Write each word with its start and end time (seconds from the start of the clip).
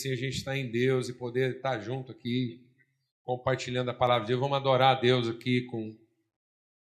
assim 0.00 0.12
a 0.12 0.16
gente 0.16 0.38
estar 0.38 0.56
em 0.56 0.70
Deus 0.70 1.08
e 1.08 1.12
poder 1.12 1.56
estar 1.56 1.78
junto 1.78 2.10
aqui, 2.10 2.66
compartilhando 3.22 3.90
a 3.90 3.94
palavra 3.94 4.22
de 4.22 4.28
Deus. 4.28 4.40
Vamos 4.40 4.56
adorar 4.56 4.96
a 4.96 5.00
Deus 5.00 5.28
aqui 5.28 5.62
com 5.66 5.94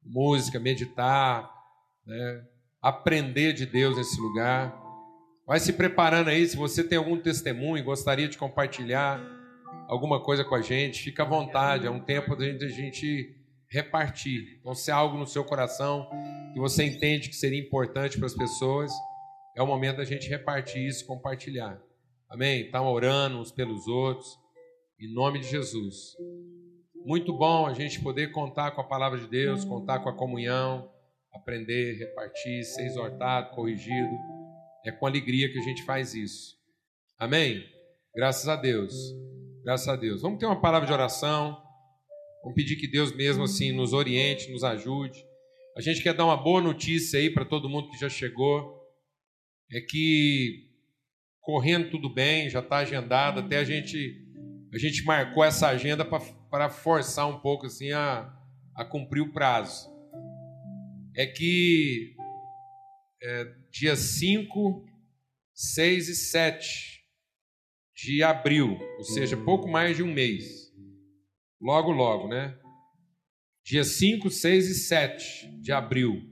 música, 0.02 0.60
meditar, 0.60 1.52
né? 2.06 2.46
aprender 2.80 3.52
de 3.52 3.66
Deus 3.66 3.96
nesse 3.96 4.20
lugar. 4.20 4.72
Vai 5.44 5.58
se 5.58 5.72
preparando 5.72 6.28
aí, 6.28 6.46
se 6.46 6.56
você 6.56 6.84
tem 6.84 6.96
algum 6.96 7.18
testemunho, 7.18 7.82
gostaria 7.82 8.28
de 8.28 8.38
compartilhar 8.38 9.20
alguma 9.88 10.22
coisa 10.22 10.44
com 10.44 10.54
a 10.54 10.62
gente, 10.62 11.02
fica 11.02 11.24
à 11.24 11.26
vontade, 11.26 11.86
é 11.86 11.90
um 11.90 12.00
tempo 12.00 12.36
de 12.36 12.64
a 12.64 12.68
gente 12.68 13.34
repartir. 13.68 14.58
Então, 14.60 14.74
se 14.74 14.90
há 14.90 14.96
algo 14.96 15.18
no 15.18 15.26
seu 15.26 15.44
coração 15.44 16.08
que 16.52 16.60
você 16.60 16.84
entende 16.84 17.28
que 17.28 17.36
seria 17.36 17.58
importante 17.58 18.16
para 18.16 18.26
as 18.26 18.34
pessoas, 18.34 18.92
é 19.56 19.62
o 19.62 19.66
momento 19.66 19.96
da 19.96 20.04
gente 20.04 20.28
repartir 20.28 20.86
isso, 20.86 21.04
compartilhar. 21.04 21.87
Amém? 22.28 22.66
Estão 22.66 22.86
orando 22.86 23.38
uns 23.38 23.50
pelos 23.50 23.86
outros, 23.86 24.38
em 25.00 25.10
nome 25.12 25.38
de 25.38 25.48
Jesus. 25.48 26.14
Muito 27.06 27.32
bom 27.32 27.66
a 27.66 27.72
gente 27.72 28.02
poder 28.02 28.32
contar 28.32 28.72
com 28.72 28.82
a 28.82 28.84
palavra 28.84 29.18
de 29.18 29.26
Deus, 29.26 29.64
contar 29.64 30.00
com 30.00 30.10
a 30.10 30.14
comunhão, 30.14 30.92
aprender, 31.32 31.94
repartir, 31.94 32.64
ser 32.64 32.84
exortado, 32.84 33.54
corrigido. 33.54 34.10
É 34.84 34.92
com 34.92 35.06
alegria 35.06 35.50
que 35.50 35.58
a 35.58 35.62
gente 35.62 35.82
faz 35.84 36.14
isso. 36.14 36.54
Amém? 37.18 37.64
Graças 38.14 38.46
a 38.46 38.56
Deus. 38.56 38.94
Graças 39.64 39.88
a 39.88 39.96
Deus. 39.96 40.20
Vamos 40.20 40.38
ter 40.38 40.44
uma 40.44 40.60
palavra 40.60 40.86
de 40.86 40.92
oração. 40.92 41.56
Vamos 42.42 42.54
pedir 42.54 42.76
que 42.76 42.86
Deus 42.86 43.10
mesmo 43.16 43.44
assim 43.44 43.72
nos 43.72 43.94
oriente, 43.94 44.52
nos 44.52 44.64
ajude. 44.64 45.24
A 45.74 45.80
gente 45.80 46.02
quer 46.02 46.12
dar 46.12 46.26
uma 46.26 46.36
boa 46.36 46.60
notícia 46.60 47.18
aí 47.18 47.30
para 47.30 47.46
todo 47.46 47.70
mundo 47.70 47.88
que 47.90 47.98
já 47.98 48.10
chegou 48.10 48.76
é 49.72 49.80
que 49.80 50.67
correndo 51.48 51.88
tudo 51.90 52.12
bem, 52.12 52.50
já 52.50 52.60
está 52.60 52.76
agendado, 52.76 53.40
até 53.40 53.56
a 53.56 53.64
gente 53.64 54.22
a 54.70 54.76
gente 54.76 55.02
marcou 55.02 55.42
essa 55.42 55.68
agenda 55.68 56.04
para 56.04 56.68
forçar 56.68 57.26
um 57.26 57.40
pouco 57.40 57.64
assim 57.64 57.90
a, 57.90 58.30
a 58.74 58.84
cumprir 58.84 59.22
o 59.22 59.32
prazo. 59.32 59.88
É 61.16 61.24
que 61.24 62.14
é, 63.22 63.54
dia 63.70 63.96
5, 63.96 64.84
6 65.54 66.08
e 66.10 66.16
7 66.16 67.02
de 67.96 68.22
abril, 68.22 68.78
ou 68.98 69.04
seja, 69.04 69.34
pouco 69.34 69.66
mais 69.66 69.96
de 69.96 70.02
um 70.02 70.12
mês. 70.12 70.70
Logo, 71.58 71.90
logo, 71.90 72.28
né? 72.28 72.58
Dia 73.64 73.84
5, 73.84 74.28
6 74.28 74.68
e 74.68 74.74
7 74.74 75.60
de 75.62 75.72
abril. 75.72 76.28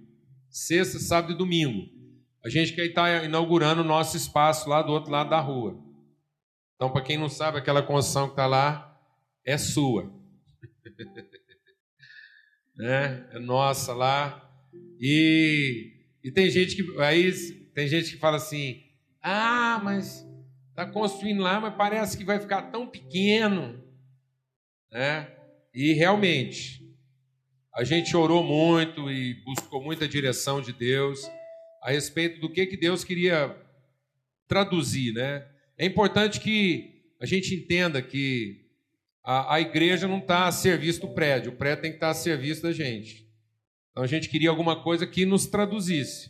Sexta, 0.51 0.99
sábado 0.99 1.33
e 1.33 1.39
domingo. 1.39 1.96
A 2.47 2.49
gente 2.49 2.75
quer 2.75 2.87
estar 2.87 3.25
inaugurando 3.25 3.81
o 3.81 3.85
nosso 3.85 4.17
espaço 4.17 4.69
lá 4.69 4.81
do 4.81 4.93
outro 4.93 5.11
lado 5.11 5.31
da 5.31 5.41
rua. 5.41 5.77
Então, 6.77 6.93
para 6.93 7.03
quem 7.03 7.19
não 7.19 7.29
sabe, 7.29 7.59
aquela 7.59 7.83
construção 7.83 8.27
que 8.27 8.35
está 8.35 8.47
lá 8.47 8.97
é 9.45 9.59
sua. 9.59 10.15
né? 12.79 13.29
É 13.33 13.41
nossa 13.41 13.93
lá. 13.93 14.49
E, 15.01 15.93
e 16.23 16.31
tem 16.31 16.49
gente 16.49 16.77
que 16.77 17.01
aí 17.01 17.33
tem 17.75 17.89
gente 17.89 18.13
que 18.13 18.19
fala 18.19 18.37
assim: 18.37 18.81
ah, 19.21 19.81
mas 19.83 20.25
está 20.71 20.87
construindo 20.87 21.43
lá, 21.43 21.59
mas 21.59 21.75
parece 21.75 22.17
que 22.17 22.25
vai 22.25 22.39
ficar 22.39 22.71
tão 22.71 22.87
pequeno. 22.87 23.83
Né? 24.93 25.29
E 25.75 25.95
realmente, 25.95 26.97
a 27.75 27.83
gente 27.83 28.17
orou 28.17 28.45
muito 28.45 29.11
e 29.11 29.35
buscou 29.43 29.83
muita 29.83 30.07
direção 30.07 30.61
de 30.61 30.73
Deus 30.73 31.29
a 31.87 31.93
respeito 31.93 32.41
do 32.41 32.51
que, 32.51 32.67
que 32.67 32.77
Deus 32.77 33.05
queria 33.05 33.57
traduzir, 34.49 35.13
né? 35.13 35.47
É 35.79 35.87
importante 35.87 36.41
que 36.41 37.05
a 37.21 37.25
gente 37.25 37.55
entenda 37.55 38.03
que 38.03 38.67
a, 39.23 39.55
a 39.55 39.61
igreja 39.61 40.09
não 40.09 40.19
está 40.19 40.49
a 40.49 40.53
serviço 40.53 41.03
do 41.03 41.09
prédio, 41.11 41.53
o 41.53 41.55
prédio 41.55 41.83
tem 41.83 41.93
que 41.93 41.99
estar 41.99 42.09
tá 42.09 42.11
a 42.11 42.15
serviço 42.15 42.65
da 42.65 42.73
gente. 42.73 43.25
Então 43.93 44.03
a 44.03 44.07
gente 44.09 44.29
queria 44.29 44.51
alguma 44.51 44.83
coisa 44.83 45.07
que 45.07 45.25
nos 45.25 45.47
traduzisse. 45.47 46.29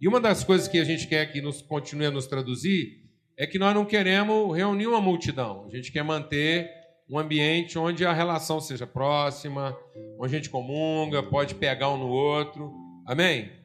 E 0.00 0.08
uma 0.08 0.20
das 0.20 0.42
coisas 0.42 0.66
que 0.66 0.78
a 0.78 0.84
gente 0.84 1.06
quer 1.06 1.30
que 1.30 1.40
nos 1.40 1.62
continue 1.62 2.06
a 2.06 2.10
nos 2.10 2.26
traduzir 2.26 3.04
é 3.36 3.46
que 3.46 3.56
nós 3.56 3.72
não 3.72 3.84
queremos 3.84 4.56
reunir 4.56 4.88
uma 4.88 5.00
multidão. 5.00 5.64
A 5.68 5.76
gente 5.76 5.92
quer 5.92 6.02
manter 6.02 6.68
um 7.08 7.16
ambiente 7.16 7.78
onde 7.78 8.04
a 8.04 8.12
relação 8.12 8.60
seja 8.60 8.84
próxima, 8.84 9.78
onde 10.18 10.34
a 10.34 10.38
gente 10.38 10.50
comunga, 10.50 11.22
pode 11.22 11.54
pegar 11.54 11.88
um 11.88 11.98
no 11.98 12.08
outro. 12.08 12.74
Amém? 13.06 13.57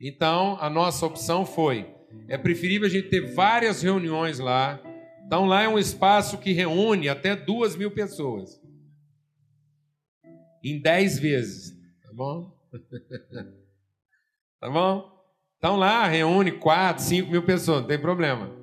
Então, 0.00 0.56
a 0.60 0.70
nossa 0.70 1.04
opção 1.04 1.44
foi: 1.44 1.86
é 2.28 2.38
preferível 2.38 2.86
a 2.86 2.90
gente 2.90 3.08
ter 3.08 3.34
várias 3.34 3.82
reuniões 3.82 4.38
lá. 4.38 4.80
Então, 5.26 5.44
lá 5.44 5.62
é 5.62 5.68
um 5.68 5.78
espaço 5.78 6.38
que 6.38 6.52
reúne 6.52 7.08
até 7.08 7.36
duas 7.36 7.76
mil 7.76 7.90
pessoas. 7.90 8.60
Em 10.62 10.80
dez 10.80 11.18
vezes. 11.18 11.76
Tá 12.02 12.12
bom? 12.12 12.56
tá 14.60 14.70
bom? 14.70 15.18
Então, 15.58 15.76
lá 15.76 16.06
reúne 16.06 16.52
quatro, 16.52 17.02
cinco 17.02 17.30
mil 17.30 17.42
pessoas, 17.42 17.80
não 17.80 17.88
tem 17.88 18.00
problema. 18.00 18.56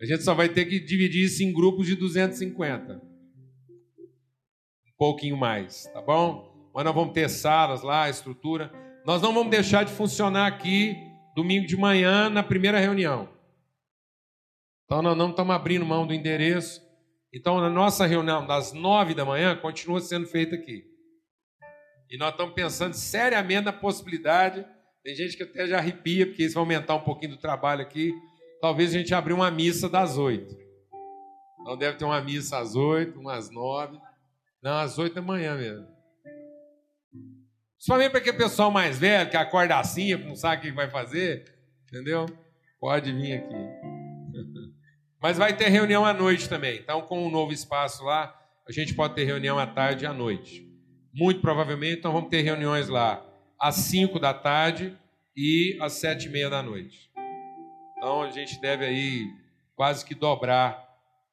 A 0.00 0.06
gente 0.06 0.22
só 0.22 0.32
vai 0.32 0.48
ter 0.48 0.64
que 0.64 0.80
dividir 0.80 1.24
isso 1.24 1.42
em 1.42 1.52
grupos 1.52 1.86
de 1.86 1.94
250. 1.94 2.94
Um 2.94 4.96
pouquinho 4.96 5.36
mais, 5.36 5.84
tá 5.92 6.00
bom? 6.00 6.70
Mas 6.74 6.84
nós 6.84 6.94
vamos 6.94 7.12
ter 7.12 7.28
salas 7.28 7.82
lá, 7.82 8.08
estrutura. 8.08 8.72
Nós 9.04 9.22
não 9.22 9.32
vamos 9.32 9.50
deixar 9.50 9.84
de 9.84 9.92
funcionar 9.92 10.46
aqui 10.46 10.96
domingo 11.34 11.66
de 11.66 11.76
manhã 11.76 12.28
na 12.28 12.42
primeira 12.42 12.78
reunião. 12.78 13.28
Então 14.84 15.00
nós 15.00 15.16
não 15.16 15.30
estamos 15.30 15.54
abrindo 15.54 15.86
mão 15.86 16.06
do 16.06 16.12
endereço. 16.12 16.82
Então 17.32 17.58
a 17.58 17.70
nossa 17.70 18.06
reunião 18.06 18.46
das 18.46 18.72
nove 18.72 19.14
da 19.14 19.24
manhã 19.24 19.56
continua 19.56 20.00
sendo 20.00 20.26
feita 20.26 20.56
aqui. 20.56 20.84
E 22.10 22.18
nós 22.18 22.32
estamos 22.32 22.54
pensando 22.54 22.92
seriamente 22.92 23.64
na 23.64 23.72
possibilidade. 23.72 24.66
Tem 25.02 25.14
gente 25.14 25.36
que 25.36 25.44
até 25.44 25.66
já 25.66 25.78
arrepia, 25.78 26.26
porque 26.26 26.42
isso 26.42 26.54
vai 26.54 26.62
aumentar 26.62 26.96
um 26.96 27.04
pouquinho 27.04 27.32
do 27.32 27.38
trabalho 27.38 27.82
aqui. 27.82 28.12
Talvez 28.60 28.90
a 28.90 28.98
gente 28.98 29.14
abrir 29.14 29.32
uma 29.32 29.50
missa 29.50 29.88
das 29.88 30.18
oito. 30.18 30.54
Então 31.60 31.78
deve 31.78 31.96
ter 31.96 32.04
uma 32.04 32.20
missa 32.20 32.58
às 32.58 32.74
oito, 32.74 33.18
umas 33.18 33.48
nove. 33.50 33.98
Não, 34.62 34.76
às 34.78 34.98
oito 34.98 35.14
da 35.14 35.22
manhã 35.22 35.56
mesmo. 35.56 35.86
Principalmente 37.80 38.10
para 38.10 38.20
aquele 38.20 38.36
pessoal 38.36 38.70
mais 38.70 38.98
velho 38.98 39.30
que 39.30 39.38
acorda 39.38 39.78
assim, 39.78 40.14
não 40.16 40.36
sabe 40.36 40.58
o 40.58 40.60
que 40.60 40.70
vai 40.70 40.90
fazer, 40.90 41.50
entendeu? 41.88 42.26
Pode 42.78 43.10
vir 43.10 43.38
aqui. 43.38 43.54
Mas 45.18 45.38
vai 45.38 45.56
ter 45.56 45.70
reunião 45.70 46.04
à 46.04 46.12
noite 46.12 46.46
também. 46.46 46.78
Então, 46.78 47.00
com 47.00 47.22
o 47.22 47.28
um 47.28 47.30
novo 47.30 47.54
espaço 47.54 48.04
lá, 48.04 48.38
a 48.68 48.70
gente 48.70 48.94
pode 48.94 49.14
ter 49.14 49.24
reunião 49.24 49.58
à 49.58 49.66
tarde 49.66 50.04
e 50.04 50.06
à 50.06 50.12
noite. 50.12 50.70
Muito 51.10 51.40
provavelmente, 51.40 52.00
então 52.00 52.12
vamos 52.12 52.28
ter 52.28 52.42
reuniões 52.42 52.90
lá 52.90 53.26
às 53.58 53.76
5 53.76 54.20
da 54.20 54.34
tarde 54.34 54.94
e 55.34 55.78
às 55.80 55.94
sete 55.94 56.26
e 56.26 56.28
meia 56.28 56.50
da 56.50 56.62
noite. 56.62 57.10
Então 57.96 58.20
a 58.20 58.30
gente 58.30 58.60
deve 58.60 58.84
aí 58.84 59.26
quase 59.74 60.04
que 60.04 60.14
dobrar 60.14 60.86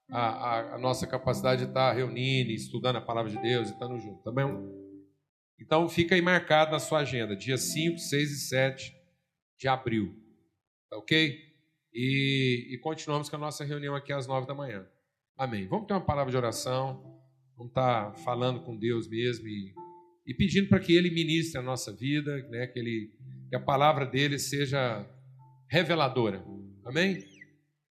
a, 0.09 0.19
a, 0.19 0.75
a 0.75 0.77
nossa 0.77 1.05
capacidade 1.05 1.63
de 1.63 1.67
estar 1.67 1.91
reunindo, 1.91 2.51
estudando 2.51 2.95
a 2.95 3.01
palavra 3.01 3.29
de 3.29 3.37
Deus 3.41 3.67
e 3.67 3.73
estando 3.73 3.99
junto, 3.99 4.23
tá 4.23 4.31
bom? 4.31 4.76
Então 5.59 5.89
fica 5.89 6.13
aí 6.13 6.21
marcado 6.21 6.71
na 6.71 6.79
sua 6.79 6.99
agenda, 6.99 7.35
dia 7.35 7.57
5, 7.57 7.97
6 7.97 8.31
e 8.31 8.39
7 8.47 8.95
de 9.57 9.67
abril. 9.67 10.15
Tá 10.89 10.97
ok? 10.97 11.37
E, 11.93 12.73
e 12.73 12.77
continuamos 12.77 13.27
com 13.27 13.35
a 13.35 13.39
nossa 13.39 13.65
reunião 13.65 13.95
aqui 13.95 14.13
às 14.13 14.27
9 14.27 14.45
da 14.45 14.53
manhã. 14.53 14.87
Amém. 15.35 15.67
Vamos 15.67 15.87
ter 15.87 15.93
uma 15.93 16.05
palavra 16.05 16.31
de 16.31 16.37
oração. 16.37 17.01
Vamos 17.55 17.71
estar 17.71 18.13
falando 18.19 18.61
com 18.61 18.77
Deus 18.77 19.07
mesmo 19.07 19.47
e, 19.47 19.73
e 20.27 20.33
pedindo 20.33 20.69
para 20.69 20.79
que 20.79 20.95
Ele 20.95 21.09
ministre 21.09 21.59
a 21.59 21.63
nossa 21.63 21.91
vida, 21.91 22.37
né? 22.49 22.67
que, 22.67 22.77
ele, 22.77 23.11
que 23.49 23.55
a 23.55 23.59
palavra 23.59 24.05
dele 24.05 24.37
seja 24.37 25.03
reveladora. 25.67 26.45
Amém? 26.85 27.17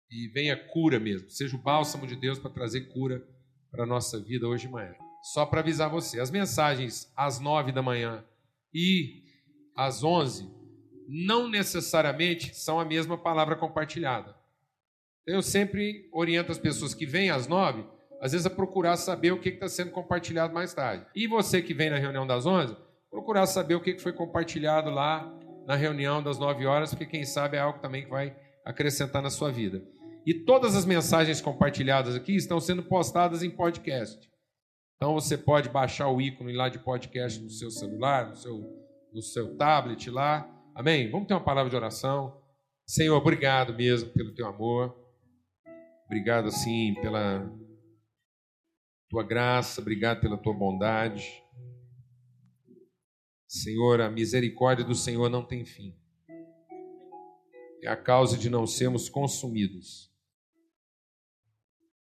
E 0.09 0.27
venha 0.29 0.57
cura 0.57 0.99
mesmo. 0.99 1.29
Seja 1.29 1.55
o 1.55 1.61
bálsamo 1.61 2.07
de 2.07 2.15
Deus 2.15 2.39
para 2.39 2.49
trazer 2.49 2.91
cura 2.91 3.23
para 3.69 3.83
a 3.83 3.87
nossa 3.87 4.19
vida 4.19 4.47
hoje 4.47 4.65
de 4.65 4.73
manhã 4.73 4.93
só 5.21 5.45
para 5.45 5.59
avisar 5.59 5.89
você, 5.89 6.19
as 6.19 6.31
mensagens 6.31 7.11
às 7.15 7.39
nove 7.39 7.71
da 7.71 7.81
manhã 7.81 8.23
e 8.73 9.23
às 9.75 10.03
onze 10.03 10.49
não 11.07 11.49
necessariamente 11.49 12.55
são 12.55 12.79
a 12.79 12.85
mesma 12.85 13.17
palavra 13.17 13.55
compartilhada. 13.55 14.33
Eu 15.25 15.41
sempre 15.41 16.09
oriento 16.13 16.51
as 16.51 16.57
pessoas 16.57 16.93
que 16.93 17.05
vêm 17.05 17.29
às 17.29 17.47
nove, 17.47 17.85
às 18.21 18.31
vezes 18.31 18.47
a 18.47 18.49
procurar 18.49 18.95
saber 18.97 19.31
o 19.31 19.39
que 19.39 19.49
está 19.49 19.67
sendo 19.67 19.91
compartilhado 19.91 20.53
mais 20.53 20.73
tarde. 20.73 21.05
E 21.13 21.27
você 21.27 21.61
que 21.61 21.73
vem 21.73 21.89
na 21.89 21.97
reunião 21.97 22.25
das 22.25 22.45
onze, 22.45 22.75
procurar 23.09 23.45
saber 23.45 23.75
o 23.75 23.81
que 23.81 23.99
foi 23.99 24.13
compartilhado 24.13 24.89
lá 24.89 25.31
na 25.67 25.75
reunião 25.75 26.23
das 26.23 26.39
nove 26.39 26.65
horas, 26.65 26.91
porque 26.91 27.05
quem 27.05 27.25
sabe 27.25 27.57
é 27.57 27.59
algo 27.59 27.79
também 27.79 28.03
que 28.03 28.09
vai 28.09 28.35
acrescentar 28.65 29.21
na 29.21 29.29
sua 29.29 29.51
vida. 29.51 29.83
E 30.25 30.33
todas 30.33 30.75
as 30.75 30.85
mensagens 30.85 31.41
compartilhadas 31.41 32.15
aqui 32.15 32.35
estão 32.35 32.59
sendo 32.59 32.83
postadas 32.83 33.43
em 33.43 33.49
podcast. 33.49 34.30
Então 35.01 35.15
você 35.15 35.35
pode 35.35 35.67
baixar 35.67 36.09
o 36.09 36.21
ícone 36.21 36.53
lá 36.53 36.69
de 36.69 36.77
podcast 36.77 37.41
no 37.41 37.49
seu 37.49 37.71
celular, 37.71 38.29
no 38.29 38.35
seu, 38.35 38.87
no 39.11 39.19
seu 39.19 39.57
tablet 39.57 40.11
lá. 40.11 40.47
Amém? 40.75 41.09
Vamos 41.09 41.27
ter 41.27 41.33
uma 41.33 41.43
palavra 41.43 41.71
de 41.71 41.75
oração. 41.75 42.39
Senhor, 42.85 43.17
obrigado 43.17 43.73
mesmo 43.73 44.11
pelo 44.11 44.31
teu 44.31 44.45
amor. 44.45 44.95
Obrigado, 46.05 46.49
assim, 46.49 46.93
pela 47.01 47.51
tua 49.09 49.23
graça, 49.23 49.81
obrigado 49.81 50.21
pela 50.21 50.37
tua 50.37 50.53
bondade. 50.53 51.43
Senhor, 53.47 54.01
a 54.01 54.11
misericórdia 54.11 54.85
do 54.85 54.93
Senhor 54.93 55.31
não 55.31 55.43
tem 55.43 55.65
fim. 55.65 55.97
É 57.81 57.87
a 57.87 57.97
causa 57.97 58.37
de 58.37 58.51
não 58.51 58.67
sermos 58.67 59.09
consumidos. 59.09 60.13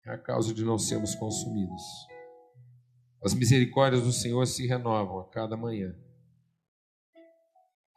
É 0.05 0.11
a 0.11 0.17
causa 0.17 0.53
de 0.53 0.63
não 0.63 0.79
sermos 0.79 1.15
consumidos. 1.15 2.06
As 3.23 3.33
misericórdias 3.33 4.03
do 4.03 4.11
Senhor 4.11 4.45
se 4.45 4.67
renovam 4.67 5.19
a 5.19 5.29
cada 5.29 5.57
manhã. 5.57 5.95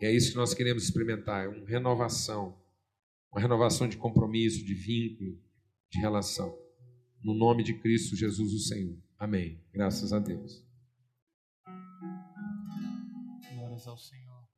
E 0.01 0.07
é 0.07 0.13
isso 0.13 0.31
que 0.31 0.37
nós 0.37 0.55
queremos 0.55 0.85
experimentar, 0.85 1.45
é 1.45 1.49
uma 1.49 1.67
renovação, 1.67 2.59
uma 3.31 3.41
renovação 3.41 3.87
de 3.87 3.99
compromisso, 3.99 4.65
de 4.65 4.73
vínculo, 4.73 5.39
de 5.91 6.01
relação. 6.01 6.59
No 7.23 7.35
nome 7.35 7.63
de 7.63 7.75
Cristo 7.75 8.17
Jesus, 8.17 8.53
o 8.55 8.59
Senhor. 8.59 8.97
Amém. 9.19 9.63
Graças 9.71 10.13
a 10.15 10.19
Deus. 10.19 10.65
Glórias 13.55 13.87
ao 13.87 13.99
Senhor. 13.99 14.49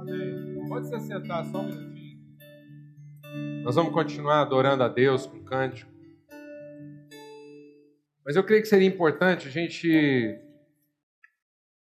Amém. 0.00 0.68
Pode 0.68 0.88
se 0.88 1.00
sentar 1.00 1.46
só 1.46 1.62
um 1.62 1.68
minutinho. 1.68 2.20
Nós 3.62 3.74
vamos 3.74 3.94
continuar 3.94 4.42
adorando 4.42 4.82
a 4.82 4.88
Deus 4.88 5.24
com 5.24 5.42
cântico. 5.42 5.90
Mas 8.30 8.36
eu 8.36 8.44
creio 8.44 8.62
que 8.62 8.68
seria 8.68 8.86
importante 8.86 9.48
a 9.48 9.50
gente 9.50 10.38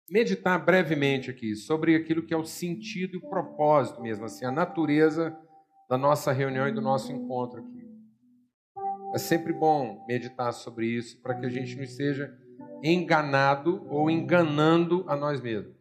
meditar 0.09 0.57
brevemente 0.57 1.29
aqui 1.29 1.53
sobre 1.57 1.93
aquilo 1.93 2.25
que 2.25 2.33
é 2.33 2.37
o 2.37 2.45
sentido 2.45 3.15
e 3.15 3.17
o 3.17 3.29
propósito 3.29 4.01
mesmo, 4.01 4.23
assim, 4.23 4.45
a 4.45 4.51
natureza 4.51 5.37
da 5.89 5.97
nossa 5.97 6.31
reunião 6.31 6.65
e 6.65 6.71
do 6.71 6.79
nosso 6.79 7.11
encontro 7.11 7.59
aqui. 7.59 7.85
É 9.13 9.17
sempre 9.17 9.51
bom 9.51 10.05
meditar 10.07 10.53
sobre 10.53 10.87
isso 10.87 11.21
para 11.21 11.35
que 11.35 11.45
a 11.45 11.49
gente 11.49 11.75
não 11.75 11.83
esteja 11.83 12.33
enganado 12.81 13.85
ou 13.89 14.09
enganando 14.09 15.03
a 15.05 15.17
nós 15.17 15.41
mesmos. 15.41 15.75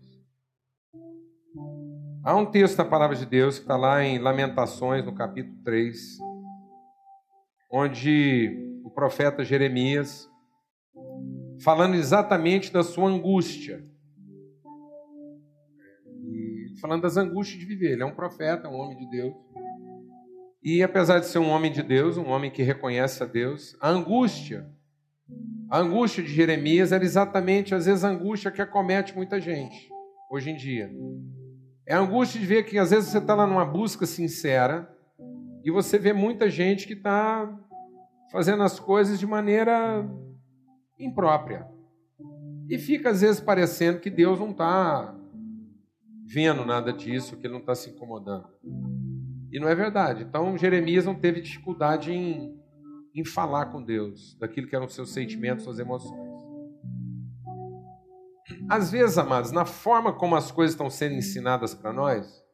Há 2.24 2.34
um 2.34 2.44
texto 2.44 2.78
da 2.78 2.84
palavra 2.84 3.14
de 3.14 3.24
Deus 3.24 3.58
que 3.58 3.62
está 3.66 3.76
lá 3.76 4.02
em 4.02 4.18
Lamentações, 4.18 5.04
no 5.04 5.14
capítulo 5.14 5.62
3, 5.62 6.18
onde 7.70 8.80
o 8.82 8.90
profeta 8.90 9.44
Jeremias, 9.44 10.28
falando 11.62 11.94
exatamente 11.94 12.72
da 12.72 12.82
sua 12.82 13.08
angústia, 13.08 13.84
falando 16.80 17.02
das 17.02 17.16
angústias 17.16 17.58
de 17.58 17.66
viver. 17.66 17.92
Ele 17.92 18.02
é 18.02 18.06
um 18.06 18.14
profeta, 18.14 18.68
um 18.68 18.74
homem 18.74 18.96
de 18.96 19.08
Deus. 19.10 19.34
E 20.62 20.82
apesar 20.82 21.20
de 21.20 21.26
ser 21.26 21.38
um 21.38 21.48
homem 21.48 21.70
de 21.70 21.82
Deus, 21.82 22.16
um 22.16 22.28
homem 22.28 22.50
que 22.50 22.62
reconhece 22.62 23.22
a 23.22 23.26
Deus, 23.26 23.76
a 23.80 23.88
angústia, 23.88 24.68
a 25.70 25.78
angústia 25.78 26.22
de 26.22 26.32
Jeremias 26.32 26.92
era 26.92 27.04
exatamente, 27.04 27.74
às 27.74 27.86
vezes, 27.86 28.04
a 28.04 28.08
angústia 28.08 28.50
que 28.50 28.62
acomete 28.62 29.14
muita 29.14 29.40
gente 29.40 29.88
hoje 30.30 30.50
em 30.50 30.56
dia. 30.56 30.90
É 31.86 31.94
a 31.94 32.00
angústia 32.00 32.40
de 32.40 32.46
ver 32.46 32.64
que, 32.64 32.78
às 32.78 32.90
vezes, 32.90 33.10
você 33.10 33.18
está 33.18 33.34
lá 33.34 33.46
numa 33.46 33.64
busca 33.64 34.06
sincera 34.06 34.88
e 35.64 35.70
você 35.70 35.98
vê 35.98 36.12
muita 36.12 36.48
gente 36.50 36.86
que 36.86 36.94
está 36.94 37.52
fazendo 38.30 38.62
as 38.62 38.78
coisas 38.78 39.18
de 39.18 39.26
maneira 39.26 40.08
imprópria. 40.98 41.66
E 42.68 42.78
fica, 42.78 43.10
às 43.10 43.20
vezes, 43.20 43.40
parecendo 43.40 44.00
que 44.00 44.10
Deus 44.10 44.38
não 44.38 44.50
está 44.50 45.14
vendo 46.24 46.64
nada 46.64 46.92
disso, 46.92 47.36
que 47.36 47.46
ele 47.46 47.54
não 47.54 47.60
está 47.60 47.74
se 47.74 47.90
incomodando. 47.90 48.48
E 49.52 49.60
não 49.60 49.68
é 49.68 49.74
verdade. 49.74 50.24
Então, 50.24 50.58
Jeremias 50.58 51.04
não 51.04 51.14
teve 51.14 51.40
dificuldade 51.40 52.12
em, 52.12 52.58
em 53.14 53.24
falar 53.24 53.66
com 53.66 53.82
Deus 53.82 54.36
daquilo 54.38 54.66
que 54.66 54.74
eram 54.74 54.88
seus 54.88 55.12
sentimentos, 55.12 55.64
suas 55.64 55.78
emoções. 55.78 56.26
Às 58.68 58.90
vezes, 58.90 59.16
amados, 59.18 59.52
na 59.52 59.64
forma 59.64 60.12
como 60.12 60.34
as 60.34 60.50
coisas 60.50 60.74
estão 60.74 60.90
sendo 60.90 61.14
ensinadas 61.14 61.74
para 61.74 61.92
nós, 61.92 62.44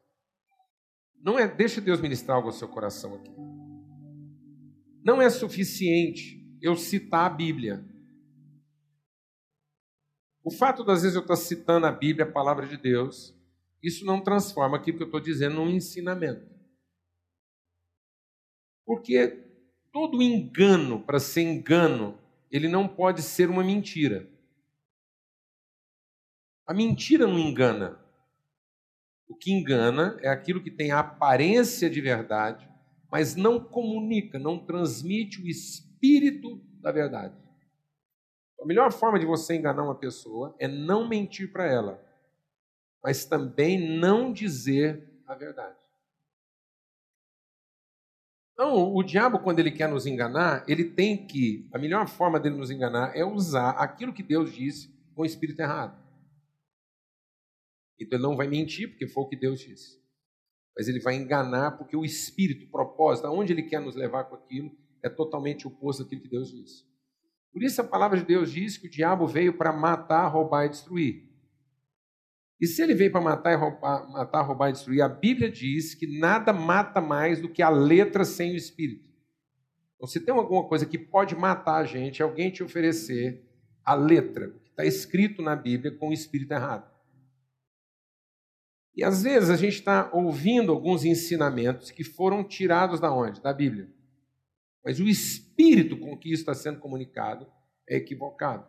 não 1.23 1.39
é, 1.39 1.47
deixa 1.47 1.81
Deus 1.81 2.01
ministrar 2.01 2.37
algo 2.37 2.49
ao 2.49 2.53
seu 2.53 2.67
coração 2.67 3.15
aqui. 3.15 3.31
Não 5.03 5.21
é 5.21 5.29
suficiente 5.29 6.41
eu 6.61 6.75
citar 6.75 7.25
a 7.25 7.33
Bíblia. 7.33 7.83
O 10.43 10.51
fato 10.51 10.83
das 10.83 11.03
vezes 11.03 11.15
eu 11.15 11.21
estar 11.21 11.37
citando 11.37 11.85
a 11.85 11.91
Bíblia, 11.91 12.25
a 12.25 12.31
palavra 12.31 12.67
de 12.67 12.75
Deus, 12.75 13.33
isso 13.81 14.05
não 14.05 14.21
transforma 14.21 14.75
aquilo 14.75 14.97
que 14.97 15.03
eu 15.03 15.07
estou 15.07 15.21
dizendo 15.21 15.55
num 15.55 15.69
ensinamento. 15.69 16.45
Porque 18.85 19.41
todo 19.91 20.21
engano, 20.21 21.01
para 21.01 21.19
ser 21.19 21.43
engano, 21.43 22.19
ele 22.51 22.67
não 22.67 22.87
pode 22.87 23.21
ser 23.21 23.49
uma 23.49 23.63
mentira. 23.63 24.29
A 26.67 26.73
mentira 26.73 27.25
não 27.25 27.39
engana. 27.39 27.99
O 29.27 29.35
que 29.35 29.51
engana 29.51 30.17
é 30.21 30.27
aquilo 30.27 30.61
que 30.61 30.71
tem 30.71 30.91
a 30.91 30.99
aparência 30.99 31.89
de 31.89 32.01
verdade, 32.01 32.69
mas 33.09 33.35
não 33.35 33.63
comunica, 33.63 34.37
não 34.37 34.59
transmite 34.59 35.41
o 35.41 35.47
espírito 35.47 36.61
da 36.81 36.91
verdade. 36.91 37.42
A 38.63 38.65
melhor 38.65 38.93
forma 38.93 39.19
de 39.19 39.25
você 39.25 39.55
enganar 39.55 39.83
uma 39.83 39.93
pessoa 39.93 40.55
é 40.57 40.69
não 40.69 41.05
mentir 41.05 41.51
para 41.51 41.65
ela, 41.65 42.01
mas 43.03 43.25
também 43.25 43.99
não 43.99 44.31
dizer 44.31 45.05
a 45.27 45.35
verdade. 45.35 45.75
Então, 48.53 48.95
o 48.95 49.03
diabo, 49.03 49.39
quando 49.39 49.59
ele 49.59 49.69
quer 49.69 49.89
nos 49.89 50.05
enganar, 50.05 50.63
ele 50.65 50.85
tem 50.85 51.27
que, 51.27 51.69
a 51.73 51.77
melhor 51.77 52.07
forma 52.07 52.39
dele 52.39 52.55
nos 52.55 52.71
enganar 52.71 53.13
é 53.13 53.25
usar 53.25 53.71
aquilo 53.71 54.13
que 54.13 54.23
Deus 54.23 54.53
disse 54.53 54.87
com 55.13 55.23
o 55.23 55.25
espírito 55.25 55.59
errado. 55.59 56.01
Então, 57.99 58.17
ele 58.17 58.23
não 58.23 58.37
vai 58.37 58.47
mentir, 58.47 58.87
porque 58.87 59.07
foi 59.07 59.23
o 59.23 59.27
que 59.27 59.35
Deus 59.35 59.59
disse. 59.59 60.01
Mas 60.77 60.87
ele 60.87 61.01
vai 61.01 61.15
enganar, 61.15 61.71
porque 61.71 61.97
o 61.97 62.05
espírito, 62.05 62.65
o 62.65 62.71
propósito, 62.71 63.27
aonde 63.27 63.51
ele 63.51 63.63
quer 63.63 63.81
nos 63.81 63.95
levar 63.95 64.23
com 64.23 64.35
aquilo, 64.35 64.71
é 65.03 65.09
totalmente 65.09 65.67
oposto 65.67 66.03
daquilo 66.03 66.21
que 66.21 66.29
Deus 66.29 66.49
disse. 66.49 66.92
Por 67.53 67.61
isso, 67.61 67.79
a 67.79 67.83
palavra 67.83 68.17
de 68.17 68.25
Deus 68.25 68.51
diz 68.51 68.77
que 68.77 68.87
o 68.87 68.89
diabo 68.89 69.27
veio 69.27 69.53
para 69.53 69.71
matar, 69.71 70.27
roubar 70.27 70.65
e 70.65 70.69
destruir. 70.69 71.29
E 72.59 72.65
se 72.65 72.81
ele 72.81 72.95
veio 72.95 73.11
para 73.11 73.21
matar, 73.21 73.55
roubar, 73.55 74.09
matar, 74.09 74.41
roubar 74.41 74.69
e 74.69 74.73
destruir, 74.73 75.01
a 75.01 75.07
Bíblia 75.07 75.51
diz 75.51 75.93
que 75.93 76.19
nada 76.19 76.51
mata 76.51 76.99
mais 76.99 77.39
do 77.39 77.47
que 77.47 77.61
a 77.61 77.69
letra 77.69 78.25
sem 78.25 78.53
o 78.53 78.57
espírito. 78.57 79.07
Então, 79.95 80.07
se 80.07 80.19
tem 80.19 80.33
alguma 80.33 80.67
coisa 80.67 80.85
que 80.85 80.97
pode 80.97 81.35
matar 81.35 81.75
a 81.75 81.85
gente, 81.85 82.21
é 82.21 82.25
alguém 82.25 82.49
te 82.49 82.63
oferecer 82.63 83.47
a 83.85 83.93
letra 83.93 84.49
que 84.63 84.69
está 84.69 84.83
escrito 84.83 85.41
na 85.41 85.55
Bíblia 85.55 85.95
com 85.95 86.09
o 86.09 86.13
espírito 86.13 86.53
errado. 86.53 86.91
E 88.95 89.03
às 89.03 89.23
vezes 89.23 89.49
a 89.49 89.55
gente 89.55 89.75
está 89.75 90.09
ouvindo 90.11 90.71
alguns 90.71 91.05
ensinamentos 91.05 91.91
que 91.91 92.03
foram 92.03 92.43
tirados 92.43 92.99
da 92.99 93.13
onde? 93.13 93.41
Da 93.41 93.53
Bíblia. 93.53 93.89
Mas 94.83 94.99
o 94.99 95.07
espírito 95.07 95.97
com 95.97 96.17
que 96.17 96.31
isso 96.31 96.41
está 96.41 96.53
sendo 96.53 96.79
comunicado 96.79 97.47
é 97.87 97.95
equivocado. 97.95 98.67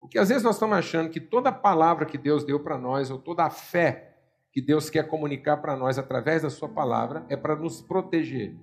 Porque 0.00 0.18
às 0.18 0.28
vezes 0.30 0.42
nós 0.42 0.56
estamos 0.56 0.76
achando 0.76 1.10
que 1.10 1.20
toda 1.20 1.52
palavra 1.52 2.06
que 2.06 2.16
Deus 2.16 2.42
deu 2.42 2.58
para 2.58 2.78
nós, 2.78 3.10
ou 3.10 3.18
toda 3.18 3.44
a 3.44 3.50
fé 3.50 4.18
que 4.50 4.60
Deus 4.60 4.90
quer 4.90 5.06
comunicar 5.06 5.58
para 5.58 5.76
nós 5.76 5.98
através 5.98 6.42
da 6.42 6.50
Sua 6.50 6.68
palavra, 6.68 7.24
é 7.28 7.36
para 7.36 7.54
nos 7.54 7.80
proteger. 7.80 8.56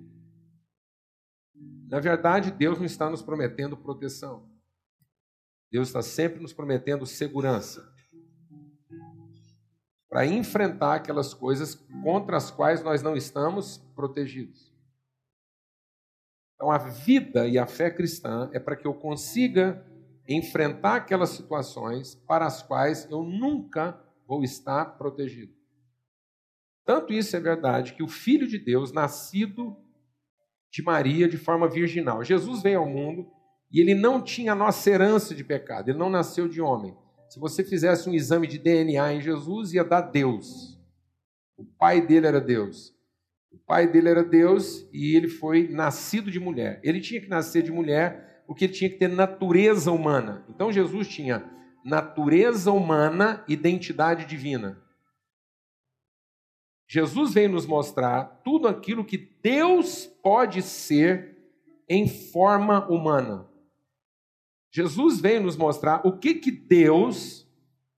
Na 1.87 1.99
verdade, 1.99 2.51
Deus 2.51 2.77
não 2.77 2.85
está 2.85 3.09
nos 3.09 3.21
prometendo 3.21 3.77
proteção. 3.77 4.49
Deus 5.71 5.87
está 5.87 6.01
sempre 6.01 6.41
nos 6.41 6.53
prometendo 6.53 7.05
segurança. 7.05 7.93
Para 10.09 10.25
enfrentar 10.25 10.95
aquelas 10.95 11.33
coisas 11.33 11.75
contra 12.03 12.37
as 12.37 12.49
quais 12.49 12.83
nós 12.83 13.01
não 13.01 13.15
estamos 13.15 13.77
protegidos. 13.95 14.73
Então, 16.57 16.71
a 16.71 16.79
vida 16.79 17.47
e 17.47 17.55
a 17.59 17.67
fé 17.67 17.91
cristã 17.91 18.49
é 18.51 18.59
para 18.59 18.75
que 18.75 18.87
eu 18.87 18.93
consiga 18.95 19.85
enfrentar 20.27 20.95
aquelas 20.95 21.29
situações 21.29 22.15
para 22.27 22.47
as 22.47 22.63
quais 22.63 23.07
eu 23.11 23.21
nunca 23.21 23.97
vou 24.27 24.43
estar 24.43 24.97
protegido. 24.97 25.53
Tanto 26.83 27.13
isso 27.13 27.35
é 27.35 27.39
verdade 27.39 27.93
que 27.93 28.01
o 28.01 28.07
Filho 28.07 28.47
de 28.47 28.57
Deus, 28.57 28.91
nascido 28.91 29.77
de 30.71 30.81
Maria 30.81 31.29
de 31.29 31.37
forma 31.37 31.69
virginal, 31.69 32.23
Jesus 32.23 32.63
veio 32.63 32.79
ao 32.79 32.89
mundo 32.89 33.29
e 33.71 33.79
ele 33.79 33.93
não 33.93 34.19
tinha 34.19 34.53
a 34.53 34.55
nossa 34.55 34.89
herança 34.89 35.35
de 35.35 35.43
pecado, 35.43 35.89
ele 35.89 35.99
não 35.99 36.09
nasceu 36.09 36.47
de 36.47 36.59
homem. 36.59 36.97
Se 37.29 37.39
você 37.39 37.63
fizesse 37.63 38.09
um 38.09 38.13
exame 38.13 38.47
de 38.47 38.57
DNA 38.57 39.13
em 39.13 39.21
Jesus, 39.21 39.73
ia 39.73 39.83
dar 39.83 40.01
Deus. 40.01 40.79
O 41.55 41.63
pai 41.65 42.01
dele 42.05 42.25
era 42.25 42.41
Deus. 42.41 42.96
O 43.57 43.65
pai 43.65 43.87
dele 43.87 44.07
era 44.07 44.23
Deus 44.23 44.87
e 44.93 45.15
ele 45.15 45.27
foi 45.27 45.67
nascido 45.67 46.29
de 46.29 46.39
mulher. 46.39 46.79
Ele 46.83 47.01
tinha 47.01 47.19
que 47.19 47.27
nascer 47.27 47.63
de 47.63 47.71
mulher 47.71 48.43
porque 48.45 48.65
ele 48.65 48.73
tinha 48.73 48.87
que 48.87 48.97
ter 48.97 49.07
natureza 49.07 49.91
humana. 49.91 50.45
Então 50.47 50.71
Jesus 50.71 51.07
tinha 51.07 51.43
natureza 51.83 52.71
humana, 52.71 53.43
identidade 53.47 54.25
divina. 54.25 54.79
Jesus 56.87 57.33
veio 57.33 57.49
nos 57.49 57.65
mostrar 57.65 58.41
tudo 58.45 58.67
aquilo 58.67 59.03
que 59.03 59.17
Deus 59.17 60.05
pode 60.05 60.61
ser 60.61 61.35
em 61.89 62.07
forma 62.07 62.87
humana. 62.87 63.49
Jesus 64.71 65.19
veio 65.19 65.41
nos 65.41 65.57
mostrar 65.57 66.05
o 66.05 66.15
que, 66.15 66.35
que 66.35 66.51
Deus 66.51 67.49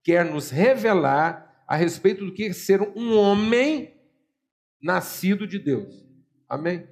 quer 0.05 0.23
nos 0.23 0.49
revelar 0.51 1.63
a 1.67 1.75
respeito 1.75 2.25
do 2.25 2.33
que 2.33 2.45
é 2.45 2.53
ser 2.53 2.81
um 2.95 3.17
homem 3.17 3.98
nascido 4.81 5.47
de 5.47 5.59
Deus. 5.59 6.05
Amém? 6.47 6.87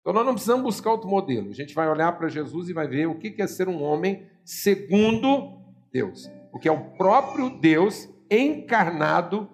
Então 0.00 0.12
nós 0.12 0.24
não 0.24 0.32
precisamos 0.32 0.62
buscar 0.62 0.92
outro 0.92 1.08
modelo. 1.08 1.50
A 1.50 1.54
gente 1.54 1.74
vai 1.74 1.88
olhar 1.88 2.12
para 2.12 2.28
Jesus 2.28 2.68
e 2.68 2.72
vai 2.72 2.88
ver 2.88 3.06
o 3.06 3.18
que 3.18 3.40
é 3.40 3.46
ser 3.46 3.68
um 3.68 3.82
homem 3.82 4.26
segundo 4.44 5.60
Deus. 5.92 6.30
O 6.52 6.58
que 6.58 6.68
é 6.68 6.72
o 6.72 6.90
próprio 6.92 7.50
Deus 7.60 8.08
encarnado 8.30 9.48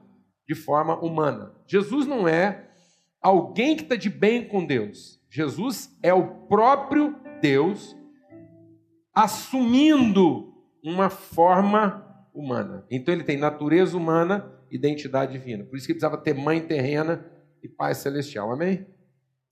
de 0.48 0.54
forma 0.54 0.96
humana. 0.98 1.52
Jesus 1.66 2.06
não 2.06 2.28
é 2.28 2.70
alguém 3.20 3.76
que 3.76 3.82
está 3.82 3.96
de 3.96 4.08
bem 4.08 4.46
com 4.46 4.64
Deus. 4.64 5.20
Jesus 5.28 5.90
é 6.02 6.14
o 6.14 6.46
próprio 6.46 7.16
Deus 7.42 7.96
assumindo 9.12 10.54
uma 10.84 11.10
forma 11.10 12.06
humana. 12.32 12.86
Então 12.90 13.12
ele 13.12 13.24
tem 13.24 13.36
natureza 13.36 13.96
humana, 13.96 14.52
identidade 14.70 15.32
divina. 15.32 15.64
Por 15.64 15.76
isso 15.76 15.86
que 15.86 15.94
precisava 15.94 16.18
ter 16.18 16.34
mãe 16.34 16.60
terrena 16.60 17.24
e 17.66 17.68
pai 17.68 17.94
celestial. 17.94 18.52
Amém? 18.52 18.86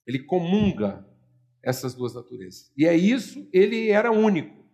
Ele 0.06 0.20
comunga 0.20 1.06
essas 1.62 1.94
duas 1.94 2.14
naturezas. 2.14 2.72
E 2.76 2.86
é 2.86 2.94
isso, 2.94 3.48
ele 3.52 3.90
era 3.90 4.10
único. 4.10 4.64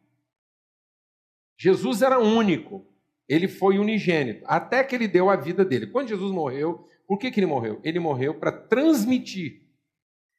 Jesus 1.58 2.02
era 2.02 2.18
único. 2.18 2.86
Ele 3.28 3.46
foi 3.46 3.78
unigênito, 3.78 4.44
até 4.44 4.82
que 4.82 4.94
ele 4.94 5.06
deu 5.06 5.30
a 5.30 5.36
vida 5.36 5.64
dele. 5.64 5.86
Quando 5.86 6.08
Jesus 6.08 6.32
morreu, 6.32 6.88
por 7.06 7.16
que, 7.16 7.30
que 7.30 7.38
ele 7.38 7.46
morreu? 7.46 7.80
Ele 7.84 8.00
morreu 8.00 8.34
para 8.34 8.50
transmitir. 8.50 9.68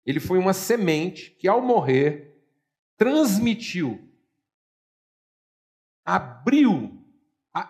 Ele 0.05 0.19
foi 0.19 0.37
uma 0.37 0.51
semente 0.51 1.31
que, 1.31 1.47
ao 1.47 1.61
morrer, 1.61 2.35
transmitiu, 2.97 4.09
abriu 6.03 7.01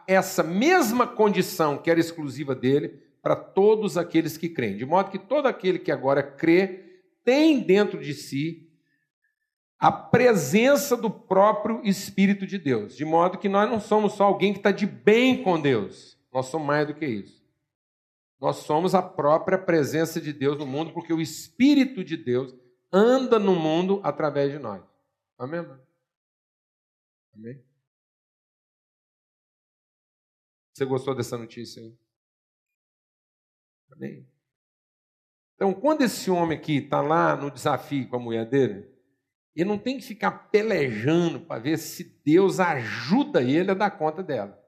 essa 0.07 0.41
mesma 0.41 1.05
condição 1.05 1.77
que 1.77 1.91
era 1.91 1.99
exclusiva 1.99 2.55
dele 2.55 2.99
para 3.21 3.35
todos 3.35 3.97
aqueles 3.97 4.37
que 4.37 4.49
creem. 4.49 4.77
De 4.77 4.85
modo 4.85 5.11
que 5.11 5.19
todo 5.19 5.47
aquele 5.47 5.79
que 5.79 5.91
agora 5.91 6.23
crê 6.23 7.03
tem 7.23 7.59
dentro 7.59 7.99
de 8.01 8.13
si 8.13 8.67
a 9.77 9.91
presença 9.91 10.95
do 10.95 11.09
próprio 11.09 11.81
Espírito 11.83 12.45
de 12.45 12.57
Deus. 12.57 12.95
De 12.95 13.05
modo 13.05 13.37
que 13.37 13.49
nós 13.49 13.69
não 13.69 13.79
somos 13.79 14.13
só 14.13 14.25
alguém 14.25 14.53
que 14.53 14.59
está 14.59 14.71
de 14.71 14.85
bem 14.85 15.43
com 15.43 15.59
Deus, 15.59 16.19
nós 16.31 16.45
somos 16.47 16.67
mais 16.67 16.87
do 16.87 16.93
que 16.93 17.05
isso. 17.05 17.41
Nós 18.39 18.57
somos 18.57 18.95
a 18.95 19.01
própria 19.01 19.57
presença 19.57 20.19
de 20.19 20.33
Deus 20.33 20.57
no 20.57 20.65
mundo, 20.65 20.93
porque 20.93 21.13
o 21.13 21.21
Espírito 21.21 22.03
de 22.03 22.17
Deus 22.17 22.55
anda 22.91 23.37
no 23.37 23.55
mundo 23.55 24.01
através 24.03 24.51
de 24.51 24.59
nós. 24.59 24.83
Amém? 25.37 25.65
Amém? 27.33 27.63
Você 30.73 30.85
gostou 30.85 31.15
dessa 31.15 31.37
notícia 31.37 31.81
aí? 31.81 31.95
Amém? 33.91 34.27
Então, 35.55 35.73
quando 35.73 36.01
esse 36.01 36.31
homem 36.31 36.57
aqui 36.57 36.77
está 36.77 37.01
lá 37.01 37.35
no 37.35 37.51
desafio 37.51 38.09
com 38.09 38.15
a 38.15 38.19
mulher 38.19 38.49
dele, 38.49 38.89
ele 39.55 39.69
não 39.69 39.77
tem 39.77 39.97
que 39.97 40.03
ficar 40.03 40.31
pelejando 40.49 41.41
para 41.41 41.61
ver 41.61 41.77
se 41.77 42.03
Deus 42.25 42.59
ajuda 42.59 43.43
ele 43.43 43.71
a 43.71 43.75
dar 43.75 43.91
conta 43.91 44.23
dela. 44.23 44.59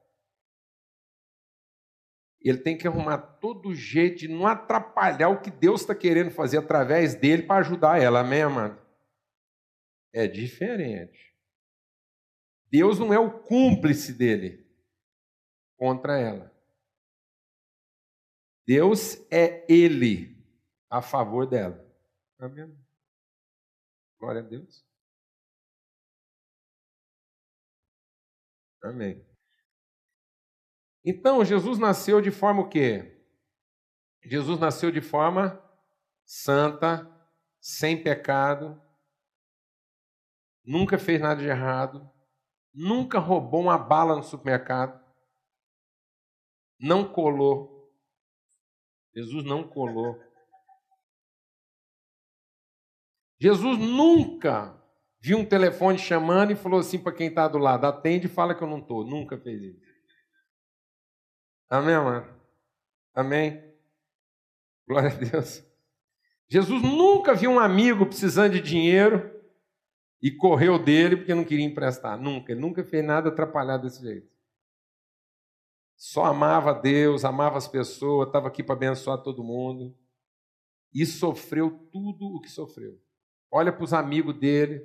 Ele 2.42 2.58
tem 2.58 2.78
que 2.78 2.88
arrumar 2.88 3.18
todo 3.18 3.74
jeito 3.74 4.20
de 4.20 4.28
não 4.28 4.46
atrapalhar 4.46 5.30
o 5.30 5.42
que 5.42 5.50
Deus 5.50 5.82
está 5.82 5.96
querendo 5.96 6.30
fazer 6.30 6.58
através 6.58 7.16
dele 7.16 7.44
para 7.44 7.62
ajudar 7.62 8.02
ela. 8.02 8.20
Amém, 8.20 8.42
amado? 8.42 8.80
É 10.12 10.28
diferente. 10.28 11.34
Deus 12.70 13.00
não 13.00 13.14
é 13.14 13.18
o 13.18 13.32
cúmplice 13.32 14.14
dele 14.14 14.68
contra 15.78 16.20
ela. 16.20 16.53
Deus 18.66 19.16
é 19.32 19.66
ele 19.72 20.38
a 20.90 21.02
favor 21.02 21.46
dela. 21.48 21.84
Amém? 22.40 22.76
Glória 24.20 24.42
a 24.42 24.44
Deus. 24.44 24.86
Amém. 28.84 29.26
Então, 31.06 31.44
Jesus 31.44 31.78
nasceu 31.78 32.22
de 32.22 32.32
forma 32.32 32.62
o 32.62 32.70
quê? 32.70 33.22
Jesus 34.24 34.60
nasceu 34.60 34.92
de 34.92 35.02
forma 35.02 35.62
santa, 36.26 37.10
sem 37.60 38.02
pecado, 38.02 38.82
nunca 40.64 40.98
fez 40.98 41.20
nada 41.20 41.42
de 41.42 41.48
errado, 41.48 42.10
nunca 42.74 43.20
roubou 43.20 43.62
uma 43.62 43.78
bala 43.78 44.16
no 44.16 44.24
supermercado, 44.24 45.04
não 46.80 47.12
colou. 47.12 47.73
Jesus 49.16 49.44
não 49.44 49.68
colou. 49.68 50.20
Jesus 53.40 53.78
nunca 53.78 54.82
viu 55.22 55.38
um 55.38 55.46
telefone 55.46 55.98
chamando 55.98 56.52
e 56.52 56.56
falou 56.56 56.80
assim 56.80 56.98
para 56.98 57.14
quem 57.14 57.28
está 57.28 57.48
do 57.48 57.58
lado: 57.58 57.86
atende 57.86 58.28
e 58.28 58.30
fala 58.30 58.56
que 58.56 58.64
eu 58.64 58.68
não 58.68 58.80
estou. 58.80 59.06
Nunca 59.06 59.38
fez 59.38 59.62
isso. 59.62 59.82
Amém, 61.70 61.96
mano? 61.96 62.28
Amém? 63.14 63.74
Glória 64.88 65.10
a 65.10 65.16
Deus. 65.16 65.64
Jesus 66.50 66.82
nunca 66.82 67.34
viu 67.34 67.52
um 67.52 67.60
amigo 67.60 68.06
precisando 68.06 68.54
de 68.54 68.62
dinheiro 68.62 69.32
e 70.22 70.32
correu 70.32 70.78
dele 70.78 71.18
porque 71.18 71.34
não 71.34 71.44
queria 71.44 71.66
emprestar. 71.66 72.20
Nunca. 72.20 72.52
Ele 72.52 72.62
nunca 72.62 72.84
fez 72.84 73.04
nada 73.04 73.30
atrapalhado 73.30 73.84
desse 73.84 74.02
jeito. 74.02 74.33
Só 75.96 76.26
amava 76.26 76.74
Deus, 76.74 77.24
amava 77.24 77.58
as 77.58 77.68
pessoas, 77.68 78.28
estava 78.28 78.48
aqui 78.48 78.64
para 78.64 78.76
abençoar 78.76 79.22
todo 79.22 79.44
mundo. 79.44 79.96
E 80.94 81.06
sofreu 81.06 81.72
tudo 81.92 82.26
o 82.26 82.42
que 82.42 82.50
sofreu 82.50 83.00
olha 83.54 83.72
para 83.72 83.84
os 83.84 83.94
amigos 83.94 84.36
dele, 84.36 84.82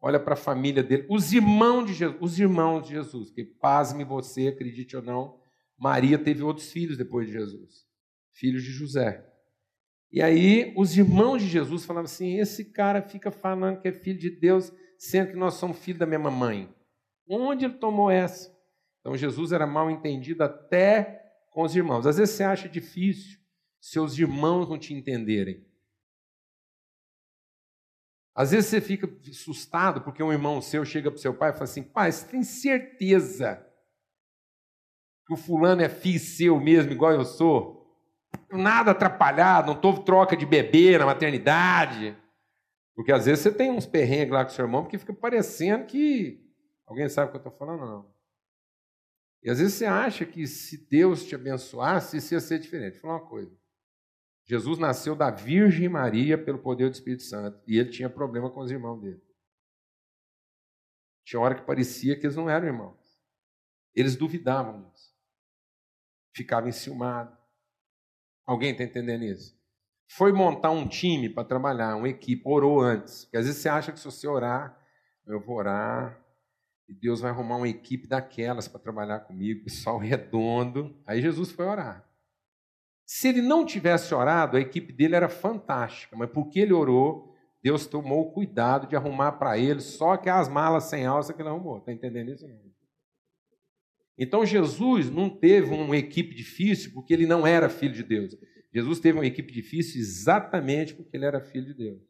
olha 0.00 0.18
para 0.18 0.34
a 0.34 0.36
família 0.36 0.82
dele, 0.82 1.06
os 1.08 1.32
irmãos 1.32 1.86
de 1.86 1.94
Jesus, 1.94 2.18
os 2.20 2.38
irmãos 2.40 2.82
de 2.82 2.94
Jesus, 2.94 3.30
que 3.30 3.44
pasme 3.44 4.02
você, 4.02 4.48
acredite 4.48 4.96
ou 4.96 5.02
não, 5.02 5.38
Maria 5.78 6.18
teve 6.18 6.42
outros 6.42 6.72
filhos 6.72 6.98
depois 6.98 7.28
de 7.28 7.34
Jesus, 7.34 7.86
filhos 8.32 8.64
de 8.64 8.72
José. 8.72 9.24
E 10.10 10.20
aí 10.20 10.74
os 10.76 10.98
irmãos 10.98 11.42
de 11.42 11.48
Jesus 11.48 11.84
falavam 11.84 12.04
assim: 12.04 12.38
esse 12.38 12.72
cara 12.72 13.00
fica 13.00 13.30
falando 13.30 13.80
que 13.80 13.88
é 13.88 13.92
filho 13.92 14.18
de 14.18 14.30
Deus, 14.30 14.72
sendo 14.98 15.30
que 15.30 15.36
nós 15.36 15.54
somos 15.54 15.78
filhos 15.78 16.00
da 16.00 16.06
mesma 16.06 16.30
mãe. 16.30 16.74
Onde 17.26 17.64
ele 17.64 17.74
tomou 17.74 18.10
essa? 18.10 18.52
Então 19.02 19.16
Jesus 19.16 19.50
era 19.52 19.66
mal 19.66 19.90
entendido 19.90 20.42
até 20.42 21.22
com 21.50 21.62
os 21.62 21.76
irmãos. 21.76 22.06
Às 22.06 22.16
vezes 22.16 22.34
você 22.34 22.44
acha 22.44 22.68
difícil 22.68 23.42
seus 23.80 24.16
irmãos 24.16 24.68
não 24.68 24.78
te 24.78 24.94
entenderem. 24.94 25.66
Às 28.34 28.52
vezes 28.52 28.70
você 28.70 28.80
fica 28.80 29.10
assustado 29.28 30.00
porque 30.02 30.22
um 30.22 30.32
irmão 30.32 30.62
seu 30.62 30.84
chega 30.84 31.10
para 31.10 31.18
o 31.18 31.20
seu 31.20 31.34
pai 31.34 31.50
e 31.50 31.52
fala 31.52 31.64
assim: 31.64 31.82
pai, 31.82 32.10
você 32.10 32.26
tem 32.26 32.44
certeza 32.44 33.66
que 35.26 35.34
o 35.34 35.36
fulano 35.36 35.82
é 35.82 35.88
filho 35.88 36.20
seu 36.20 36.58
mesmo, 36.58 36.92
igual 36.92 37.12
eu 37.12 37.24
sou? 37.24 37.82
Nada 38.50 38.92
atrapalhado, 38.92 39.74
não 39.74 39.80
teve 39.80 40.04
troca 40.04 40.36
de 40.36 40.46
bebê 40.46 40.96
na 40.96 41.04
maternidade. 41.04 42.16
Porque 42.94 43.12
às 43.12 43.26
vezes 43.26 43.42
você 43.42 43.52
tem 43.52 43.70
uns 43.70 43.86
perrengues 43.86 44.32
lá 44.32 44.44
com 44.44 44.50
seu 44.50 44.64
irmão 44.64 44.82
porque 44.82 44.98
fica 44.98 45.12
parecendo 45.12 45.86
que. 45.86 46.40
Alguém 46.86 47.08
sabe 47.08 47.28
o 47.28 47.30
que 47.30 47.36
eu 47.36 47.50
estou 47.50 47.58
falando? 47.58 47.80
Não. 47.80 48.11
E 49.42 49.50
às 49.50 49.58
vezes 49.58 49.74
você 49.74 49.86
acha 49.86 50.24
que 50.24 50.46
se 50.46 50.86
Deus 50.88 51.24
te 51.24 51.34
abençoasse, 51.34 52.16
isso 52.16 52.32
ia 52.32 52.40
ser 52.40 52.60
diferente. 52.60 52.94
Vou 52.94 53.02
falar 53.02 53.14
uma 53.14 53.28
coisa. 53.28 53.56
Jesus 54.44 54.78
nasceu 54.78 55.16
da 55.16 55.30
Virgem 55.30 55.88
Maria 55.88 56.36
pelo 56.36 56.58
poder 56.58 56.88
do 56.88 56.94
Espírito 56.94 57.22
Santo 57.22 57.60
e 57.66 57.78
ele 57.78 57.90
tinha 57.90 58.08
problema 58.10 58.50
com 58.50 58.60
os 58.60 58.70
irmãos 58.70 59.00
dele. 59.00 59.22
Tinha 61.24 61.40
hora 61.40 61.54
que 61.54 61.62
parecia 61.62 62.18
que 62.18 62.26
eles 62.26 62.36
não 62.36 62.50
eram 62.50 62.66
irmãos. 62.66 62.98
Eles 63.94 64.16
duvidavam 64.16 64.82
disso. 64.82 65.12
Ficavam 66.34 66.68
enciumados. 66.68 67.36
Alguém 68.44 68.72
está 68.72 68.84
entendendo 68.84 69.24
isso? 69.24 69.60
Foi 70.08 70.32
montar 70.32 70.70
um 70.70 70.86
time 70.86 71.28
para 71.28 71.44
trabalhar, 71.44 71.96
uma 71.96 72.08
equipe, 72.08 72.42
orou 72.44 72.80
antes. 72.80 73.24
Porque 73.24 73.36
às 73.36 73.46
vezes 73.46 73.60
você 73.60 73.68
acha 73.68 73.92
que 73.92 73.98
se 73.98 74.04
você 74.04 74.26
orar, 74.26 74.78
eu 75.26 75.40
vou 75.40 75.56
orar, 75.56 76.21
e 76.92 76.94
Deus 76.94 77.22
vai 77.22 77.30
arrumar 77.30 77.56
uma 77.56 77.68
equipe 77.68 78.06
daquelas 78.06 78.68
para 78.68 78.78
trabalhar 78.78 79.20
comigo, 79.20 79.64
pessoal 79.64 79.96
redondo. 79.98 80.94
Aí 81.06 81.22
Jesus 81.22 81.50
foi 81.50 81.64
orar. 81.64 82.06
Se 83.06 83.28
ele 83.28 83.40
não 83.40 83.64
tivesse 83.64 84.14
orado, 84.14 84.56
a 84.58 84.60
equipe 84.60 84.92
dele 84.92 85.16
era 85.16 85.28
fantástica, 85.28 86.14
mas 86.16 86.30
porque 86.30 86.60
ele 86.60 86.72
orou, 86.72 87.34
Deus 87.62 87.86
tomou 87.86 88.30
cuidado 88.32 88.86
de 88.86 88.94
arrumar 88.94 89.32
para 89.32 89.56
ele 89.58 89.80
só 89.80 90.16
que 90.18 90.28
as 90.28 90.48
malas 90.48 90.84
sem 90.84 91.06
alça 91.06 91.32
que 91.32 91.40
ele 91.40 91.48
arrumou. 91.48 91.78
Está 91.78 91.92
entendendo 91.92 92.30
isso? 92.30 92.46
Então 94.18 94.44
Jesus 94.44 95.10
não 95.10 95.30
teve 95.30 95.72
uma 95.72 95.96
equipe 95.96 96.34
difícil 96.34 96.92
porque 96.92 97.12
ele 97.14 97.26
não 97.26 97.46
era 97.46 97.70
filho 97.70 97.94
de 97.94 98.02
Deus. 98.02 98.36
Jesus 98.72 99.00
teve 99.00 99.18
uma 99.18 99.26
equipe 99.26 99.50
difícil 99.50 99.98
exatamente 99.98 100.94
porque 100.94 101.16
ele 101.16 101.24
era 101.24 101.40
filho 101.40 101.66
de 101.66 101.74
Deus. 101.74 102.02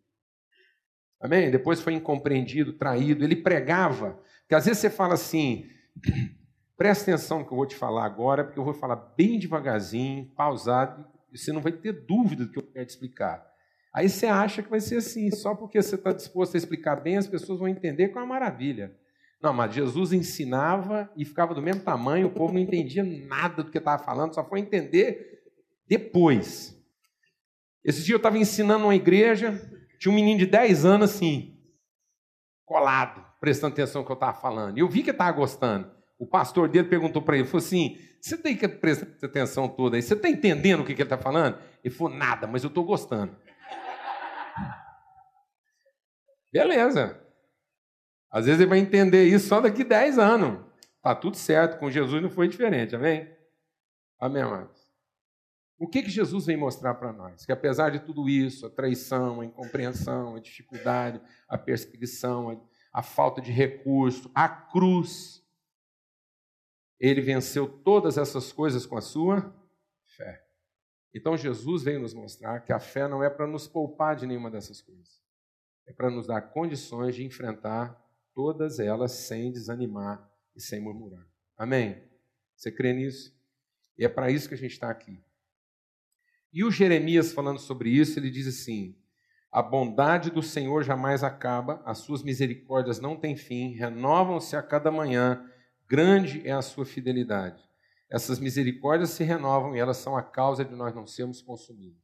Amém? 1.21 1.53
Depois 1.53 1.81
foi 1.81 1.93
incompreendido, 1.93 2.73
traído. 2.73 3.23
Ele 3.23 3.37
pregava. 3.37 4.21
Que 4.53 4.57
às 4.57 4.67
vezes 4.67 4.83
você 4.83 4.91
fala 4.91 5.15
assim, 5.15 5.67
presta 6.77 7.11
atenção 7.11 7.39
no 7.39 7.47
que 7.47 7.53
eu 7.55 7.57
vou 7.57 7.65
te 7.65 7.75
falar 7.75 8.05
agora, 8.05 8.45
porque 8.45 8.61
eu 8.61 8.65
vou 8.65 8.75
falar 8.75 8.97
bem 8.97 9.39
devagarzinho, 9.39 10.27
pausado, 10.37 11.07
e 11.33 11.39
você 11.39 11.51
não 11.55 11.63
vai 11.63 11.73
ter 11.73 12.05
dúvida 12.05 12.45
do 12.45 12.53
que 12.53 12.59
eu 12.59 12.63
quero 12.63 12.85
te 12.85 12.91
explicar. 12.91 13.43
Aí 13.95 14.11
você 14.11 14.27
acha 14.27 14.63
que 14.63 14.69
vai 14.69 14.79
ser 14.79 14.99
assim, 14.99 15.31
só 15.31 15.55
porque 15.55 15.81
você 15.81 15.95
está 15.95 16.13
disposto 16.13 16.55
a 16.55 16.59
explicar 16.59 16.97
bem, 16.97 17.17
as 17.17 17.27
pessoas 17.27 17.61
vão 17.61 17.67
entender 17.67 18.09
com 18.09 18.19
é 18.19 18.23
uma 18.23 18.29
maravilha. 18.29 18.95
Não, 19.43 19.55
mas 19.55 19.75
Jesus 19.75 20.13
ensinava 20.13 21.11
e 21.17 21.25
ficava 21.25 21.55
do 21.55 21.63
mesmo 21.63 21.83
tamanho, 21.83 22.27
o 22.27 22.33
povo 22.33 22.53
não 22.53 22.61
entendia 22.61 23.03
nada 23.03 23.63
do 23.63 23.71
que 23.71 23.79
estava 23.79 24.05
falando, 24.05 24.35
só 24.35 24.45
foi 24.47 24.61
entender 24.61 25.45
depois. 25.89 26.79
Esse 27.83 28.05
dia 28.05 28.17
eu 28.17 28.19
estava 28.19 28.37
ensinando 28.37 28.85
uma 28.85 28.95
igreja, 28.95 29.59
tinha 29.99 30.13
um 30.13 30.15
menino 30.15 30.41
de 30.41 30.47
10 30.47 30.85
anos 30.85 31.11
assim, 31.11 31.59
colado, 32.67 33.32
prestando 33.43 33.73
atenção 33.73 34.03
no 34.03 34.07
que 34.07 34.13
eu 34.13 34.15
estava 34.15 34.39
falando. 34.39 34.79
E 34.79 34.81
eu 34.81 34.89
vi 34.89 35.03
que 35.03 35.11
estava 35.11 35.33
gostando. 35.33 35.91
O 36.17 36.25
pastor 36.25 36.69
dele 36.69 36.89
perguntou 36.89 37.21
para 37.21 37.37
ele, 37.37 37.45
falou 37.45 37.59
assim, 37.59 37.99
você 38.21 38.39
tem 38.39 38.57
que 38.57 38.69
prestar 38.69 39.27
atenção 39.27 39.69
toda 39.69 39.97
aí, 39.97 40.03
você 40.03 40.15
está 40.15 40.29
entendendo 40.29 40.83
o 40.83 40.85
que, 40.85 40.95
que 40.95 41.03
ele 41.03 41.07
está 41.07 41.19
falando? 41.19 41.59
Ele 41.83 41.93
falou, 41.93 42.15
nada, 42.15 42.47
mas 42.47 42.63
eu 42.63 42.69
estou 42.69 42.85
gostando. 42.85 43.37
Beleza. 46.53 47.21
Às 48.31 48.47
vezes 48.47 48.61
ele 48.61 48.71
vai 48.71 48.79
entender 48.79 49.25
isso 49.25 49.49
só 49.49 49.61
daqui 49.61 49.83
10 49.83 50.21
anos. 50.21 50.65
Está 50.99 51.13
tudo 51.13 51.37
certo, 51.37 51.81
com 51.81 51.91
Jesus 51.91 52.23
não 52.23 52.31
foi 52.31 52.47
diferente, 52.47 52.95
amém? 52.95 53.29
Amém, 54.21 54.43
amados? 54.45 54.81
O 55.77 55.89
que, 55.89 56.01
que 56.01 56.11
Jesus 56.11 56.47
vem 56.47 56.57
mostrar 56.57 56.95
para 56.95 57.13
nós? 57.13 57.45
Que 57.45 57.51
apesar 57.51 57.91
de 57.91 57.99
tudo 57.99 58.29
isso, 58.29 58.67
a 58.67 58.71
traição, 58.71 59.41
a 59.41 59.45
incompreensão, 59.45 60.37
a 60.37 60.41
dificuldade, 60.41 61.21
a 61.49 61.59
perseguição, 61.59 62.63
a 62.93 63.03
falta 63.03 63.41
de 63.41 63.51
recurso, 63.51 64.31
a 64.35 64.49
cruz, 64.49 65.43
ele 67.01 67.21
venceu 67.21 67.67
todas 67.67 68.19
essas 68.19 68.53
coisas 68.53 68.85
com 68.85 68.97
a 68.97 69.01
sua 69.01 69.55
fé. 70.05 70.47
Então 71.15 71.37
Jesus 71.37 71.83
veio 71.83 72.01
nos 72.01 72.15
mostrar 72.15 72.61
que 72.61 72.73
a 72.73 72.79
fé 72.79 73.09
não 73.09 73.23
é 73.23 73.31
para 73.31 73.47
nos 73.47 73.67
poupar 73.67 74.17
de 74.17 74.27
nenhuma 74.27 74.51
dessas 74.51 74.81
coisas. 74.81 75.21
É 75.87 75.93
para 75.93 76.11
nos 76.11 76.27
dar 76.27 76.41
condições 76.43 77.15
de 77.15 77.25
enfrentar 77.25 78.01
todas 78.35 78.79
elas 78.79 79.13
sem 79.13 79.51
desanimar 79.51 80.31
e 80.55 80.61
sem 80.61 80.81
murmurar. 80.81 81.27
Amém? 81.57 82.03
Você 82.55 82.71
crê 82.71 82.93
nisso? 82.93 83.35
E 83.99 84.05
é 84.05 84.09
para 84.09 84.31
isso 84.31 84.49
que 84.49 84.55
a 84.55 84.59
gente 84.59 84.73
está 84.73 84.91
aqui. 84.91 85.21
E 86.53 86.65
o 86.65 86.71
Jeremias, 86.71 87.33
falando 87.33 87.59
sobre 87.59 87.91
isso, 87.91 88.19
ele 88.19 88.31
diz 88.31 88.47
assim: 88.47 88.97
A 89.53 89.61
bondade 89.61 90.31
do 90.31 90.43
Senhor 90.43 90.83
jamais 90.83 91.23
acaba, 91.23 91.83
as 91.85 91.99
suas 91.99 92.23
misericórdias 92.23 92.99
não 92.99 93.15
têm 93.15 93.37
fim, 93.37 93.75
renovam-se 93.75 94.57
a 94.57 94.63
cada 94.63 94.91
manhã, 94.91 95.45
grande 95.87 96.41
é 96.49 96.53
a 96.53 96.63
sua 96.63 96.87
fidelidade. 96.87 97.63
Essas 98.11 98.39
misericórdias 98.39 99.11
se 99.11 99.23
renovam 99.23 99.77
e 99.77 99.79
elas 99.79 99.99
são 99.99 100.17
a 100.17 100.23
causa 100.23 100.65
de 100.65 100.75
nós 100.75 100.95
não 100.95 101.07
sermos 101.07 101.43
consumidos. 101.43 102.01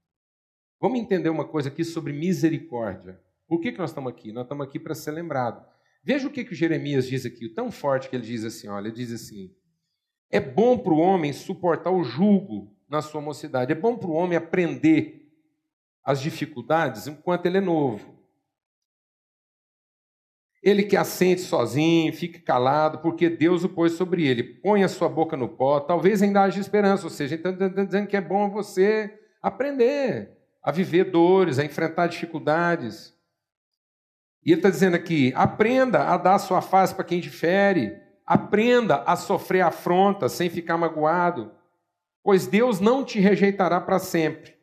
Vamos 0.78 1.00
entender 1.00 1.30
uma 1.30 1.48
coisa 1.48 1.70
aqui 1.70 1.84
sobre 1.84 2.12
misericórdia. 2.12 3.18
Por 3.46 3.60
que, 3.60 3.72
que 3.72 3.78
nós 3.78 3.90
estamos 3.90 4.12
aqui? 4.12 4.30
Nós 4.30 4.44
estamos 4.44 4.66
aqui 4.66 4.78
para 4.78 4.94
ser 4.94 5.12
lembrados. 5.12 5.64
Veja 6.04 6.28
o 6.28 6.30
que, 6.30 6.44
que 6.44 6.52
o 6.52 6.56
Jeremias 6.56 7.08
diz 7.08 7.24
aqui, 7.24 7.48
tão 7.48 7.70
forte 7.70 8.10
que 8.10 8.16
ele 8.16 8.26
diz 8.26 8.44
assim: 8.44 8.68
olha, 8.68 8.88
ele 8.88 8.96
diz 8.96 9.10
assim: 9.10 9.54
é 10.30 10.38
bom 10.38 10.78
para 10.78 10.92
o 10.92 10.98
homem 10.98 11.32
suportar 11.32 11.90
o 11.90 12.04
jugo 12.04 12.76
na 12.88 13.00
sua 13.00 13.22
mocidade, 13.22 13.72
é 13.72 13.74
bom 13.74 13.96
para 13.96 14.08
o 14.08 14.14
homem 14.14 14.36
aprender 14.36 15.27
as 16.08 16.22
dificuldades 16.22 17.06
enquanto 17.06 17.44
ele 17.44 17.58
é 17.58 17.60
novo. 17.60 18.18
Ele 20.62 20.82
que 20.82 20.96
assente 20.96 21.42
sozinho, 21.42 22.10
fique 22.14 22.38
calado, 22.38 23.00
porque 23.00 23.28
Deus 23.28 23.62
o 23.62 23.68
pôs 23.68 23.92
sobre 23.92 24.26
ele. 24.26 24.42
Põe 24.42 24.82
a 24.82 24.88
sua 24.88 25.06
boca 25.06 25.36
no 25.36 25.50
pó, 25.50 25.78
talvez 25.78 26.22
ainda 26.22 26.40
haja 26.40 26.58
esperança. 26.58 27.04
Ou 27.04 27.10
seja, 27.10 27.34
está 27.34 27.50
dizendo 27.50 28.06
que 28.06 28.16
é 28.16 28.22
bom 28.22 28.48
você 28.48 29.20
aprender 29.42 30.34
a 30.62 30.72
viver 30.72 31.10
dores, 31.10 31.58
a 31.58 31.64
enfrentar 31.66 32.06
dificuldades. 32.06 33.14
E 34.42 34.50
ele 34.52 34.60
está 34.60 34.70
dizendo 34.70 34.96
aqui: 34.96 35.30
aprenda 35.36 36.04
a 36.04 36.16
dar 36.16 36.38
sua 36.38 36.62
face 36.62 36.94
para 36.94 37.04
quem 37.04 37.20
difere, 37.20 37.94
aprenda 38.24 39.02
a 39.02 39.14
sofrer 39.14 39.60
afronta 39.60 40.26
sem 40.30 40.48
ficar 40.48 40.78
magoado, 40.78 41.52
pois 42.22 42.46
Deus 42.46 42.80
não 42.80 43.04
te 43.04 43.20
rejeitará 43.20 43.78
para 43.78 43.98
sempre. 43.98 44.57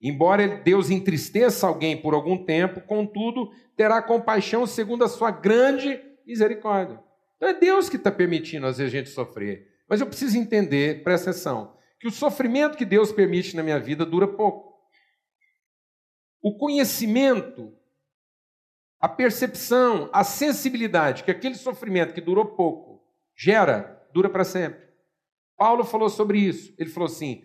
Embora 0.00 0.48
Deus 0.48 0.90
entristeça 0.90 1.66
alguém 1.66 2.00
por 2.00 2.14
algum 2.14 2.44
tempo, 2.44 2.80
contudo, 2.80 3.50
terá 3.76 4.00
compaixão 4.00 4.66
segundo 4.66 5.04
a 5.04 5.08
sua 5.08 5.30
grande 5.30 6.00
misericórdia. 6.26 6.98
Então 7.36 7.48
é 7.48 7.54
Deus 7.54 7.88
que 7.88 7.96
está 7.96 8.10
permitindo 8.10 8.66
às 8.66 8.78
vezes 8.78 8.92
a 8.92 8.96
gente 8.96 9.10
sofrer. 9.10 9.68
Mas 9.88 10.00
eu 10.00 10.06
preciso 10.06 10.38
entender, 10.38 11.02
presta 11.02 11.30
atenção, 11.30 11.76
que 11.98 12.08
o 12.08 12.10
sofrimento 12.10 12.78
que 12.78 12.84
Deus 12.84 13.12
permite 13.12 13.54
na 13.56 13.62
minha 13.62 13.78
vida 13.78 14.06
dura 14.06 14.26
pouco. 14.26 14.70
O 16.42 16.56
conhecimento 16.56 17.74
a 19.00 19.08
percepção, 19.08 20.10
a 20.12 20.22
sensibilidade 20.22 21.24
que 21.24 21.30
aquele 21.30 21.54
sofrimento 21.54 22.12
que 22.12 22.20
durou 22.20 22.44
pouco 22.44 23.02
gera, 23.34 24.06
dura 24.12 24.28
para 24.28 24.44
sempre. 24.44 24.90
Paulo 25.56 25.84
falou 25.84 26.10
sobre 26.10 26.38
isso. 26.38 26.74
Ele 26.78 26.90
falou 26.90 27.06
assim: 27.06 27.42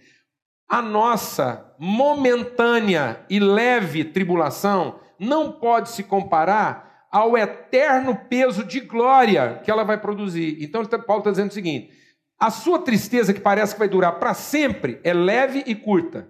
a 0.68 0.82
nossa 0.82 1.74
momentânea 1.78 3.26
e 3.30 3.40
leve 3.40 4.04
tribulação 4.04 5.00
não 5.20 5.52
pode 5.52 5.90
se 5.90 6.04
comparar 6.04 7.08
ao 7.12 7.38
eterno 7.38 8.16
peso 8.28 8.64
de 8.64 8.80
glória 8.80 9.62
que 9.64 9.72
ela 9.72 9.84
vai 9.84 9.98
produzir. 9.98 10.58
Então, 10.62 10.84
Paulo 10.86 11.22
está 11.22 11.32
dizendo 11.32 11.52
o 11.52 11.54
seguinte: 11.54 11.92
a 12.40 12.50
sua 12.50 12.80
tristeza, 12.80 13.34
que 13.34 13.40
parece 13.40 13.74
que 13.74 13.80
vai 13.80 13.88
durar 13.88 14.20
para 14.20 14.34
sempre, 14.34 15.00
é 15.04 15.14
leve 15.14 15.64
e 15.66 15.76
curta. 15.76 16.28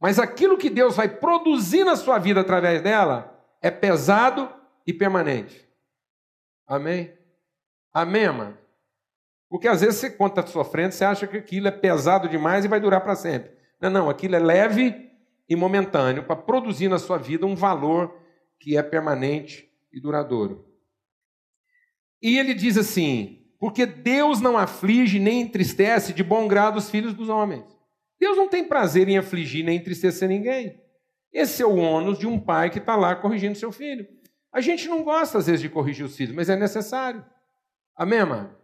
Mas 0.00 0.18
aquilo 0.18 0.56
que 0.56 0.70
Deus 0.70 0.94
vai 0.94 1.08
produzir 1.08 1.84
na 1.84 1.96
sua 1.96 2.18
vida 2.18 2.40
através 2.40 2.80
dela 2.80 3.36
é 3.60 3.70
pesado 3.70 4.48
e 4.86 4.92
permanente. 4.92 5.68
Amém? 6.66 7.12
Amém, 7.92 8.26
amado? 8.26 8.67
Porque 9.48 9.66
às 9.66 9.80
vezes 9.80 10.00
você, 10.00 10.08
está 10.08 10.46
sofrendo, 10.46 10.92
você 10.92 11.04
acha 11.04 11.26
que 11.26 11.36
aquilo 11.36 11.68
é 11.68 11.70
pesado 11.70 12.28
demais 12.28 12.64
e 12.64 12.68
vai 12.68 12.80
durar 12.80 13.00
para 13.00 13.16
sempre. 13.16 13.50
Não, 13.80 13.90
não, 13.90 14.10
aquilo 14.10 14.36
é 14.36 14.38
leve 14.38 15.10
e 15.48 15.56
momentâneo 15.56 16.24
para 16.24 16.36
produzir 16.36 16.88
na 16.88 16.98
sua 16.98 17.16
vida 17.16 17.46
um 17.46 17.54
valor 17.54 18.14
que 18.58 18.76
é 18.76 18.82
permanente 18.82 19.70
e 19.92 20.00
duradouro. 20.00 20.66
E 22.20 22.38
ele 22.38 22.52
diz 22.52 22.76
assim: 22.76 23.46
porque 23.58 23.86
Deus 23.86 24.40
não 24.40 24.56
aflige 24.56 25.18
nem 25.18 25.40
entristece 25.40 26.12
de 26.12 26.22
bom 26.22 26.46
grado 26.46 26.76
os 26.76 26.90
filhos 26.90 27.14
dos 27.14 27.28
homens. 27.28 27.64
Deus 28.20 28.36
não 28.36 28.48
tem 28.48 28.64
prazer 28.64 29.08
em 29.08 29.18
afligir 29.18 29.64
nem 29.64 29.78
entristecer 29.78 30.28
ninguém. 30.28 30.80
Esse 31.32 31.62
é 31.62 31.66
o 31.66 31.76
ônus 31.76 32.18
de 32.18 32.26
um 32.26 32.38
pai 32.38 32.70
que 32.70 32.78
está 32.78 32.96
lá 32.96 33.14
corrigindo 33.14 33.56
seu 33.56 33.70
filho. 33.70 34.06
A 34.52 34.60
gente 34.60 34.88
não 34.88 35.04
gosta, 35.04 35.38
às 35.38 35.46
vezes, 35.46 35.60
de 35.60 35.68
corrigir 35.68 36.04
os 36.04 36.16
filhos, 36.16 36.34
mas 36.34 36.48
é 36.48 36.56
necessário. 36.56 37.24
Amém, 37.94 38.24
mano? 38.24 38.57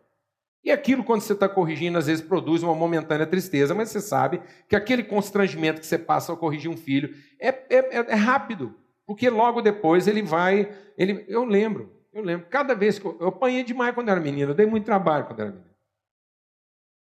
E 0.64 0.72
aquilo, 0.72 1.04
quando 1.04 1.20
você 1.20 1.34
está 1.34 1.48
corrigindo, 1.48 1.98
às 1.98 2.06
vezes 2.06 2.24
produz 2.24 2.62
uma 2.62 2.74
momentânea 2.74 3.26
tristeza, 3.26 3.74
mas 3.74 3.90
você 3.90 4.00
sabe 4.00 4.40
que 4.66 4.74
aquele 4.74 5.04
constrangimento 5.04 5.80
que 5.80 5.86
você 5.86 5.98
passa 5.98 6.32
ao 6.32 6.38
corrigir 6.38 6.70
um 6.70 6.76
filho 6.76 7.14
é, 7.38 7.48
é, 7.48 8.12
é 8.12 8.14
rápido, 8.14 8.74
porque 9.06 9.28
logo 9.28 9.60
depois 9.60 10.08
ele 10.08 10.22
vai. 10.22 10.72
Ele, 10.96 11.24
eu 11.28 11.44
lembro, 11.44 11.92
eu 12.12 12.22
lembro, 12.22 12.46
cada 12.48 12.74
vez 12.74 12.98
que 12.98 13.04
eu, 13.04 13.16
eu 13.20 13.28
apanhei 13.28 13.62
demais 13.62 13.94
quando 13.94 14.08
era 14.08 14.18
menino, 14.18 14.52
eu 14.52 14.54
dei 14.54 14.64
muito 14.64 14.86
trabalho 14.86 15.26
quando 15.26 15.40
era 15.40 15.50
menino. 15.50 15.74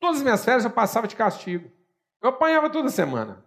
Todas 0.00 0.16
as 0.16 0.22
minhas 0.22 0.44
férias 0.44 0.64
eu 0.64 0.70
passava 0.70 1.06
de 1.06 1.14
castigo. 1.14 1.70
Eu 2.20 2.30
apanhava 2.30 2.68
toda 2.68 2.88
semana. 2.88 3.44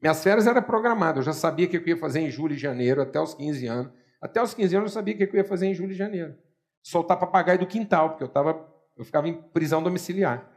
Minhas 0.00 0.22
férias 0.22 0.46
eram 0.46 0.62
programadas, 0.62 1.18
eu 1.18 1.32
já 1.32 1.38
sabia 1.38 1.66
o 1.66 1.68
que 1.68 1.76
eu 1.76 1.86
ia 1.86 1.96
fazer 1.96 2.20
em 2.20 2.30
julho 2.30 2.54
e 2.54 2.58
janeiro, 2.58 3.02
até 3.02 3.20
os 3.20 3.34
15 3.34 3.66
anos. 3.66 3.92
Até 4.22 4.42
os 4.42 4.54
15 4.54 4.76
anos 4.76 4.90
eu 4.90 4.94
sabia 4.94 5.14
o 5.14 5.18
que 5.18 5.24
eu 5.24 5.34
ia 5.34 5.44
fazer 5.44 5.66
em 5.66 5.74
julho 5.74 5.92
e 5.92 5.94
janeiro. 5.94 6.34
Soltar 6.82 7.18
papagaio 7.18 7.58
do 7.58 7.66
quintal, 7.66 8.10
porque 8.10 8.24
eu, 8.24 8.28
tava, 8.28 8.54
eu 8.98 9.04
ficava 9.04 9.28
em 9.28 9.40
prisão 9.40 9.82
domiciliar. 9.82 10.50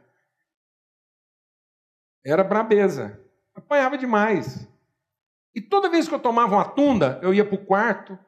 Era 2.24 2.42
brabeza. 2.42 3.20
Apanhava 3.54 3.96
demais. 3.96 4.68
E 5.54 5.60
toda 5.60 5.90
vez 5.90 6.08
que 6.08 6.14
eu 6.14 6.18
tomava 6.18 6.54
uma 6.56 6.64
tunda, 6.64 7.20
eu 7.22 7.32
ia 7.32 7.44
para 7.44 7.54
o 7.54 7.64
quarto 7.64 8.18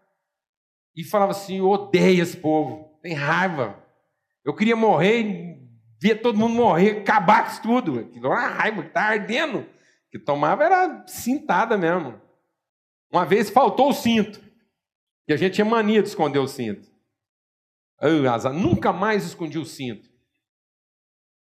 e 0.94 1.02
falava 1.02 1.32
assim: 1.32 1.58
eu 1.58 1.68
odeio 1.68 2.22
esse 2.22 2.36
povo, 2.36 2.98
tem 3.02 3.12
raiva. 3.12 3.82
Eu 4.44 4.54
queria 4.54 4.76
morrer, 4.76 5.58
via 6.00 6.16
todo 6.16 6.38
mundo 6.38 6.54
morrer, 6.54 7.00
acabar 7.00 7.44
com 7.44 7.50
isso 7.50 7.62
tudo. 7.62 8.00
Aquilo 8.00 8.26
era 8.26 8.48
raiva, 8.48 8.82
está 8.82 9.02
ardendo 9.02 9.66
que 10.14 10.18
tomava 10.20 10.62
era 10.62 11.04
cintada 11.08 11.76
mesmo. 11.76 12.20
Uma 13.10 13.24
vez 13.24 13.50
faltou 13.50 13.88
o 13.88 13.92
cinto. 13.92 14.40
E 15.26 15.32
a 15.32 15.36
gente 15.36 15.54
tinha 15.54 15.64
mania 15.64 16.00
de 16.00 16.08
esconder 16.08 16.38
o 16.38 16.46
cinto. 16.46 16.93
Eu, 18.08 18.30
azar, 18.30 18.52
nunca 18.52 18.92
mais 18.92 19.24
escondi 19.24 19.58
o 19.58 19.64
cinto. 19.64 20.10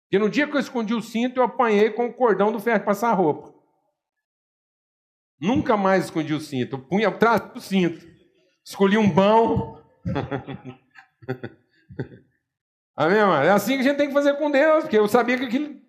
Porque 0.04 0.18
no 0.18 0.28
dia 0.28 0.48
que 0.48 0.56
eu 0.56 0.60
escondi 0.60 0.92
o 0.92 1.00
cinto, 1.00 1.38
eu 1.38 1.44
apanhei 1.44 1.90
com 1.90 2.06
o 2.06 2.12
cordão 2.12 2.50
do 2.50 2.58
ferro 2.58 2.80
de 2.80 2.84
passar 2.84 3.12
roupa. 3.12 3.54
Nunca 5.40 5.76
mais 5.76 6.06
escondi 6.06 6.34
o 6.34 6.40
cinto. 6.40 6.74
Eu 6.74 6.80
punha 6.80 7.08
atrás 7.08 7.40
do 7.52 7.60
cinto. 7.60 8.04
Escolhi 8.64 8.98
um 8.98 9.08
bom. 9.08 9.80
Amém, 12.96 13.20
mano? 13.24 13.44
É 13.44 13.50
assim 13.50 13.74
que 13.74 13.80
a 13.80 13.84
gente 13.84 13.96
tem 13.96 14.08
que 14.08 14.14
fazer 14.14 14.36
com 14.36 14.50
Deus, 14.50 14.82
porque 14.82 14.98
eu 14.98 15.06
sabia 15.06 15.38
que 15.38 15.44
aquilo. 15.44 15.80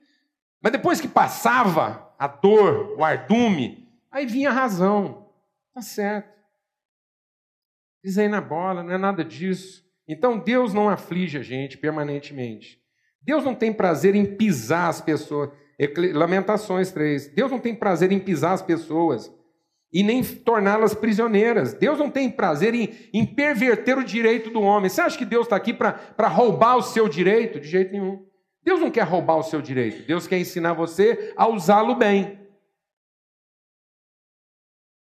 Mas 0.61 0.71
depois 0.71 1.01
que 1.01 1.07
passava 1.07 2.13
a 2.19 2.27
dor, 2.27 2.95
o 2.99 3.03
ardume, 3.03 3.91
aí 4.11 4.27
vinha 4.27 4.51
a 4.51 4.53
razão. 4.53 5.27
Tá 5.73 5.81
certo. 5.81 6.39
Aí 8.05 8.27
na 8.27 8.41
bola, 8.41 8.83
não 8.83 8.93
é 8.93 8.97
nada 8.99 9.25
disso. 9.25 9.83
Então 10.11 10.37
Deus 10.37 10.73
não 10.73 10.89
aflige 10.89 11.37
a 11.37 11.41
gente 11.41 11.77
permanentemente. 11.77 12.77
Deus 13.21 13.45
não 13.45 13.55
tem 13.55 13.71
prazer 13.71 14.13
em 14.13 14.25
pisar 14.25 14.89
as 14.89 14.99
pessoas. 14.99 15.51
Lamentações 16.13 16.91
3. 16.91 17.29
Deus 17.29 17.49
não 17.49 17.59
tem 17.59 17.73
prazer 17.73 18.11
em 18.11 18.19
pisar 18.19 18.51
as 18.51 18.61
pessoas 18.61 19.33
e 19.93 20.03
nem 20.03 20.21
torná-las 20.21 20.93
prisioneiras. 20.93 21.73
Deus 21.73 21.97
não 21.97 22.09
tem 22.09 22.29
prazer 22.29 22.75
em, 22.75 22.89
em, 23.13 23.25
perverter 23.25 23.97
o 23.97 24.03
direito 24.03 24.49
do 24.49 24.61
homem. 24.61 24.89
Você 24.89 24.99
acha 24.99 25.17
que 25.17 25.23
Deus 25.23 25.45
está 25.45 25.55
aqui 25.55 25.73
para 25.73 26.27
roubar 26.27 26.75
o 26.75 26.83
seu 26.83 27.07
direito? 27.07 27.57
De 27.57 27.69
jeito 27.69 27.93
nenhum. 27.93 28.25
Deus 28.63 28.81
não 28.81 28.91
quer 28.91 29.03
roubar 29.03 29.37
o 29.37 29.43
seu 29.43 29.61
direito. 29.61 30.05
Deus 30.05 30.27
quer 30.27 30.39
ensinar 30.39 30.73
você 30.73 31.33
a 31.37 31.47
usá-lo 31.47 31.95
bem. 31.95 32.37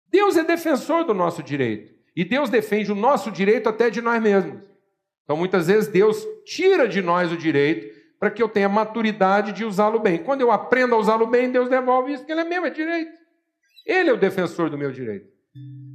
Deus 0.10 0.36
é 0.36 0.44
defensor 0.44 1.06
do 1.06 1.14
nosso 1.14 1.42
direito. 1.42 1.96
E 2.14 2.26
Deus 2.26 2.50
defende 2.50 2.92
o 2.92 2.96
nosso 2.96 3.32
direito 3.32 3.70
até 3.70 3.90
de 3.90 4.02
nós 4.02 4.22
mesmos. 4.22 4.77
Então, 5.28 5.36
muitas 5.36 5.68
vezes, 5.68 5.90
Deus 5.90 6.26
tira 6.46 6.88
de 6.88 7.02
nós 7.02 7.34
o 7.34 7.38
direito 7.38 7.94
para 8.18 8.32
que 8.32 8.42
eu 8.42 8.48
tenha 8.48 8.70
maturidade 8.70 9.52
de 9.52 9.66
usá-lo 9.66 10.00
bem. 10.00 10.24
Quando 10.24 10.40
eu 10.40 10.52
aprendo 10.54 10.96
a 10.96 10.98
usá-lo 10.98 11.28
bem, 11.28 11.52
Deus 11.52 11.70
devolve 11.70 12.14
isso, 12.14 12.22
porque 12.24 12.32
Ele 12.32 12.40
é 12.40 12.46
mesmo, 12.46 12.66
é 12.66 12.70
direito. 12.70 13.12
Ele 13.86 14.10
é 14.10 14.14
o 14.14 14.18
defensor 14.18 14.70
do 14.70 14.78
meu 14.78 14.90
direito. 14.90 15.30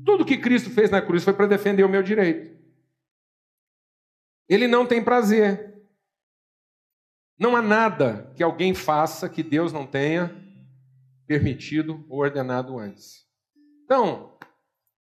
Tudo 0.05 0.23
que 0.23 0.37
Cristo 0.37 0.69
fez 0.69 0.91
na 0.91 1.01
cruz 1.01 1.25
foi 1.25 1.33
para 1.33 1.47
defender 1.47 1.83
o 1.83 1.89
meu 1.89 2.03
direito. 2.03 2.55
Ele 4.47 4.69
não 4.69 4.85
tem 4.85 5.03
prazer. 5.03 5.81
Não 7.39 7.57
há 7.57 7.63
nada 7.63 8.31
que 8.37 8.43
alguém 8.43 8.75
faça 8.75 9.31
que 9.31 9.43
Deus 9.43 9.73
não 9.73 9.87
tenha 9.87 10.31
permitido 11.27 12.05
ou 12.11 12.21
ordenado 12.21 12.79
antes. 12.79 13.27
Então, 13.87 14.37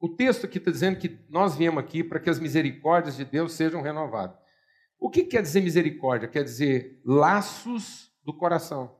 o 0.05 0.15
texto 0.15 0.45
aqui 0.45 0.59
está 0.59 0.69
dizendo 0.69 0.99
que 0.99 1.19
nós 1.27 1.55
viemos 1.55 1.83
aqui 1.83 2.03
para 2.03 2.19
que 2.19 2.29
as 2.29 2.39
misericórdias 2.39 3.17
de 3.17 3.25
Deus 3.25 3.53
sejam 3.53 3.81
renovadas. 3.81 4.37
O 4.99 5.09
que 5.09 5.23
quer 5.23 5.41
dizer 5.41 5.61
misericórdia? 5.61 6.29
Quer 6.29 6.43
dizer 6.43 7.01
laços 7.03 8.13
do 8.23 8.31
coração. 8.31 8.95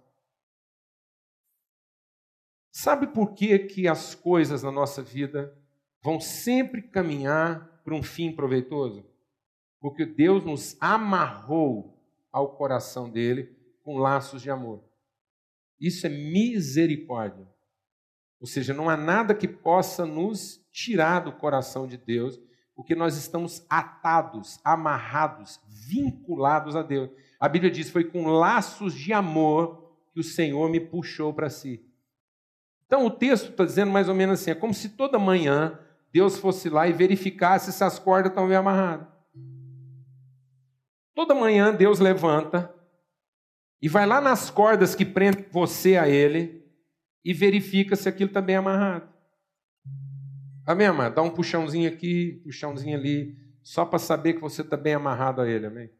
Sabe 2.71 3.05
por 3.05 3.35
que, 3.35 3.59
que 3.59 3.87
as 3.87 4.15
coisas 4.15 4.63
na 4.63 4.71
nossa 4.71 5.03
vida 5.03 5.55
vão 6.03 6.19
sempre 6.19 6.81
caminhar 6.81 7.81
para 7.83 7.93
um 7.93 8.01
fim 8.01 8.35
proveitoso? 8.35 9.05
Porque 9.79 10.07
Deus 10.07 10.43
nos 10.43 10.75
amarrou 10.81 12.03
ao 12.31 12.55
coração 12.57 13.11
dele 13.11 13.55
com 13.83 13.99
laços 13.99 14.41
de 14.41 14.49
amor. 14.49 14.83
Isso 15.79 16.07
é 16.07 16.09
misericórdia. 16.09 17.47
Ou 18.39 18.47
seja, 18.47 18.73
não 18.73 18.89
há 18.89 18.97
nada 18.97 19.35
que 19.35 19.47
possa 19.47 20.03
nos 20.03 20.64
tirar 20.75 21.21
do 21.21 21.31
coração 21.31 21.88
de 21.88 21.95
Deus, 21.95 22.38
porque 22.75 22.93
nós 22.93 23.15
estamos 23.15 23.65
atados, 23.69 24.59
amarrados, 24.61 25.61
vinculados 25.69 26.75
a 26.75 26.83
Deus. 26.83 27.09
A 27.39 27.47
Bíblia 27.47 27.71
diz: 27.71 27.89
foi 27.89 28.03
com 28.03 28.27
laços 28.27 28.93
de 28.93 29.13
amor 29.13 29.95
que 30.13 30.19
o 30.19 30.23
Senhor 30.23 30.69
me 30.69 30.81
puxou 30.81 31.33
para 31.33 31.49
si. 31.49 31.81
Então 32.85 33.05
o 33.05 33.09
texto 33.09 33.51
está 33.51 33.63
dizendo 33.63 33.91
mais 33.91 34.09
ou 34.09 34.15
menos 34.15 34.41
assim: 34.41 34.51
é 34.51 34.55
como 34.55 34.73
se 34.73 34.89
toda 34.89 35.17
manhã 35.17 35.79
Deus 36.11 36.38
fosse 36.38 36.69
lá 36.69 36.88
e 36.88 36.93
verificasse 36.93 37.71
se 37.71 37.83
as 37.83 37.97
cordas 37.97 38.31
estão 38.31 38.47
bem 38.47 38.57
amarradas. 38.57 39.07
Toda 41.13 41.33
manhã 41.33 41.73
Deus 41.73 41.99
levanta 41.99 42.73
e 43.81 43.88
vai 43.88 44.05
lá 44.05 44.19
nas 44.19 44.49
cordas 44.49 44.93
que 44.93 45.05
prendem 45.05 45.45
você 45.49 45.95
a 45.95 46.09
Ele 46.09 46.65
e 47.23 47.33
verifica 47.33 47.95
se 47.95 48.09
aquilo 48.09 48.29
está 48.29 48.41
bem 48.41 48.57
amarrado. 48.57 49.14
Amém, 50.67 50.88
amado? 50.88 51.13
Dá 51.13 51.21
um 51.21 51.30
puxãozinho 51.30 51.88
aqui, 51.88 52.41
puxãozinho 52.43 52.97
ali, 52.97 53.38
só 53.62 53.86
para 53.86 53.99
saber 53.99 54.34
que 54.34 54.41
você 54.41 54.63
está 54.63 54.75
bem 54.75 54.95
amarrado 54.95 55.39
a 55.39 55.47
Ele. 55.47 55.67
Amém? 55.67 55.91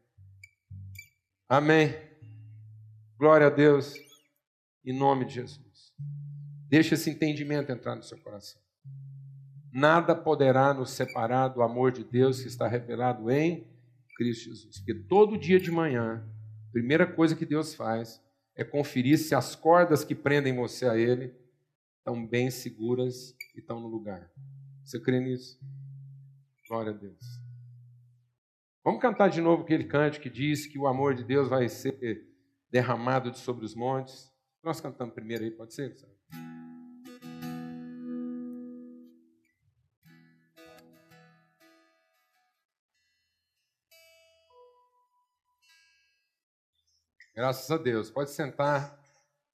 Amém. 1.48 1.94
Glória 3.16 3.46
a 3.46 3.50
Deus. 3.50 3.94
Em 4.84 4.92
nome 4.92 5.24
de 5.24 5.34
Jesus. 5.34 5.94
Deixa 6.68 6.94
esse 6.94 7.08
entendimento 7.08 7.70
entrar 7.70 7.94
no 7.94 8.02
seu 8.02 8.18
coração. 8.18 8.60
Nada 9.72 10.16
poderá 10.16 10.74
nos 10.74 10.90
separar 10.90 11.48
do 11.48 11.62
amor 11.62 11.92
de 11.92 12.02
Deus 12.02 12.40
que 12.40 12.48
está 12.48 12.66
revelado 12.66 13.30
em 13.30 13.68
Cristo 14.16 14.46
Jesus. 14.46 14.78
Porque 14.78 14.94
todo 14.94 15.38
dia 15.38 15.60
de 15.60 15.70
manhã, 15.70 16.26
a 16.68 16.72
primeira 16.72 17.06
coisa 17.06 17.36
que 17.36 17.46
Deus 17.46 17.72
faz 17.72 18.20
é 18.56 18.64
conferir 18.64 19.18
se 19.18 19.32
as 19.32 19.54
cordas 19.54 20.02
que 20.02 20.14
prendem 20.14 20.56
você 20.56 20.86
a 20.88 20.96
Ele 20.96 21.32
estão 21.98 22.26
bem 22.26 22.50
seguras 22.50 23.36
e 23.54 23.60
estão 23.60 23.78
no 23.78 23.86
lugar. 23.86 24.28
Você 24.86 25.00
crê 25.00 25.18
nisso? 25.18 25.58
Glória 26.68 26.92
a 26.92 26.94
Deus. 26.94 27.18
Vamos 28.84 29.02
cantar 29.02 29.28
de 29.28 29.40
novo 29.40 29.64
aquele 29.64 29.82
cante 29.82 30.20
que 30.20 30.30
diz 30.30 30.64
que 30.64 30.78
o 30.78 30.86
amor 30.86 31.12
de 31.12 31.24
Deus 31.24 31.48
vai 31.48 31.68
ser 31.68 32.24
derramado 32.70 33.32
de 33.32 33.38
sobre 33.40 33.64
os 33.64 33.74
montes. 33.74 34.32
Nós 34.62 34.80
cantamos 34.80 35.12
primeiro 35.12 35.42
aí, 35.42 35.50
pode 35.50 35.74
ser? 35.74 35.96
Sabe? 35.96 36.12
Graças 47.34 47.68
a 47.72 47.76
Deus. 47.76 48.08
Pode 48.08 48.30
sentar. 48.30 48.96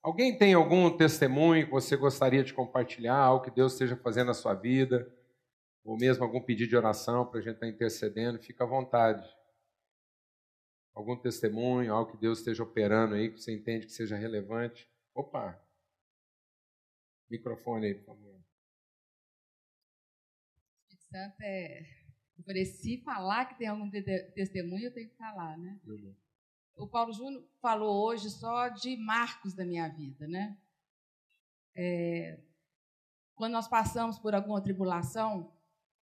Alguém 0.03 0.37
tem 0.37 0.53
algum 0.53 0.95
testemunho 0.95 1.65
que 1.65 1.71
você 1.71 1.97
gostaria 1.97 2.43
de 2.43 2.53
compartilhar, 2.53 3.17
algo 3.17 3.43
que 3.43 3.49
Deus 3.49 3.73
esteja 3.73 3.95
fazendo 3.95 4.27
na 4.27 4.35
sua 4.35 4.53
vida? 4.53 5.11
Ou 5.83 5.97
mesmo 5.97 6.23
algum 6.23 6.41
pedido 6.41 6.69
de 6.69 6.77
oração 6.77 7.25
para 7.25 7.39
a 7.39 7.41
gente 7.41 7.55
estar 7.55 7.67
intercedendo? 7.67 8.39
Fica 8.39 8.63
à 8.63 8.67
vontade. 8.67 9.27
Algum 10.93 11.17
testemunho, 11.17 11.93
algo 11.93 12.11
que 12.11 12.17
Deus 12.17 12.39
esteja 12.39 12.63
operando 12.63 13.15
aí, 13.15 13.31
que 13.31 13.41
você 13.41 13.53
entende 13.53 13.87
que 13.87 13.91
seja 13.91 14.15
relevante? 14.15 14.89
Opa! 15.13 15.59
Microfone 17.29 17.87
aí, 17.87 17.95
por 17.95 18.05
favor. 18.05 18.39
Santo 21.11 21.41
é. 21.41 21.83
Se 22.65 22.97
falar 23.03 23.45
que 23.45 23.57
tem 23.57 23.67
algum 23.67 23.89
testemunho, 23.89 24.85
eu 24.85 24.93
tenho 24.93 25.09
que 25.09 25.17
falar, 25.17 25.57
né? 25.57 25.79
Uhum 25.85 26.15
o 26.75 26.87
Paulo 26.87 27.13
Júnior 27.13 27.43
falou 27.61 28.05
hoje 28.05 28.29
só 28.29 28.67
de 28.69 28.97
marcos 28.97 29.53
da 29.53 29.65
minha 29.65 29.87
vida, 29.87 30.27
né? 30.27 30.57
É, 31.75 32.39
quando 33.35 33.53
nós 33.53 33.67
passamos 33.67 34.17
por 34.19 34.33
alguma 34.33 34.61
tribulação, 34.61 35.52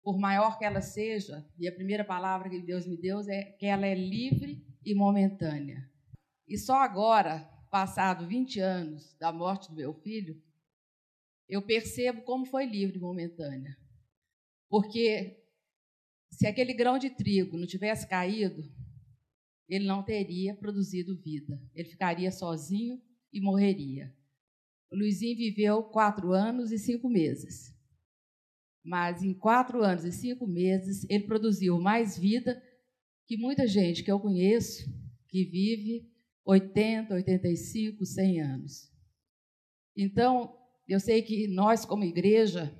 por 0.03 0.17
maior 0.17 0.57
que 0.57 0.65
ela 0.65 0.81
seja, 0.81 1.45
e 1.57 1.67
a 1.67 1.71
primeira 1.71 2.03
palavra 2.03 2.49
que 2.49 2.59
Deus 2.59 2.87
me 2.87 2.97
deu 2.97 3.19
é 3.29 3.43
que 3.43 3.65
ela 3.65 3.85
é 3.85 3.93
livre 3.93 4.65
e 4.83 4.95
momentânea. 4.95 5.89
E 6.47 6.57
só 6.57 6.75
agora, 6.77 7.39
passado 7.69 8.27
20 8.27 8.59
anos 8.59 9.15
da 9.19 9.31
morte 9.31 9.69
do 9.69 9.75
meu 9.75 9.93
filho, 9.93 10.41
eu 11.47 11.61
percebo 11.61 12.21
como 12.23 12.45
foi 12.45 12.65
livre 12.65 12.97
e 12.97 13.01
momentânea. 13.01 13.77
Porque 14.69 15.37
se 16.31 16.47
aquele 16.47 16.73
grão 16.73 16.97
de 16.97 17.09
trigo 17.09 17.57
não 17.57 17.67
tivesse 17.67 18.07
caído, 18.07 18.63
ele 19.67 19.85
não 19.85 20.03
teria 20.03 20.55
produzido 20.55 21.21
vida. 21.21 21.61
Ele 21.73 21.87
ficaria 21.87 22.31
sozinho 22.31 23.01
e 23.31 23.39
morreria. 23.39 24.13
O 24.91 24.95
Luizinho 24.95 25.37
viveu 25.37 25.83
quatro 25.83 26.33
anos 26.33 26.71
e 26.71 26.77
cinco 26.77 27.09
meses. 27.09 27.73
Mas 28.83 29.21
em 29.21 29.33
quatro 29.33 29.83
anos 29.83 30.03
e 30.03 30.11
cinco 30.11 30.47
meses, 30.47 31.05
ele 31.09 31.25
produziu 31.25 31.79
mais 31.79 32.17
vida 32.17 32.61
que 33.25 33.37
muita 33.37 33.67
gente 33.67 34.03
que 34.03 34.11
eu 34.11 34.19
conheço 34.19 34.89
que 35.27 35.45
vive 35.45 36.09
80, 36.43 37.13
85, 37.13 38.05
100 38.05 38.41
anos. 38.41 38.91
Então, 39.95 40.57
eu 40.87 40.99
sei 40.99 41.21
que 41.21 41.47
nós, 41.47 41.85
como 41.85 42.03
igreja, 42.03 42.75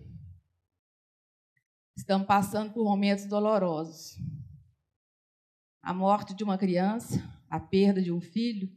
estamos 1.96 2.28
passando 2.28 2.74
por 2.74 2.84
momentos 2.84 3.26
dolorosos 3.26 4.18
a 5.82 5.94
morte 5.94 6.36
de 6.36 6.44
uma 6.44 6.58
criança, 6.58 7.18
a 7.50 7.60
perda 7.60 8.02
de 8.02 8.12
um 8.12 8.22
filho, 8.22 8.72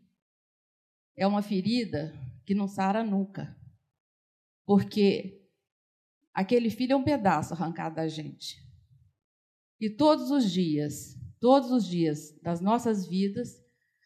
é 1.16 1.26
uma 1.26 1.42
ferida 1.42 2.12
que 2.46 2.54
não 2.54 2.66
sara 2.66 3.04
nunca. 3.04 3.56
Porque 4.64 5.43
aquele 6.34 6.68
filho 6.68 6.92
é 6.92 6.96
um 6.96 7.04
pedaço 7.04 7.54
arrancado 7.54 7.94
da 7.94 8.08
gente. 8.08 8.56
E 9.80 9.88
todos 9.88 10.30
os 10.30 10.50
dias, 10.50 11.14
todos 11.40 11.70
os 11.70 11.86
dias 11.86 12.36
das 12.42 12.60
nossas 12.60 13.06
vidas, 13.06 13.62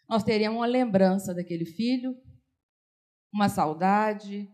nós 0.08 0.22
teremos 0.22 0.58
uma 0.58 0.66
lembrança 0.66 1.34
daquele 1.34 1.64
filho, 1.64 2.14
uma 3.32 3.48
saudade, 3.48 4.50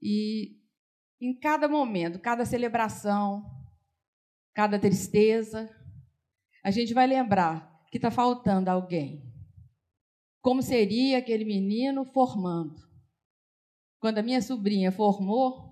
e 0.00 0.60
em 1.20 1.38
cada 1.38 1.68
momento, 1.68 2.18
cada 2.18 2.44
celebração, 2.44 3.44
cada 4.54 4.78
tristeza, 4.78 5.70
a 6.64 6.70
gente 6.70 6.92
vai 6.92 7.06
lembrar 7.06 7.72
que 7.90 7.98
está 7.98 8.10
faltando 8.10 8.68
alguém. 8.68 9.30
Como 10.40 10.62
seria 10.62 11.18
aquele 11.18 11.44
menino 11.44 12.04
formando? 12.06 12.80
Quando 14.00 14.18
a 14.18 14.22
minha 14.22 14.42
sobrinha 14.42 14.90
formou, 14.90 15.71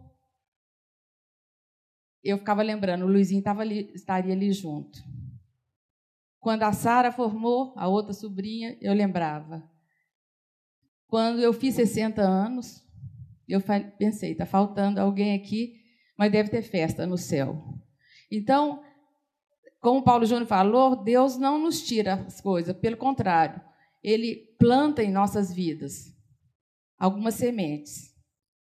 eu 2.22 2.38
ficava 2.38 2.62
lembrando, 2.62 3.04
o 3.04 3.09
Luizinho 3.09 3.42
ali, 3.46 3.90
estaria 3.94 4.33
ali 4.33 4.52
junto. 4.52 5.02
Quando 6.38 6.62
a 6.62 6.72
Sara 6.72 7.12
formou, 7.12 7.74
a 7.76 7.87
outra 7.88 8.12
sobrinha, 8.12 8.76
eu 8.80 8.94
lembrava. 8.94 9.68
Quando 11.06 11.40
eu 11.40 11.52
fiz 11.52 11.74
60 11.74 12.22
anos, 12.22 12.83
eu 13.48 13.61
pensei, 13.98 14.33
está 14.33 14.46
faltando 14.46 15.00
alguém 15.00 15.35
aqui, 15.35 15.80
mas 16.16 16.30
deve 16.30 16.50
ter 16.50 16.62
festa 16.62 17.06
no 17.06 17.18
céu. 17.18 17.62
Então, 18.30 18.83
como 19.80 20.02
Paulo 20.02 20.24
Júnior 20.24 20.46
falou, 20.46 21.02
Deus 21.02 21.37
não 21.37 21.59
nos 21.59 21.83
tira 21.83 22.14
as 22.26 22.40
coisas, 22.40 22.76
pelo 22.76 22.96
contrário, 22.96 23.61
Ele 24.02 24.54
planta 24.59 25.02
em 25.02 25.11
nossas 25.11 25.52
vidas 25.52 26.14
algumas 26.98 27.35
sementes. 27.35 28.14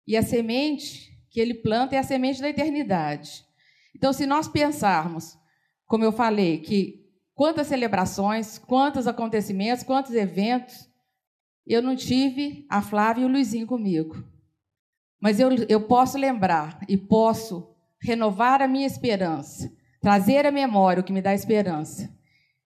E 0.06 0.16
a 0.16 0.22
semente 0.22 1.17
que 1.30 1.40
Ele 1.40 1.54
planta 1.54 1.96
é 1.96 1.98
a 1.98 2.02
semente 2.02 2.40
da 2.40 2.48
eternidade. 2.48 3.44
Então, 3.94 4.12
se 4.12 4.26
nós 4.26 4.48
pensarmos, 4.48 5.36
como 5.86 6.04
eu 6.04 6.12
falei, 6.12 6.58
que 6.58 7.06
quantas 7.34 7.66
celebrações, 7.68 8.58
quantos 8.58 9.06
acontecimentos, 9.06 9.84
quantos 9.84 10.14
eventos, 10.14 10.88
eu 11.66 11.82
não 11.82 11.94
tive 11.94 12.66
a 12.68 12.80
Flávia 12.80 13.22
e 13.22 13.24
o 13.24 13.28
Luizinho 13.28 13.66
comigo. 13.66 14.24
Mas 15.20 15.38
eu, 15.38 15.50
eu 15.68 15.80
posso 15.80 16.16
lembrar 16.16 16.80
e 16.88 16.96
posso 16.96 17.74
renovar 18.00 18.62
a 18.62 18.68
minha 18.68 18.86
esperança, 18.86 19.72
trazer 20.00 20.46
à 20.46 20.50
memória 20.50 21.00
o 21.00 21.04
que 21.04 21.12
me 21.12 21.20
dá 21.20 21.34
esperança, 21.34 22.16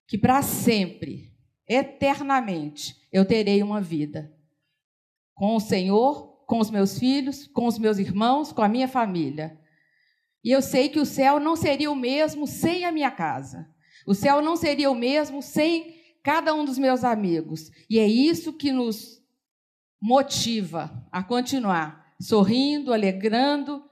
que 0.07 0.19
para 0.19 0.43
sempre, 0.43 1.33
eternamente, 1.67 2.95
eu 3.11 3.25
terei 3.25 3.63
uma 3.63 3.81
vida 3.81 4.33
com 5.35 5.57
o 5.57 5.61
Senhor, 5.61 6.32
com 6.53 6.59
os 6.59 6.71
meus 6.71 6.99
filhos, 6.99 7.47
com 7.47 7.67
os 7.67 7.79
meus 7.79 7.97
irmãos, 7.97 8.53
com 8.53 8.61
a 8.61 8.69
minha 8.69 8.87
família. 8.87 9.59
E 10.45 10.51
eu 10.51 10.61
sei 10.61 10.91
que 10.91 11.01
o 11.01 11.07
céu 11.07 11.41
não 11.41 11.57
seria 11.57 11.91
o 11.91 11.97
mesmo 11.97 12.47
sem 12.47 12.85
a 12.85 12.93
minha 12.93 13.11
casa. 13.11 13.67
O 14.07 14.13
céu 14.13 14.43
não 14.43 14.55
seria 14.55 14.91
o 14.91 14.95
mesmo 14.95 15.41
sem 15.41 15.95
cada 16.23 16.53
um 16.53 16.63
dos 16.63 16.77
meus 16.77 17.05
amigos. 17.05 17.71
E 17.89 17.99
é 17.99 18.07
isso 18.07 18.53
que 18.53 18.71
nos 18.71 19.19
motiva 19.99 20.93
a 21.11 21.23
continuar 21.23 22.13
sorrindo, 22.21 22.93
alegrando, 22.93 23.83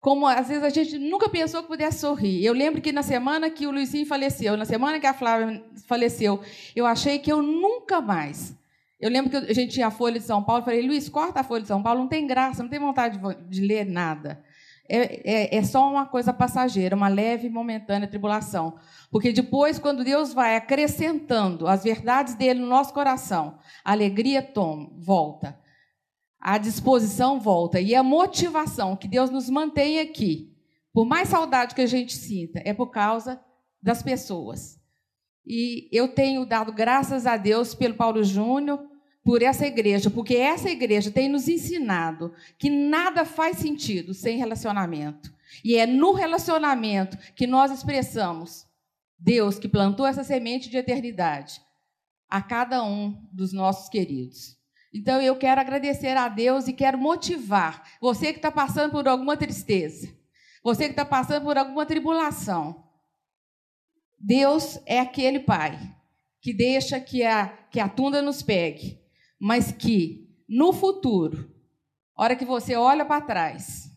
como 0.00 0.26
às 0.26 0.48
vezes 0.48 0.64
a 0.64 0.70
gente 0.70 0.98
nunca 0.98 1.28
pensou 1.28 1.62
que 1.62 1.68
pudesse 1.68 2.00
sorrir. 2.00 2.44
Eu 2.44 2.52
lembro 2.52 2.82
que 2.82 2.90
na 2.90 3.04
semana 3.04 3.48
que 3.48 3.64
o 3.64 3.70
Luizinho 3.70 4.06
faleceu, 4.06 4.56
na 4.56 4.64
semana 4.64 4.98
que 4.98 5.06
a 5.06 5.14
Flávia 5.14 5.64
faleceu, 5.86 6.42
eu 6.74 6.84
achei 6.84 7.20
que 7.20 7.30
eu 7.30 7.40
nunca 7.40 8.00
mais. 8.00 8.60
Eu 9.02 9.10
lembro 9.10 9.30
que 9.30 9.36
a 9.36 9.52
gente 9.52 9.74
tinha 9.74 9.88
a 9.88 9.90
Folha 9.90 10.18
de 10.18 10.24
São 10.24 10.42
Paulo, 10.42 10.64
falei, 10.64 10.86
Luiz, 10.86 11.08
corta 11.08 11.40
a 11.40 11.44
Folha 11.44 11.62
de 11.62 11.68
São 11.68 11.82
Paulo, 11.82 12.00
não 12.00 12.08
tem 12.08 12.26
graça, 12.26 12.62
não 12.62 12.70
tem 12.70 12.78
vontade 12.78 13.18
de, 13.18 13.34
de 13.48 13.60
ler 13.60 13.84
nada. 13.84 14.42
É, 14.88 15.30
é, 15.30 15.56
é, 15.56 15.62
só 15.62 15.90
uma 15.90 16.06
coisa 16.06 16.32
passageira, 16.32 16.96
uma 16.96 17.08
leve 17.08 17.48
e 17.48 17.50
momentânea 17.50 18.08
tribulação. 18.08 18.78
Porque 19.10 19.32
depois, 19.32 19.78
quando 19.78 20.04
Deus 20.04 20.32
vai 20.32 20.56
acrescentando 20.56 21.66
as 21.66 21.84
verdades 21.84 22.34
dele 22.34 22.60
no 22.60 22.66
nosso 22.66 22.94
coração, 22.94 23.58
a 23.84 23.92
alegria 23.92 24.40
toma, 24.42 24.90
volta 24.96 25.60
a 26.42 26.58
disposição 26.58 27.38
volta. 27.38 27.80
E 27.80 27.94
a 27.94 28.02
motivação 28.02 28.96
que 28.96 29.06
Deus 29.06 29.30
nos 29.30 29.48
mantém 29.48 30.00
aqui, 30.00 30.52
por 30.92 31.06
mais 31.06 31.28
saudade 31.28 31.74
que 31.74 31.80
a 31.80 31.86
gente 31.86 32.14
sinta, 32.16 32.60
é 32.64 32.74
por 32.74 32.90
causa 32.90 33.40
das 33.80 34.02
pessoas. 34.02 34.80
E 35.46 35.88
eu 35.92 36.08
tenho 36.08 36.44
dado 36.44 36.72
graças 36.72 37.26
a 37.26 37.36
Deus 37.36 37.74
pelo 37.74 37.94
Paulo 37.94 38.24
Júnior, 38.24 38.80
por 39.24 39.42
essa 39.42 39.66
igreja, 39.66 40.10
porque 40.10 40.36
essa 40.36 40.68
igreja 40.68 41.10
tem 41.10 41.28
nos 41.28 41.48
ensinado 41.48 42.34
que 42.58 42.68
nada 42.68 43.24
faz 43.24 43.58
sentido 43.58 44.12
sem 44.12 44.36
relacionamento. 44.36 45.32
E 45.64 45.76
é 45.76 45.86
no 45.86 46.12
relacionamento 46.12 47.16
que 47.34 47.46
nós 47.46 47.70
expressamos 47.70 48.66
Deus 49.18 49.58
que 49.58 49.68
plantou 49.68 50.06
essa 50.06 50.24
semente 50.24 50.68
de 50.68 50.76
eternidade 50.76 51.60
a 52.28 52.42
cada 52.42 52.82
um 52.82 53.12
dos 53.30 53.52
nossos 53.52 53.88
queridos. 53.88 54.58
Então 54.92 55.20
eu 55.22 55.36
quero 55.36 55.60
agradecer 55.60 56.16
a 56.16 56.28
Deus 56.28 56.66
e 56.66 56.72
quero 56.72 56.98
motivar 56.98 57.86
você 58.00 58.32
que 58.32 58.38
está 58.38 58.50
passando 58.50 58.90
por 58.90 59.06
alguma 59.06 59.36
tristeza, 59.36 60.08
você 60.62 60.84
que 60.84 60.90
está 60.90 61.04
passando 61.04 61.44
por 61.44 61.56
alguma 61.56 61.86
tribulação. 61.86 62.84
Deus 64.18 64.80
é 64.84 64.98
aquele 64.98 65.40
Pai 65.40 65.78
que 66.40 66.52
deixa 66.52 66.98
que 66.98 67.22
a, 67.22 67.46
que 67.70 67.78
a 67.78 67.88
tunda 67.88 68.20
nos 68.20 68.42
pegue, 68.42 69.01
mas 69.42 69.72
que 69.72 70.32
no 70.48 70.72
futuro, 70.72 71.52
hora 72.16 72.36
que 72.36 72.44
você 72.44 72.76
olha 72.76 73.04
para 73.04 73.20
trás, 73.20 73.90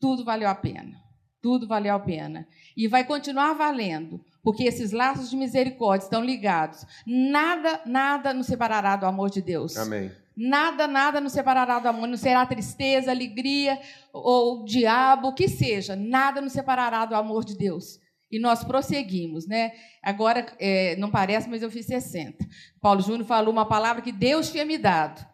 tudo 0.00 0.24
valeu 0.24 0.48
a 0.48 0.54
pena. 0.54 1.00
Tudo 1.40 1.68
valeu 1.68 1.94
a 1.94 2.00
pena. 2.00 2.48
E 2.76 2.88
vai 2.88 3.04
continuar 3.04 3.52
valendo, 3.52 4.20
porque 4.42 4.64
esses 4.64 4.90
laços 4.90 5.30
de 5.30 5.36
misericórdia 5.36 6.06
estão 6.06 6.24
ligados. 6.24 6.84
Nada, 7.06 7.82
nada 7.86 8.34
nos 8.34 8.48
separará 8.48 8.96
do 8.96 9.06
amor 9.06 9.30
de 9.30 9.40
Deus. 9.40 9.76
Amém. 9.76 10.10
Nada, 10.36 10.88
nada 10.88 11.20
nos 11.20 11.32
separará 11.32 11.78
do 11.78 11.86
amor. 11.86 12.08
Não 12.08 12.16
será 12.16 12.44
tristeza, 12.44 13.12
alegria 13.12 13.80
ou 14.12 14.64
diabo, 14.64 15.28
o 15.28 15.34
que 15.34 15.46
seja. 15.46 15.94
Nada 15.94 16.40
nos 16.40 16.52
separará 16.52 17.06
do 17.06 17.14
amor 17.14 17.44
de 17.44 17.56
Deus. 17.56 18.00
E 18.34 18.40
nós 18.40 18.64
prosseguimos, 18.64 19.46
né? 19.46 19.70
Agora, 20.02 20.44
é, 20.58 20.96
não 20.96 21.08
parece, 21.08 21.48
mas 21.48 21.62
eu 21.62 21.70
fiz 21.70 21.86
60. 21.86 22.44
Paulo 22.80 23.00
Júnior 23.00 23.24
falou 23.24 23.52
uma 23.52 23.64
palavra 23.64 24.02
que 24.02 24.10
Deus 24.10 24.50
tinha 24.50 24.64
me 24.64 24.76
dado. 24.76 25.24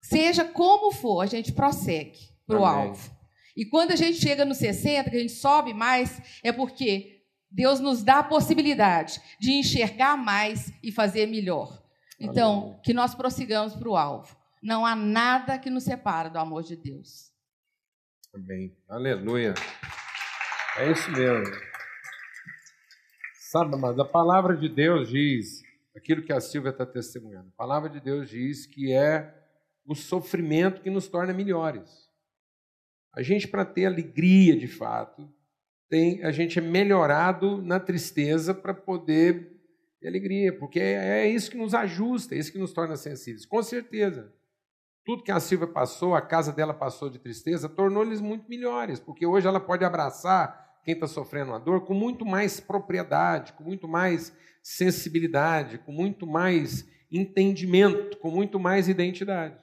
Seja 0.00 0.42
como 0.42 0.90
for, 0.90 1.20
a 1.20 1.26
gente 1.26 1.52
prossegue 1.52 2.18
para 2.46 2.58
o 2.58 2.64
alvo. 2.64 3.14
E 3.54 3.66
quando 3.66 3.90
a 3.90 3.96
gente 3.96 4.18
chega 4.18 4.42
no 4.42 4.54
60, 4.54 5.10
que 5.10 5.16
a 5.16 5.20
gente 5.20 5.34
sobe 5.34 5.74
mais, 5.74 6.18
é 6.42 6.50
porque 6.50 7.26
Deus 7.50 7.78
nos 7.78 8.02
dá 8.02 8.20
a 8.20 8.24
possibilidade 8.24 9.20
de 9.38 9.52
enxergar 9.52 10.16
mais 10.16 10.72
e 10.82 10.90
fazer 10.90 11.26
melhor. 11.26 11.78
Então, 12.18 12.68
Amém. 12.68 12.80
que 12.82 12.94
nós 12.94 13.14
prossigamos 13.14 13.76
para 13.76 13.88
o 13.90 13.98
alvo. 13.98 14.34
Não 14.62 14.86
há 14.86 14.96
nada 14.96 15.58
que 15.58 15.68
nos 15.68 15.84
separa 15.84 16.30
do 16.30 16.38
amor 16.38 16.62
de 16.62 16.74
Deus. 16.74 17.30
Amém. 18.34 18.74
Aleluia. 18.88 19.52
É 20.78 20.90
isso 20.90 21.10
mesmo. 21.10 21.71
Sabe, 23.52 23.76
mas 23.76 23.98
a 23.98 24.04
palavra 24.06 24.56
de 24.56 24.66
Deus 24.66 25.10
diz 25.10 25.62
aquilo 25.94 26.22
que 26.22 26.32
a 26.32 26.40
Silvia 26.40 26.70
está 26.70 26.86
testemunhando. 26.86 27.50
A 27.50 27.58
palavra 27.58 27.90
de 27.90 28.00
Deus 28.00 28.30
diz 28.30 28.64
que 28.64 28.90
é 28.90 29.30
o 29.86 29.94
sofrimento 29.94 30.80
que 30.80 30.88
nos 30.88 31.06
torna 31.06 31.34
melhores. 31.34 32.08
A 33.14 33.20
gente, 33.20 33.46
para 33.46 33.66
ter 33.66 33.84
alegria 33.84 34.56
de 34.56 34.66
fato, 34.66 35.30
tem, 35.90 36.24
a 36.24 36.32
gente 36.32 36.60
é 36.60 36.62
melhorado 36.62 37.60
na 37.60 37.78
tristeza 37.78 38.54
para 38.54 38.72
poder 38.72 39.60
ter 40.00 40.08
alegria, 40.08 40.58
porque 40.58 40.80
é, 40.80 41.26
é 41.26 41.28
isso 41.28 41.50
que 41.50 41.58
nos 41.58 41.74
ajusta, 41.74 42.34
é 42.34 42.38
isso 42.38 42.52
que 42.52 42.58
nos 42.58 42.72
torna 42.72 42.96
sensíveis. 42.96 43.44
Com 43.44 43.62
certeza. 43.62 44.32
Tudo 45.04 45.24
que 45.24 45.30
a 45.30 45.38
Silvia 45.38 45.66
passou, 45.66 46.14
a 46.14 46.22
casa 46.22 46.54
dela 46.54 46.72
passou 46.72 47.10
de 47.10 47.18
tristeza, 47.18 47.68
tornou-lhes 47.68 48.22
muito 48.22 48.48
melhores, 48.48 48.98
porque 48.98 49.26
hoje 49.26 49.46
ela 49.46 49.60
pode 49.60 49.84
abraçar 49.84 50.61
quem 50.84 50.94
está 50.94 51.06
sofrendo 51.06 51.52
uma 51.52 51.60
dor 51.60 51.84
com 51.84 51.94
muito 51.94 52.24
mais 52.24 52.60
propriedade, 52.60 53.52
com 53.52 53.64
muito 53.64 53.86
mais 53.86 54.36
sensibilidade, 54.62 55.78
com 55.78 55.92
muito 55.92 56.26
mais 56.26 56.88
entendimento, 57.10 58.16
com 58.18 58.30
muito 58.30 58.58
mais 58.58 58.88
identidade. 58.88 59.60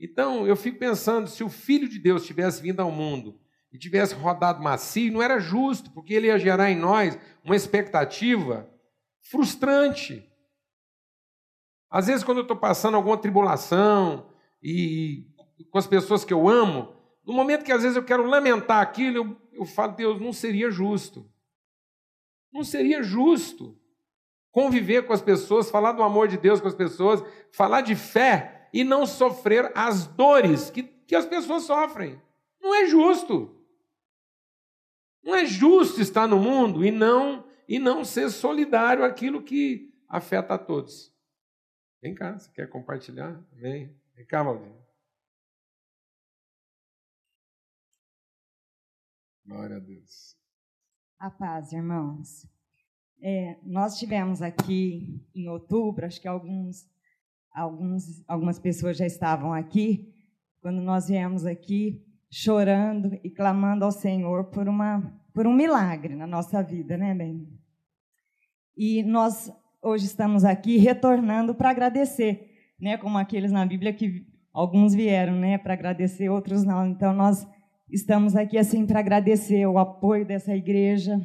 Então, 0.00 0.46
eu 0.46 0.54
fico 0.54 0.78
pensando, 0.78 1.28
se 1.28 1.42
o 1.42 1.48
Filho 1.48 1.88
de 1.88 1.98
Deus 1.98 2.24
tivesse 2.24 2.62
vindo 2.62 2.80
ao 2.80 2.90
mundo 2.90 3.40
e 3.72 3.78
tivesse 3.78 4.14
rodado 4.14 4.62
macio, 4.62 5.12
não 5.12 5.22
era 5.22 5.40
justo, 5.40 5.90
porque 5.90 6.14
ele 6.14 6.28
ia 6.28 6.38
gerar 6.38 6.70
em 6.70 6.76
nós 6.76 7.18
uma 7.44 7.56
expectativa 7.56 8.68
frustrante. 9.20 10.24
Às 11.90 12.06
vezes, 12.06 12.22
quando 12.22 12.38
eu 12.38 12.42
estou 12.42 12.56
passando 12.56 12.96
alguma 12.96 13.18
tribulação 13.18 14.30
e 14.62 15.26
com 15.70 15.78
as 15.78 15.86
pessoas 15.86 16.24
que 16.24 16.32
eu 16.32 16.48
amo, 16.48 16.94
no 17.26 17.32
momento 17.32 17.64
que 17.64 17.72
às 17.72 17.82
vezes 17.82 17.96
eu 17.96 18.04
quero 18.04 18.26
lamentar 18.26 18.80
aquilo, 18.80 19.16
eu, 19.16 19.36
eu 19.58 19.64
falo, 19.64 19.94
Deus, 19.94 20.20
não 20.20 20.32
seria 20.32 20.70
justo. 20.70 21.28
Não 22.52 22.62
seria 22.64 23.02
justo 23.02 23.78
conviver 24.50 25.06
com 25.06 25.12
as 25.12 25.20
pessoas, 25.20 25.70
falar 25.70 25.92
do 25.92 26.02
amor 26.02 26.28
de 26.28 26.38
Deus 26.38 26.60
com 26.60 26.68
as 26.68 26.74
pessoas, 26.74 27.22
falar 27.52 27.82
de 27.82 27.94
fé 27.94 28.68
e 28.72 28.82
não 28.82 29.06
sofrer 29.06 29.70
as 29.74 30.06
dores 30.06 30.70
que, 30.70 30.82
que 30.82 31.14
as 31.14 31.26
pessoas 31.26 31.64
sofrem. 31.64 32.20
Não 32.60 32.74
é 32.74 32.86
justo. 32.86 33.54
Não 35.22 35.34
é 35.34 35.44
justo 35.44 36.00
estar 36.00 36.26
no 36.26 36.38
mundo 36.38 36.84
e 36.84 36.90
não 36.90 37.46
e 37.68 37.78
não 37.78 38.02
ser 38.02 38.30
solidário 38.30 39.04
àquilo 39.04 39.42
que 39.42 39.92
afeta 40.08 40.54
a 40.54 40.58
todos. 40.58 41.14
Vem 42.00 42.14
cá, 42.14 42.38
você 42.38 42.50
quer 42.50 42.68
compartilhar? 42.68 43.38
Vem. 43.52 43.94
Vem 44.14 44.24
cá, 44.24 44.42
Valdir. 44.42 44.72
Glória 49.48 49.76
a 49.76 49.80
Deus. 49.80 50.36
A 51.18 51.30
paz, 51.30 51.72
irmãos. 51.72 52.46
É, 53.22 53.56
nós 53.64 53.98
tivemos 53.98 54.42
aqui 54.42 55.24
em 55.34 55.48
outubro, 55.48 56.04
acho 56.04 56.20
que 56.20 56.28
alguns, 56.28 56.86
alguns, 57.54 58.22
algumas 58.28 58.58
pessoas 58.58 58.98
já 58.98 59.06
estavam 59.06 59.54
aqui, 59.54 60.14
quando 60.60 60.82
nós 60.82 61.08
viemos 61.08 61.46
aqui 61.46 62.04
chorando 62.30 63.18
e 63.24 63.30
clamando 63.30 63.86
ao 63.86 63.90
Senhor 63.90 64.50
por, 64.50 64.68
uma, 64.68 65.18
por 65.32 65.46
um 65.46 65.54
milagre 65.54 66.14
na 66.14 66.26
nossa 66.26 66.62
vida, 66.62 66.98
né, 66.98 67.14
bem? 67.14 67.48
E 68.76 69.02
nós 69.02 69.50
hoje 69.80 70.04
estamos 70.04 70.44
aqui 70.44 70.76
retornando 70.76 71.54
para 71.54 71.70
agradecer, 71.70 72.74
né, 72.78 72.98
como 72.98 73.16
aqueles 73.16 73.50
na 73.50 73.64
Bíblia 73.64 73.94
que 73.94 74.26
alguns 74.52 74.94
vieram, 74.94 75.36
né, 75.36 75.56
para 75.56 75.72
agradecer, 75.72 76.28
outros 76.28 76.64
não. 76.64 76.86
Então 76.86 77.14
nós 77.14 77.46
estamos 77.90 78.36
aqui 78.36 78.58
assim 78.58 78.86
para 78.86 79.00
agradecer 79.00 79.66
o 79.66 79.78
apoio 79.78 80.26
dessa 80.26 80.54
igreja, 80.54 81.18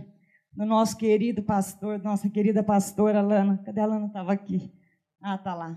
do 0.52 0.66
nosso 0.66 0.98
querido 0.98 1.44
pastor, 1.44 2.02
nossa 2.04 2.30
querida 2.30 2.64
pastora 2.64 3.22
Lana. 3.22 3.62
Cadê 3.66 3.82
a 3.82 3.86
Lana? 3.86 4.08
Estava 4.08 4.34
aqui. 4.34 4.72
Ah, 5.22 5.38
tá 5.38 5.54
lá. 5.54 5.76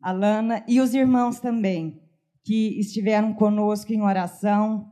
A 0.00 0.12
Lana 0.12 0.64
e 0.66 0.80
os 0.80 0.94
irmãos 0.94 1.40
também 1.40 2.00
que 2.48 2.80
estiveram 2.80 3.34
conosco 3.34 3.92
em 3.92 4.00
oração. 4.00 4.90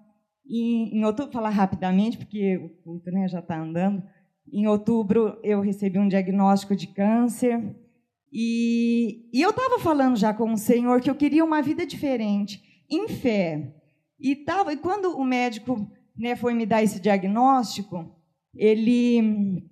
E, 0.49 0.97
em 0.97 1.05
outubro, 1.05 1.33
falar 1.33 1.49
rapidamente, 1.49 2.19
porque 2.19 2.57
o 2.59 2.69
culto 2.85 3.11
né, 3.11 3.27
já 3.27 3.41
está 3.41 3.59
andando. 3.59 4.03
Em 4.53 4.67
outubro, 4.67 5.41
eu 5.43 5.61
recebi 5.61 5.99
um 5.99 6.07
diagnóstico 6.07 6.77
de 6.77 6.87
câncer. 6.87 7.75
E, 8.31 9.29
e 9.33 9.41
eu 9.41 9.51
estava 9.51 9.79
falando 9.79 10.17
já 10.17 10.35
com 10.35 10.53
o 10.53 10.59
Senhor 10.59 11.01
que 11.01 11.09
eu 11.09 11.15
queria 11.15 11.45
uma 11.45 11.63
vida 11.63 11.87
diferente, 11.87 12.63
em 12.91 13.09
fé. 13.09 13.75
E, 14.19 14.35
tava, 14.37 14.73
e 14.73 14.77
quando 14.77 15.17
o 15.17 15.25
médico 15.25 15.91
né, 16.17 16.37
foi 16.37 16.55
me 16.55 16.65
dar 16.65 16.83
esse 16.83 16.99
diagnóstico, 17.01 18.15
ele 18.55 19.69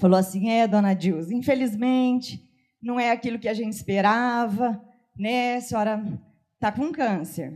falou 0.00 0.18
assim: 0.18 0.50
É, 0.50 0.66
dona 0.66 0.94
Dilza, 0.94 1.34
infelizmente, 1.34 2.42
não 2.82 2.98
é 2.98 3.10
aquilo 3.10 3.38
que 3.38 3.48
a 3.48 3.54
gente 3.54 3.72
esperava, 3.72 4.82
né? 5.16 5.56
A 5.56 5.60
senhora 5.60 6.02
está 6.54 6.72
com 6.72 6.90
câncer. 6.92 7.52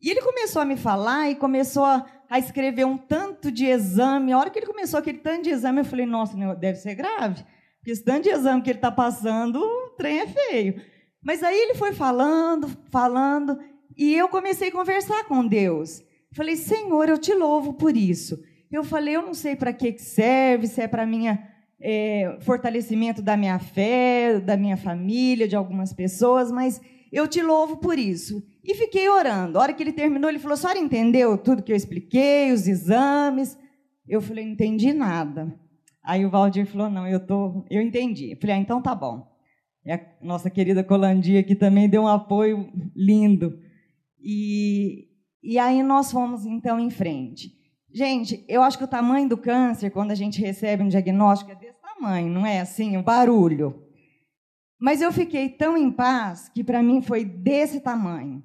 E 0.00 0.10
ele 0.10 0.22
começou 0.22 0.62
a 0.62 0.64
me 0.64 0.76
falar 0.76 1.30
e 1.30 1.34
começou 1.34 1.84
a, 1.84 2.06
escrever 2.38 2.84
um 2.84 2.96
tanto 2.96 3.50
de 3.50 3.66
exame. 3.66 4.32
A 4.32 4.38
hora 4.38 4.50
que 4.50 4.58
ele 4.58 4.66
começou 4.66 4.98
aquele 4.98 5.18
tanto 5.18 5.44
de 5.44 5.50
exame, 5.50 5.80
eu 5.80 5.84
falei, 5.84 6.06
nossa, 6.06 6.36
deve 6.54 6.78
ser 6.78 6.94
grave. 6.94 7.44
Porque 7.78 7.90
esse 7.92 8.04
tanto 8.04 8.24
de 8.24 8.30
exame 8.30 8.62
que 8.62 8.70
ele 8.70 8.78
está 8.78 8.90
passando, 8.90 9.60
o 9.60 9.90
trem 9.96 10.20
é 10.20 10.26
feio. 10.26 10.80
Mas 11.22 11.42
aí 11.42 11.56
ele 11.56 11.74
foi 11.74 11.92
falando, 11.92 12.68
falando, 12.90 13.58
e 13.96 14.14
eu 14.14 14.28
comecei 14.28 14.68
a 14.68 14.72
conversar 14.72 15.24
com 15.24 15.46
Deus. 15.46 16.02
Falei, 16.32 16.56
Senhor, 16.56 17.08
eu 17.08 17.18
te 17.18 17.34
louvo 17.34 17.74
por 17.74 17.96
isso. 17.96 18.38
Eu 18.70 18.84
falei, 18.84 19.16
eu 19.16 19.22
não 19.22 19.34
sei 19.34 19.56
para 19.56 19.72
que 19.72 19.98
serve, 19.98 20.66
se 20.66 20.80
é 20.80 20.88
para 20.88 21.06
minha 21.06 21.38
é, 21.80 22.38
fortalecimento 22.40 23.22
da 23.22 23.36
minha 23.36 23.58
fé, 23.58 24.40
da 24.40 24.56
minha 24.56 24.76
família, 24.76 25.46
de 25.46 25.56
algumas 25.56 25.92
pessoas, 25.92 26.50
mas 26.50 26.80
eu 27.12 27.28
te 27.28 27.42
louvo 27.42 27.76
por 27.76 27.98
isso. 27.98 28.42
E 28.64 28.74
fiquei 28.74 29.08
orando. 29.08 29.58
A 29.58 29.62
hora 29.62 29.72
que 29.72 29.82
ele 29.82 29.92
terminou, 29.92 30.28
ele 30.28 30.38
falou: 30.38 30.54
a 30.54 30.56
senhora 30.56 30.78
entendeu 30.78 31.38
tudo 31.38 31.62
que 31.62 31.72
eu 31.72 31.76
expliquei, 31.76 32.52
os 32.52 32.66
exames? 32.66 33.56
Eu 34.08 34.20
falei: 34.20 34.44
não 34.44 34.52
entendi 34.52 34.92
nada. 34.92 35.54
Aí 36.02 36.24
o 36.26 36.30
Valdir 36.30 36.66
falou: 36.66 36.90
não, 36.90 37.06
eu, 37.06 37.24
tô, 37.24 37.64
eu 37.70 37.80
entendi. 37.80 38.32
Eu 38.32 38.36
falei: 38.38 38.56
ah, 38.56 38.58
então 38.58 38.82
tá 38.82 38.94
bom. 38.94 39.26
E 39.84 39.92
a 39.92 40.00
nossa 40.20 40.50
querida 40.50 40.82
Colandia 40.82 41.40
aqui 41.40 41.54
também 41.54 41.88
deu 41.88 42.02
um 42.02 42.08
apoio 42.08 42.68
lindo. 42.94 43.58
E, 44.28 45.06
e 45.40 45.56
aí 45.56 45.84
nós 45.84 46.10
fomos 46.10 46.44
então 46.44 46.80
em 46.80 46.90
frente. 46.90 47.52
Gente, 47.94 48.44
eu 48.48 48.60
acho 48.60 48.76
que 48.76 48.82
o 48.82 48.88
tamanho 48.88 49.28
do 49.28 49.38
câncer, 49.38 49.90
quando 49.90 50.10
a 50.10 50.16
gente 50.16 50.40
recebe 50.40 50.82
um 50.82 50.88
diagnóstico, 50.88 51.52
é 51.52 51.54
desse 51.54 51.80
tamanho, 51.80 52.28
não 52.28 52.44
é 52.44 52.58
assim? 52.58 52.96
O 52.96 53.04
barulho. 53.04 53.84
Mas 54.80 55.00
eu 55.00 55.12
fiquei 55.12 55.48
tão 55.48 55.76
em 55.76 55.92
paz 55.92 56.48
que 56.48 56.64
para 56.64 56.82
mim 56.82 57.00
foi 57.00 57.24
desse 57.24 57.78
tamanho. 57.78 58.42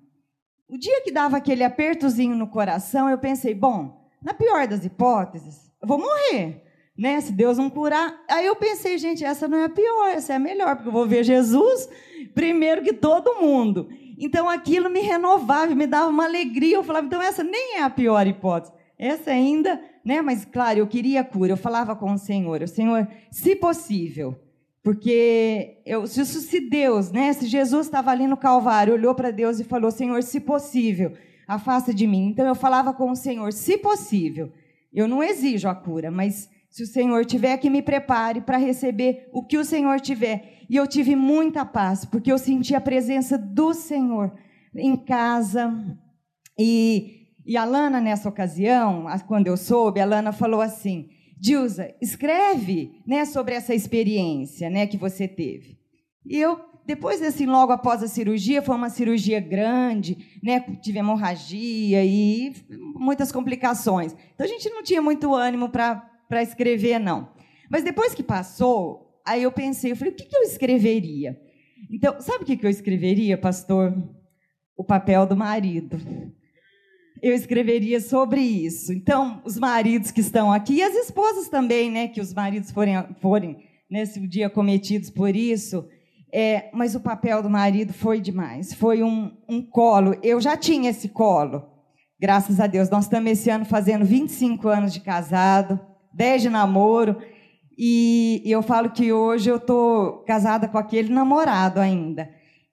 O 0.70 0.78
dia 0.78 1.02
que 1.02 1.12
dava 1.12 1.38
aquele 1.38 1.63
apertozinho 1.63 2.36
no 2.36 2.48
coração, 2.48 3.10
eu 3.10 3.17
pensei, 3.17 3.56
bom, 3.56 4.08
na 4.22 4.36
pior 4.36 4.67
das 4.67 4.86
hipóteses, 4.86 5.72
eu 5.82 5.88
vou 5.88 5.98
morrer, 5.98 6.63
né? 6.96 7.20
Se 7.22 7.32
Deus 7.32 7.58
não 7.58 7.72
curar. 7.72 8.24
Aí 8.30 8.46
eu 8.46 8.56
pensei, 8.56 9.00
gente, 9.00 9.26
essa 9.26 9.48
não 9.48 9.58
é 9.58 9.65
a 9.65 9.70
pior, 9.70 10.10
essa 10.10 10.34
é 10.34 10.36
a 10.36 10.39
melhor, 10.39 10.76
porque 10.76 10.89
eu 10.89 10.94
vou 10.94 11.08
ver 11.08 11.24
Jesus 11.24 11.89
primeiro 12.36 12.84
que 12.84 12.94
todo 12.94 13.41
mundo. 13.41 13.89
Então 14.21 14.47
aquilo 14.47 14.88
me 14.88 14.99
renovava, 14.99 15.73
me 15.73 15.88
dava 15.88 16.07
uma 16.07 16.25
alegria. 16.25 16.75
Eu 16.75 16.84
falava, 16.84 17.07
então 17.07 17.19
essa 17.19 17.43
nem 17.43 17.77
é 17.77 17.81
a 17.81 17.89
pior 17.89 18.27
hipótese. 18.27 18.71
Essa 18.97 19.31
ainda, 19.31 19.81
né? 20.05 20.21
Mas 20.21 20.45
claro, 20.45 20.77
eu 20.77 20.86
queria 20.86 21.23
cura. 21.23 21.53
Eu 21.53 21.57
falava 21.57 21.95
com 21.95 22.13
o 22.13 22.17
Senhor, 22.19 22.62
o 22.62 22.67
Senhor, 22.67 23.07
se 23.31 23.55
possível, 23.55 24.39
porque 24.84 25.81
eu, 25.88 26.05
se, 26.05 26.23
se 26.23 26.60
Deus, 26.69 27.12
né, 27.12 27.34
se 27.34 27.47
Jesus 27.47 27.88
estava 27.88 28.12
ali 28.12 28.27
no 28.27 28.38
Calvário, 28.38 28.93
olhou 28.93 29.15
para 29.15 29.31
Deus 29.31 29.60
e 29.60 29.63
falou: 29.63 29.89
Senhor, 29.89 30.21
se 30.21 30.39
possível, 30.39 31.13
afasta 31.47 31.91
de 31.91 32.05
mim. 32.05 32.27
Então 32.27 32.45
eu 32.45 32.53
falava 32.53 32.93
com 32.93 33.10
o 33.10 33.15
Senhor: 33.15 33.51
se 33.51 33.75
possível, 33.75 34.51
eu 34.93 35.07
não 35.07 35.23
exijo 35.23 35.67
a 35.67 35.73
cura, 35.73 36.12
mas 36.12 36.47
se 36.69 36.84
o 36.84 36.88
Senhor 36.88 37.25
tiver 37.25 37.57
que 37.57 37.69
me 37.69 37.81
prepare 37.81 38.39
para 38.41 38.57
receber 38.57 39.27
o 39.34 39.43
que 39.43 39.57
o 39.57 39.65
Senhor 39.65 39.99
tiver. 39.99 40.61
E 40.71 40.77
eu 40.77 40.88
tive 40.88 41.17
muita 41.17 41.65
paz, 41.65 42.05
porque 42.05 42.31
eu 42.31 42.38
senti 42.38 42.73
a 42.73 42.79
presença 42.79 43.38
do 43.38 43.73
Senhor 43.73 44.31
em 44.73 44.95
casa. 44.95 45.69
E, 46.57 47.27
e 47.45 47.57
a 47.57 47.65
Lana, 47.65 47.99
nessa 47.99 48.29
ocasião, 48.29 49.05
quando 49.27 49.47
eu 49.47 49.57
soube, 49.57 49.99
a 49.99 50.05
Lana 50.05 50.31
falou 50.31 50.62
assim: 50.62 51.10
Dilza, 51.38 51.93
escreve 52.01 53.01
né, 53.05 53.25
sobre 53.25 53.53
essa 53.53 53.75
experiência 53.75 54.69
né, 54.69 54.88
que 54.88 54.95
você 54.95 55.27
teve. 55.27 55.77
E 56.25 56.39
eu, 56.39 56.57
depois, 56.86 57.21
assim, 57.21 57.45
logo 57.45 57.73
após 57.73 58.01
a 58.01 58.07
cirurgia, 58.07 58.62
foi 58.62 58.73
uma 58.77 58.89
cirurgia 58.89 59.41
grande, 59.41 60.39
né, 60.41 60.62
tive 60.81 60.99
hemorragia 60.99 62.01
e 62.05 62.53
muitas 62.95 63.29
complicações. 63.29 64.15
Então, 64.34 64.45
a 64.45 64.49
gente 64.49 64.69
não 64.69 64.81
tinha 64.81 65.01
muito 65.01 65.36
ânimo 65.36 65.67
para 65.67 66.41
escrever, 66.41 66.97
não. 66.97 67.27
Mas 67.69 67.84
depois 67.84 68.13
que 68.13 68.23
passou, 68.23 69.11
aí 69.32 69.44
eu 69.44 69.52
pensei, 69.52 69.91
eu 69.91 69.96
falei, 69.96 70.13
o 70.13 70.15
que, 70.15 70.26
que 70.26 70.36
eu 70.36 70.44
escreveria? 70.44 71.39
Então, 71.89 72.20
sabe 72.22 72.44
o 72.44 72.46
que, 72.46 72.58
que 72.58 72.65
eu 72.65 72.70
escreveria, 72.70 73.38
pastor? 73.38 73.94
O 74.78 74.84
papel 74.84 75.26
do 75.26 75.36
marido 75.36 76.00
eu 77.22 77.36
escreveria 77.36 78.02
sobre 78.02 78.41
isso. 78.41 78.91
Então, 78.91 79.41
os 79.46 79.58
maridos 79.58 80.10
que 80.12 80.22
estão 80.22 80.52
aqui, 80.52 80.76
e 80.76 80.84
as 80.84 80.96
esposas 80.96 81.48
também, 81.48 81.91
né, 81.91 82.08
que 82.08 82.20
os 82.20 82.34
maridos 82.34 82.72
forem, 82.72 82.96
forem 83.22 83.58
nesse 83.89 84.20
dia 84.28 84.50
cometidos 84.50 85.10
por 85.10 85.36
isso, 85.36 85.88
é, 86.34 86.70
mas 86.74 86.96
o 86.96 87.00
papel 87.00 87.44
do 87.44 87.50
marido 87.50 87.94
foi 87.94 88.20
demais. 88.20 88.74
Foi 88.74 89.04
um, 89.04 89.32
um 89.48 89.62
colo. 89.62 90.15
Eu 90.24 90.41
já 90.41 90.58
tinha 90.58 90.89
esse 90.89 91.10
colo, 91.10 91.63
graças 92.20 92.60
a 92.60 92.65
Deus. 92.65 92.89
Nós 92.89 93.04
estamos 93.04 93.32
esse 93.32 93.50
ano 93.50 93.65
fazendo 93.65 94.04
25 94.04 94.67
anos 94.67 94.91
de 94.91 95.02
casado, 95.02 95.80
10 96.13 96.44
de 96.44 96.50
namoro, 96.50 97.17
e, 97.84 98.44
e 98.46 98.52
eu 98.52 98.62
falo 98.62 98.91
que 98.91 99.12
hoje 99.12 99.50
eu 99.50 99.56
estou 99.56 100.20
casada 100.20 100.67
com 100.67 100.78
aquele 100.78 101.12
namorado 101.12 101.80
ainda. 101.80 102.30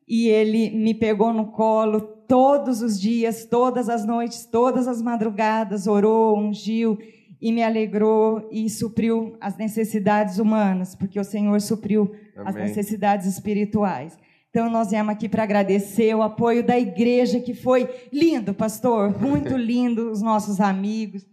E 0.06 0.28
ele 0.28 0.68
me 0.68 0.92
pegou 0.92 1.32
no 1.32 1.46
colo 1.46 1.98
todos 2.02 2.82
os 2.82 3.00
dias, 3.00 3.46
todas 3.46 3.88
as 3.88 4.04
noites, 4.04 4.44
todas 4.44 4.86
as 4.86 5.00
madrugadas, 5.00 5.86
orou, 5.86 6.38
ungiu 6.38 6.98
e 7.40 7.50
me 7.50 7.62
alegrou 7.62 8.50
e 8.52 8.68
supriu 8.68 9.34
as 9.40 9.56
necessidades 9.56 10.38
humanas, 10.38 10.94
porque 10.94 11.18
o 11.18 11.24
Senhor 11.24 11.58
supriu 11.62 12.14
Amém. 12.36 12.46
as 12.46 12.54
necessidades 12.54 13.26
espirituais. 13.26 14.18
Então, 14.50 14.68
nós 14.68 14.90
viemos 14.90 15.14
aqui 15.14 15.26
para 15.26 15.42
agradecer 15.42 16.14
o 16.14 16.20
apoio 16.20 16.62
da 16.62 16.78
igreja, 16.78 17.40
que 17.40 17.54
foi 17.54 17.88
lindo, 18.12 18.52
pastor, 18.52 19.18
muito 19.18 19.56
lindo, 19.56 20.10
os 20.10 20.20
nossos 20.20 20.60
amigos, 20.60 21.24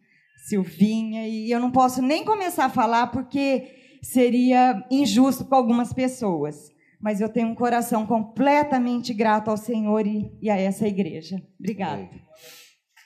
Silvinha, 0.48 1.28
e 1.28 1.50
eu 1.50 1.60
não 1.60 1.72
posso 1.72 2.02
nem 2.02 2.24
começar 2.24 2.66
a 2.66 2.70
falar 2.70 3.08
porque 3.08 3.98
seria 4.02 4.86
injusto 4.92 5.46
com 5.46 5.56
algumas 5.56 5.92
pessoas 5.92 6.76
mas 7.06 7.22
eu 7.22 7.30
tenho 7.30 7.50
um 7.50 7.54
coração 7.54 8.04
completamente 8.04 9.14
grato 9.14 9.52
ao 9.52 9.58
Senhor 9.58 10.08
e, 10.08 10.36
e 10.42 10.50
a 10.50 10.58
essa 10.58 10.88
igreja. 10.88 11.40
Obrigada. 11.60 12.02
Amém. 12.02 12.28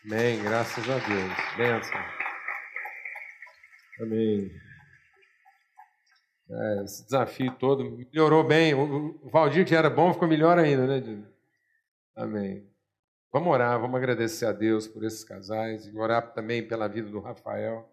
Amém. 0.06 0.42
Graças 0.42 0.90
a 0.90 0.98
Deus. 1.00 1.58
Benção. 1.58 2.02
Amém. 4.02 4.50
É, 6.50 6.84
esse 6.86 7.04
desafio 7.04 7.52
todo 7.60 7.84
melhorou 7.98 8.44
bem. 8.44 8.74
O, 8.74 9.20
Valdir, 9.30 9.66
que 9.66 9.76
era 9.76 9.90
bom, 9.90 10.14
ficou 10.14 10.30
melhor 10.30 10.58
ainda, 10.58 10.88
né? 10.88 11.24
Amém. 12.16 12.66
Vamos 13.32 13.54
orar, 13.54 13.80
vamos 13.80 13.96
agradecer 13.96 14.46
a 14.46 14.52
Deus 14.52 14.88
por 14.88 15.04
esses 15.04 15.24
casais 15.24 15.86
e 15.86 15.96
orar 15.96 16.34
também 16.34 16.68
pela 16.68 16.88
vida 16.88 17.10
do 17.10 17.20
Rafael. 17.20 17.88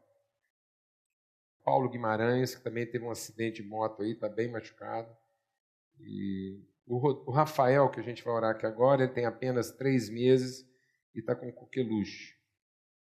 Paulo 1.63 1.91
Guimarães, 1.91 2.55
que 2.55 2.63
também 2.63 2.87
teve 2.87 3.05
um 3.05 3.11
acidente 3.11 3.63
de 3.63 3.69
moto 3.69 4.03
aí, 4.03 4.13
está 4.13 4.29
bem 4.29 4.51
machucado. 4.51 5.15
E 6.01 6.63
o, 6.87 7.31
Rafael, 7.31 7.91
que 7.91 8.01
a 8.01 8.03
gente 8.03 8.25
vai 8.25 8.33
orar 8.33 8.53
aqui 8.53 8.65
agora, 8.65 9.03
ele 9.03 9.13
tem 9.13 9.27
apenas 9.27 9.73
três 9.73 10.09
meses 10.09 10.67
e 11.15 11.21
está 11.21 11.35
com 11.35 11.53
coqueluche. 11.53 12.35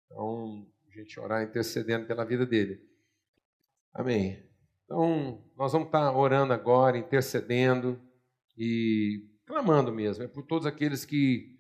Então, 0.06 0.66
a 0.86 0.98
gente 0.98 1.18
orar 1.18 1.42
intercedendo 1.42 2.06
pela 2.06 2.24
vida 2.24 2.44
dele. 2.44 2.78
Amém. 3.94 4.44
Então, 4.84 5.42
nós 5.56 5.72
vamos 5.72 5.88
estar 5.88 6.12
orando 6.16 6.52
agora, 6.52 6.98
intercedendo 6.98 8.00
e 8.56 9.30
clamando 9.46 9.92
mesmo, 9.92 10.24
é 10.24 10.28
por 10.28 10.42
todos 10.44 10.66
aqueles 10.66 11.04
que, 11.04 11.57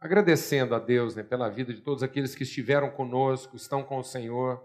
agradecendo 0.00 0.74
a 0.74 0.78
Deus 0.78 1.14
né, 1.14 1.22
pela 1.22 1.48
vida 1.50 1.74
de 1.74 1.82
todos 1.82 2.02
aqueles 2.02 2.34
que 2.34 2.42
estiveram 2.42 2.90
conosco, 2.90 3.54
estão 3.54 3.82
com 3.82 3.98
o 3.98 4.02
Senhor 4.02 4.62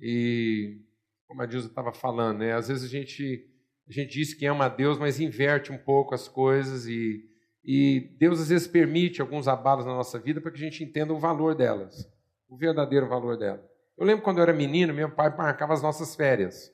e, 0.00 0.80
como 1.26 1.42
a 1.42 1.46
Dilsa 1.46 1.68
estava 1.68 1.92
falando, 1.92 2.38
né, 2.38 2.54
às 2.54 2.68
vezes 2.68 2.84
a 2.84 2.88
gente, 2.88 3.46
a 3.86 3.92
gente 3.92 4.10
diz 4.10 4.32
que 4.32 4.46
ama 4.46 4.64
a 4.64 4.68
Deus, 4.68 4.98
mas 4.98 5.20
inverte 5.20 5.70
um 5.70 5.78
pouco 5.78 6.14
as 6.14 6.26
coisas 6.26 6.86
e, 6.86 7.28
e 7.62 8.16
Deus 8.18 8.40
às 8.40 8.48
vezes 8.48 8.66
permite 8.66 9.20
alguns 9.20 9.46
abalos 9.46 9.84
na 9.84 9.94
nossa 9.94 10.18
vida 10.18 10.40
para 10.40 10.50
que 10.50 10.56
a 10.56 10.64
gente 10.64 10.82
entenda 10.82 11.12
o 11.12 11.18
valor 11.18 11.54
delas, 11.54 12.10
o 12.48 12.56
verdadeiro 12.56 13.06
valor 13.06 13.36
delas. 13.36 13.68
Eu 13.98 14.06
lembro 14.06 14.24
quando 14.24 14.38
eu 14.38 14.44
era 14.44 14.52
menino, 14.54 14.94
meu 14.94 15.10
pai 15.10 15.28
marcava 15.36 15.74
as 15.74 15.82
nossas 15.82 16.16
férias. 16.16 16.72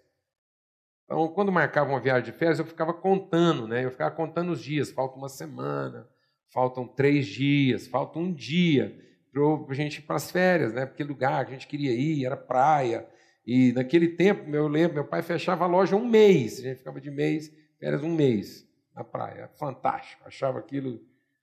Então, 1.04 1.26
quando 1.28 1.50
marcava 1.50 1.90
uma 1.90 2.00
viagem 2.00 2.32
de 2.32 2.38
férias, 2.38 2.60
eu 2.60 2.64
ficava 2.64 2.94
contando, 2.94 3.66
né? 3.66 3.84
Eu 3.84 3.90
ficava 3.90 4.14
contando 4.14 4.52
os 4.52 4.62
dias. 4.62 4.90
Falta 4.90 5.16
uma 5.16 5.28
semana, 5.28 6.08
faltam 6.52 6.86
três 6.86 7.26
dias, 7.26 7.86
falta 7.86 8.18
um 8.18 8.32
dia 8.32 9.04
para 9.32 9.72
a 9.72 9.74
gente 9.74 9.98
ir 9.98 10.02
para 10.02 10.16
as 10.16 10.30
férias, 10.30 10.72
né? 10.72 10.86
Porque 10.86 11.04
lugar 11.04 11.44
que 11.44 11.50
a 11.50 11.54
gente 11.54 11.66
queria 11.66 11.92
ir 11.92 12.24
era 12.24 12.36
praia. 12.36 13.06
E 13.46 13.72
naquele 13.72 14.08
tempo, 14.08 14.48
eu 14.48 14.66
lembro, 14.66 14.94
meu 14.94 15.04
pai 15.04 15.22
fechava 15.22 15.64
a 15.64 15.68
loja 15.68 15.94
um 15.94 16.08
mês. 16.08 16.58
A 16.58 16.62
gente 16.62 16.78
ficava 16.78 17.00
de 17.00 17.10
mês, 17.10 17.52
férias 17.78 18.02
um 18.02 18.14
mês 18.14 18.66
na 18.94 19.04
praia. 19.04 19.50
Fantástico, 19.58 20.22
achava 20.26 20.58
aquilo, 20.58 21.00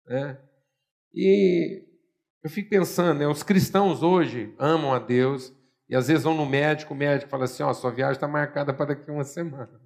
né? 0.08 0.40
E 1.14 1.84
eu 2.44 2.50
fico 2.50 2.70
pensando, 2.70 3.20
né? 3.20 3.28
Os 3.28 3.44
cristãos 3.44 4.02
hoje 4.02 4.54
amam 4.58 4.92
a 4.92 5.00
Deus 5.00 5.54
e 5.88 5.96
às 5.96 6.08
vezes 6.08 6.24
vão 6.24 6.36
no 6.36 6.46
médico, 6.46 6.94
o 6.94 6.98
médico 6.98 7.30
fala 7.30 7.44
assim: 7.44 7.62
ó, 7.62 7.70
oh, 7.70 7.74
sua 7.74 7.92
viagem 7.92 8.16
está 8.16 8.28
marcada 8.28 8.74
para 8.74 8.88
daqui 8.88 9.10
a 9.10 9.14
uma 9.14 9.24
semana. 9.24 9.83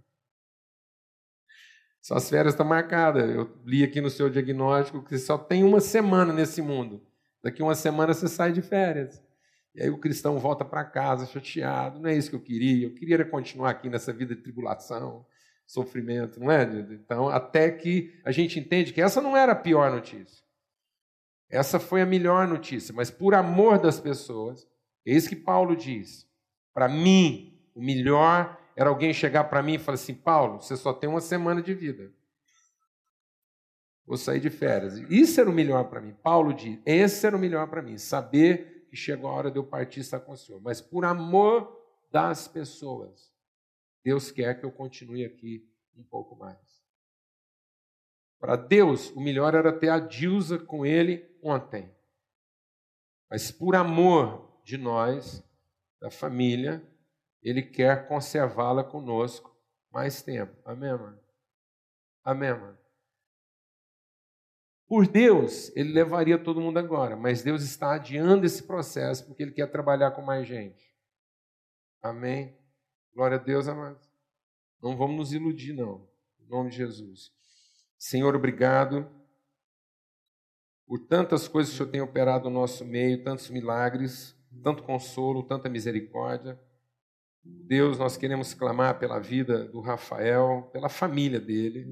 Suas 2.08 2.30
férias 2.30 2.54
estão 2.54 2.66
marcadas. 2.66 3.30
Eu 3.30 3.54
li 3.66 3.84
aqui 3.84 4.00
no 4.00 4.10
seu 4.10 4.30
diagnóstico 4.30 5.04
que 5.04 5.18
só 5.18 5.38
tem 5.38 5.66
uma 5.66 5.82
semana 5.82 6.32
nesse 6.32 6.62
mundo. 6.62 7.06
Daqui 7.44 7.62
uma 7.62 7.76
semana 7.76 8.14
você 8.14 8.30
sai 8.30 8.54
de 8.54 8.62
férias. 8.62 9.22
E 9.76 9.84
aí 9.84 9.90
o 9.90 9.98
cristão 9.98 10.40
volta 10.40 10.64
para 10.64 10.86
casa 10.86 11.26
chateado. 11.26 12.00
Não 12.00 12.10
é 12.10 12.16
isso 12.16 12.30
que 12.30 12.36
eu 12.38 12.42
queria. 12.42 12.88
Eu 12.88 12.94
queria 12.94 13.26
continuar 13.26 13.72
aqui 13.72 13.90
nessa 13.90 14.14
vida 14.14 14.34
de 14.34 14.42
tribulação, 14.42 15.26
sofrimento, 15.66 16.40
não 16.40 16.50
é? 16.50 16.64
Então, 16.94 17.28
até 17.28 17.70
que 17.70 18.18
a 18.24 18.32
gente 18.32 18.58
entende 18.58 18.94
que 18.94 19.02
essa 19.02 19.20
não 19.20 19.36
era 19.36 19.52
a 19.52 19.56
pior 19.56 19.92
notícia. 19.92 20.42
Essa 21.50 21.78
foi 21.78 22.02
a 22.02 22.06
melhor 22.06 22.48
notícia. 22.48 22.94
Mas 22.96 23.12
por 23.12 23.36
amor 23.36 23.80
das 23.80 24.00
pessoas, 24.00 24.66
isso 25.06 25.28
que 25.28 25.36
Paulo 25.36 25.76
diz. 25.76 26.26
Para 26.74 26.88
mim, 26.88 27.60
o 27.76 27.84
melhor 27.84 28.57
era 28.78 28.90
alguém 28.90 29.12
chegar 29.12 29.46
para 29.46 29.64
mim 29.64 29.74
e 29.74 29.80
falar 29.80 29.96
assim: 29.96 30.14
Paulo, 30.14 30.62
você 30.62 30.78
só 30.78 30.94
tem 30.94 31.10
uma 31.10 31.20
semana 31.20 31.64
de 31.64 31.74
vida. 31.74 32.14
Vou 34.06 34.16
sair 34.16 34.40
de 34.40 34.52
férias. 34.52 35.00
Isso 35.10 35.42
era 35.42 35.50
o 35.50 35.54
melhor 35.54 35.86
para 35.86 36.00
mim. 36.00 36.14
Paulo 36.22 36.54
diz: 36.54 36.80
esse 36.86 37.26
era 37.26 37.36
o 37.36 37.40
melhor 37.40 37.68
para 37.68 37.82
mim. 37.82 37.98
Saber 37.98 38.86
que 38.88 38.96
chegou 38.96 39.32
a 39.32 39.34
hora 39.34 39.50
de 39.50 39.58
eu 39.58 39.64
partir 39.64 39.98
e 39.98 40.02
estar 40.02 40.20
com 40.20 40.32
o 40.32 40.38
Senhor. 40.38 40.62
Mas 40.62 40.80
por 40.80 41.04
amor 41.04 41.76
das 42.12 42.48
pessoas, 42.48 43.34
Deus 44.04 44.30
quer 44.30 44.60
que 44.60 44.66
eu 44.66 44.72
continue 44.72 45.26
aqui 45.26 45.68
um 45.98 46.04
pouco 46.04 46.36
mais. 46.36 46.86
Para 48.40 48.56
Deus, 48.56 49.10
o 49.10 49.20
melhor 49.20 49.56
era 49.56 49.74
ter 49.74 49.90
a 49.90 50.00
Dilsa 50.00 50.60
com 50.60 50.86
ele 50.86 51.28
ontem. 51.42 51.92
Mas 53.28 53.50
por 53.50 53.76
amor 53.76 54.62
de 54.64 54.78
nós, 54.78 55.44
da 56.00 56.12
família, 56.12 56.88
ele 57.42 57.62
quer 57.62 58.08
conservá-la 58.08 58.84
conosco 58.84 59.56
mais 59.92 60.22
tempo. 60.22 60.56
Amém, 60.66 60.92
mano? 60.92 61.20
Amém, 62.24 62.52
mano? 62.52 62.78
Por 64.88 65.08
Deus, 65.08 65.76
ele 65.76 65.92
levaria 65.92 66.42
todo 66.42 66.62
mundo 66.62 66.78
agora, 66.78 67.16
mas 67.16 67.44
Deus 67.44 67.62
está 67.62 67.96
adiando 67.96 68.46
esse 68.46 68.64
processo 68.64 69.26
porque 69.26 69.44
ele 69.44 69.52
quer 69.52 69.68
trabalhar 69.70 70.12
com 70.12 70.22
mais 70.22 70.48
gente. 70.48 70.96
Amém? 72.02 72.58
Glória 73.14 73.38
a 73.38 73.42
Deus, 73.42 73.68
amados. 73.68 74.10
Não 74.82 74.96
vamos 74.96 75.18
nos 75.18 75.34
iludir, 75.34 75.74
não. 75.74 76.08
Em 76.40 76.48
nome 76.48 76.70
de 76.70 76.78
Jesus. 76.78 77.34
Senhor, 77.98 78.36
obrigado 78.36 79.10
por 80.86 81.00
tantas 81.08 81.48
coisas 81.48 81.72
que 81.72 81.76
o 81.76 81.78
Senhor 81.80 81.92
tem 81.92 82.02
operado 82.02 82.50
no 82.50 82.60
nosso 82.60 82.86
meio, 82.86 83.24
tantos 83.24 83.50
milagres 83.50 84.38
tanto 84.64 84.84
consolo, 84.84 85.44
tanta 85.44 85.70
misericórdia. 85.70 86.60
Deus, 87.68 87.98
nós 87.98 88.16
queremos 88.16 88.54
clamar 88.54 88.98
pela 88.98 89.20
vida 89.20 89.66
do 89.66 89.82
Rafael, 89.82 90.70
pela 90.72 90.88
família 90.88 91.40
dele, 91.40 91.86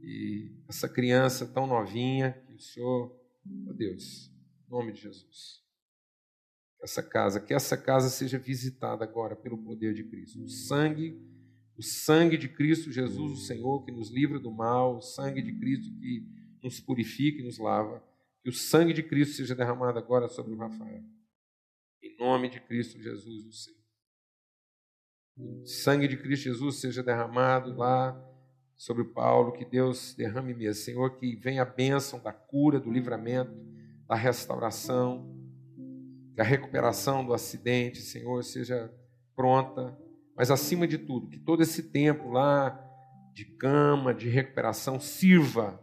e 0.00 0.52
essa 0.68 0.88
criança 0.88 1.44
tão 1.46 1.66
novinha, 1.66 2.32
que 2.46 2.54
o 2.54 2.60
Senhor, 2.60 3.12
oh 3.68 3.72
Deus, 3.72 4.30
em 4.64 4.70
nome 4.70 4.92
de 4.92 5.00
Jesus, 5.00 5.64
essa 6.80 7.02
casa, 7.02 7.40
que 7.40 7.52
essa 7.52 7.76
casa 7.76 8.08
seja 8.08 8.38
visitada 8.38 9.02
agora 9.02 9.34
pelo 9.34 9.58
poder 9.58 9.92
de 9.92 10.04
Cristo. 10.04 10.42
O 10.42 10.48
sangue, 10.48 11.20
o 11.76 11.82
sangue 11.82 12.36
de 12.36 12.48
Cristo 12.48 12.92
Jesus, 12.92 13.32
o 13.32 13.44
Senhor, 13.44 13.84
que 13.84 13.90
nos 13.90 14.10
livra 14.10 14.38
do 14.38 14.52
mal, 14.52 14.98
o 14.98 15.02
sangue 15.02 15.42
de 15.42 15.52
Cristo 15.58 15.92
que 15.98 16.24
nos 16.62 16.78
purifica 16.78 17.40
e 17.40 17.44
nos 17.44 17.58
lava, 17.58 18.02
que 18.42 18.50
o 18.50 18.52
sangue 18.52 18.92
de 18.92 19.02
Cristo 19.02 19.34
seja 19.34 19.54
derramado 19.54 19.98
agora 19.98 20.28
sobre 20.28 20.52
o 20.52 20.56
Rafael. 20.56 21.02
Em 22.00 22.16
nome 22.18 22.48
de 22.48 22.60
Cristo 22.60 23.00
Jesus, 23.00 23.46
o 23.46 23.52
Senhor. 23.52 23.85
O 25.36 25.66
sangue 25.66 26.08
de 26.08 26.16
Cristo 26.16 26.44
Jesus 26.44 26.76
seja 26.76 27.02
derramado 27.02 27.76
lá 27.76 28.18
sobre 28.76 29.04
Paulo, 29.04 29.52
que 29.52 29.64
Deus 29.64 30.14
derrame 30.14 30.54
mesmo. 30.54 30.82
Senhor, 30.82 31.16
que 31.16 31.36
venha 31.36 31.62
a 31.62 31.66
bênção 31.66 32.18
da 32.20 32.32
cura, 32.32 32.80
do 32.80 32.90
livramento, 32.90 33.52
da 34.06 34.14
restauração, 34.14 35.34
que 36.34 36.40
a 36.40 36.44
recuperação 36.44 37.24
do 37.24 37.34
acidente, 37.34 38.00
Senhor, 38.00 38.42
seja 38.44 38.92
pronta. 39.34 39.98
Mas 40.36 40.50
acima 40.50 40.86
de 40.86 40.98
tudo, 40.98 41.28
que 41.28 41.38
todo 41.38 41.62
esse 41.62 41.84
tempo 41.84 42.30
lá 42.30 42.82
de 43.32 43.44
cama, 43.44 44.14
de 44.14 44.28
recuperação, 44.28 44.98
sirva, 44.98 45.82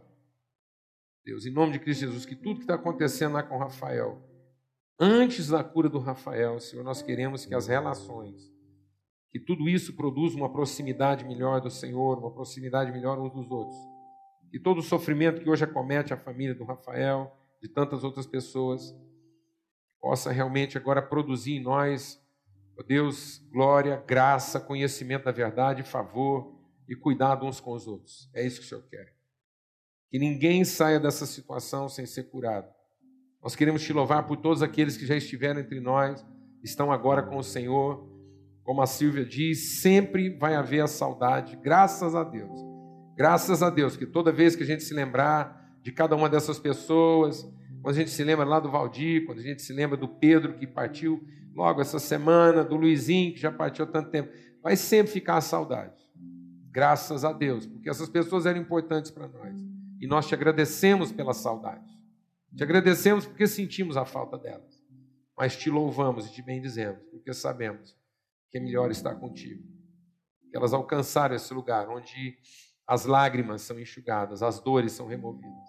Deus, 1.24 1.46
em 1.46 1.50
nome 1.50 1.72
de 1.72 1.78
Cristo 1.78 2.00
Jesus, 2.00 2.26
que 2.26 2.36
tudo 2.36 2.56
que 2.56 2.64
está 2.64 2.74
acontecendo 2.74 3.34
lá 3.34 3.42
com 3.42 3.56
Rafael, 3.56 4.22
Antes 4.98 5.48
da 5.48 5.64
cura 5.64 5.88
do 5.88 5.98
Rafael, 5.98 6.60
Senhor, 6.60 6.84
nós 6.84 7.02
queremos 7.02 7.44
que 7.44 7.54
as 7.54 7.66
relações, 7.66 8.52
que 9.34 9.40
tudo 9.40 9.68
isso 9.68 9.94
produza 9.94 10.36
uma 10.36 10.48
proximidade 10.48 11.24
melhor 11.24 11.60
do 11.60 11.68
Senhor, 11.68 12.18
uma 12.18 12.30
proximidade 12.30 12.92
melhor 12.92 13.18
uns 13.18 13.32
dos 13.32 13.50
outros. 13.50 13.76
E 14.52 14.60
todo 14.60 14.78
o 14.78 14.82
sofrimento 14.82 15.42
que 15.42 15.50
hoje 15.50 15.64
acomete 15.64 16.14
a 16.14 16.16
família 16.16 16.54
do 16.54 16.62
Rafael, 16.62 17.36
de 17.60 17.68
tantas 17.68 18.04
outras 18.04 18.26
pessoas, 18.26 18.94
possa 20.00 20.30
realmente 20.30 20.78
agora 20.78 21.02
produzir 21.02 21.56
em 21.56 21.60
nós, 21.60 22.22
ó 22.78 22.82
Deus, 22.84 23.38
glória, 23.50 24.02
graça, 24.06 24.60
conhecimento 24.60 25.24
da 25.24 25.32
verdade, 25.32 25.82
favor 25.82 26.54
e 26.88 26.94
cuidado 26.94 27.44
uns 27.44 27.58
com 27.58 27.72
os 27.72 27.88
outros. 27.88 28.30
É 28.32 28.46
isso 28.46 28.60
que 28.60 28.66
o 28.66 28.68
Senhor 28.68 28.84
quer. 28.88 29.12
Que 30.10 30.18
ninguém 30.20 30.64
saia 30.64 31.00
dessa 31.00 31.26
situação 31.26 31.88
sem 31.88 32.06
ser 32.06 32.30
curado 32.30 32.72
nós 33.44 33.54
queremos 33.54 33.82
te 33.82 33.92
louvar 33.92 34.26
por 34.26 34.38
todos 34.38 34.62
aqueles 34.62 34.96
que 34.96 35.04
já 35.04 35.14
estiveram 35.14 35.60
entre 35.60 35.78
nós, 35.78 36.24
estão 36.62 36.90
agora 36.90 37.22
com 37.22 37.36
o 37.36 37.42
Senhor. 37.42 38.08
Como 38.64 38.80
a 38.80 38.86
Silvia 38.86 39.26
diz, 39.26 39.80
sempre 39.82 40.30
vai 40.30 40.54
haver 40.54 40.80
a 40.80 40.86
saudade, 40.86 41.56
graças 41.62 42.14
a 42.14 42.24
Deus. 42.24 42.58
Graças 43.14 43.62
a 43.62 43.68
Deus, 43.68 43.94
que 43.94 44.06
toda 44.06 44.32
vez 44.32 44.56
que 44.56 44.62
a 44.62 44.66
gente 44.66 44.82
se 44.82 44.94
lembrar 44.94 45.76
de 45.82 45.92
cada 45.92 46.16
uma 46.16 46.30
dessas 46.30 46.58
pessoas, 46.58 47.46
quando 47.82 47.94
a 47.94 47.98
gente 47.98 48.10
se 48.10 48.24
lembra 48.24 48.46
lá 48.46 48.58
do 48.58 48.70
Valdir, 48.70 49.26
quando 49.26 49.38
a 49.38 49.42
gente 49.42 49.60
se 49.60 49.72
lembra 49.74 49.98
do 49.98 50.08
Pedro 50.08 50.54
que 50.54 50.66
partiu 50.66 51.22
logo 51.54 51.82
essa 51.82 51.98
semana, 51.98 52.64
do 52.64 52.74
Luizinho 52.74 53.34
que 53.34 53.38
já 53.38 53.52
partiu 53.52 53.84
há 53.84 53.88
tanto 53.88 54.10
tempo, 54.10 54.32
vai 54.62 54.76
sempre 54.76 55.12
ficar 55.12 55.36
a 55.36 55.42
saudade. 55.42 56.02
Graças 56.70 57.22
a 57.22 57.32
Deus, 57.32 57.66
porque 57.66 57.90
essas 57.90 58.08
pessoas 58.08 58.46
eram 58.46 58.58
importantes 58.58 59.10
para 59.10 59.28
nós. 59.28 59.60
E 60.00 60.06
nós 60.06 60.26
te 60.26 60.34
agradecemos 60.34 61.12
pela 61.12 61.34
saudade. 61.34 61.92
Te 62.56 62.64
agradecemos 62.64 63.26
porque 63.26 63.46
sentimos 63.46 63.96
a 63.98 64.06
falta 64.06 64.38
delas, 64.38 64.82
mas 65.36 65.54
te 65.54 65.68
louvamos 65.68 66.26
e 66.26 66.32
te 66.32 66.40
bendizemos, 66.40 67.02
porque 67.10 67.34
sabemos 67.34 67.94
que 68.54 68.58
é 68.58 68.60
melhor 68.60 68.88
estar 68.92 69.16
contigo. 69.16 69.64
Que 70.48 70.56
elas 70.56 70.72
alcançaram 70.72 71.34
esse 71.34 71.52
lugar 71.52 71.88
onde 71.88 72.38
as 72.86 73.04
lágrimas 73.04 73.62
são 73.62 73.80
enxugadas, 73.80 74.44
as 74.44 74.60
dores 74.60 74.92
são 74.92 75.08
removidas. 75.08 75.68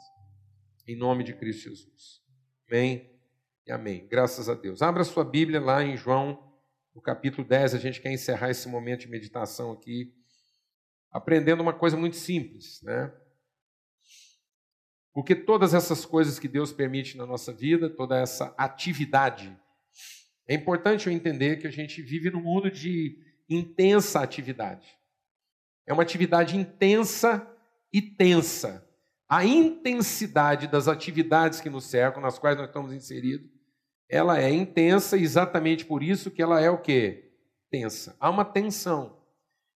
Em 0.88 0.96
nome 0.96 1.24
de 1.24 1.34
Cristo 1.34 1.64
Jesus. 1.64 2.22
Amém 2.70 3.12
e 3.66 3.72
amém. 3.72 4.08
Graças 4.08 4.48
a 4.48 4.54
Deus. 4.54 4.84
Abra 4.84 5.04
sua 5.04 5.26
Bíblia 5.26 5.60
lá 5.60 5.84
em 5.84 5.98
João, 5.98 6.54
no 6.94 7.02
capítulo 7.02 7.48
10. 7.48 7.74
A 7.74 7.80
gente 7.80 8.00
quer 8.00 8.12
encerrar 8.12 8.52
esse 8.52 8.68
momento 8.70 9.00
de 9.00 9.10
meditação 9.10 9.72
aqui, 9.72 10.14
aprendendo 11.10 11.64
uma 11.64 11.74
coisa 11.74 11.98
muito 11.98 12.18
simples, 12.18 12.84
né? 12.84 13.12
Porque 15.12 15.34
todas 15.34 15.74
essas 15.74 16.06
coisas 16.06 16.38
que 16.38 16.48
Deus 16.48 16.72
permite 16.72 17.18
na 17.18 17.26
nossa 17.26 17.52
vida, 17.52 17.90
toda 17.90 18.16
essa 18.16 18.54
atividade, 18.56 19.60
É 20.48 20.54
importante 20.54 21.08
eu 21.08 21.14
entender 21.14 21.58
que 21.58 21.68
a 21.68 21.72
gente 21.72 22.02
vive 22.02 22.30
num 22.30 22.42
mundo 22.42 22.70
de 22.70 23.18
intensa 23.50 24.22
atividade. 24.22 24.88
É 25.88 25.94
uma 25.94 26.04
atividade 26.04 26.58
intensa 26.58 27.48
e 27.92 28.02
tensa. 28.02 28.88
A 29.28 29.44
intensidade 29.44 30.68
das 30.68 30.88
atividades 30.88 31.60
que 31.62 31.70
nos 31.70 31.86
cercam, 31.86 32.22
nas 32.22 32.38
quais 32.38 32.58
nós 32.58 32.68
estamos 32.68 32.94
inseridos, 32.94 33.50
ela 34.10 34.40
é 34.40 34.52
intensa 34.52 35.18
exatamente 35.18 35.84
por 35.86 36.04
isso 36.04 36.30
que 36.30 36.42
ela 36.42 36.62
é 36.62 36.70
o 36.70 36.82
quê? 36.82 37.32
Tensa. 37.72 38.16
Há 38.20 38.30
uma 38.30 38.46
tensão. 38.46 39.18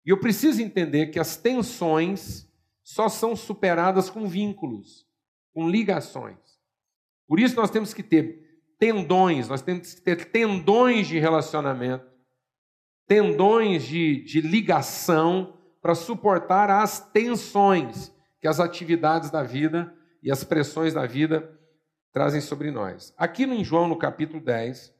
E 0.06 0.12
eu 0.12 0.20
preciso 0.20 0.62
entender 0.62 1.08
que 1.08 1.20
as 1.20 1.36
tensões 1.36 2.48
só 2.84 3.10
são 3.10 3.36
superadas 3.36 4.10
com 4.10 4.28
vínculos, 4.28 5.06
com 5.54 5.70
ligações. 5.70 6.38
Por 7.28 7.40
isso 7.40 7.56
nós 7.56 7.70
temos 7.70 7.94
que 7.94 8.02
ter 8.02 8.49
tendões, 8.80 9.50
nós 9.50 9.62
temos 9.62 9.94
que 9.94 10.02
ter 10.02 10.32
tendões 10.32 11.08
de 11.08 11.20
relacionamento, 11.20 12.08
tendões 13.06 13.84
de, 13.84 14.24
de 14.24 14.40
ligação 14.40 15.58
para 15.82 15.94
suportar 15.94 16.70
as 16.70 17.00
tensões 17.12 18.12
que 18.40 18.48
as 18.48 18.60
atividades 18.60 19.30
da 19.30 19.44
vida 19.44 19.94
e 20.24 20.32
as 20.32 20.44
pressões 20.44 20.94
da 20.94 21.06
vida 21.06 21.60
trazem 22.14 22.42
sobre 22.42 22.72
nós. 22.72 23.14
Aqui 23.18 23.46
no 23.46 23.62
João, 23.64 23.88
no 23.88 23.98
capítulo 23.98 24.42
10, 24.42 24.94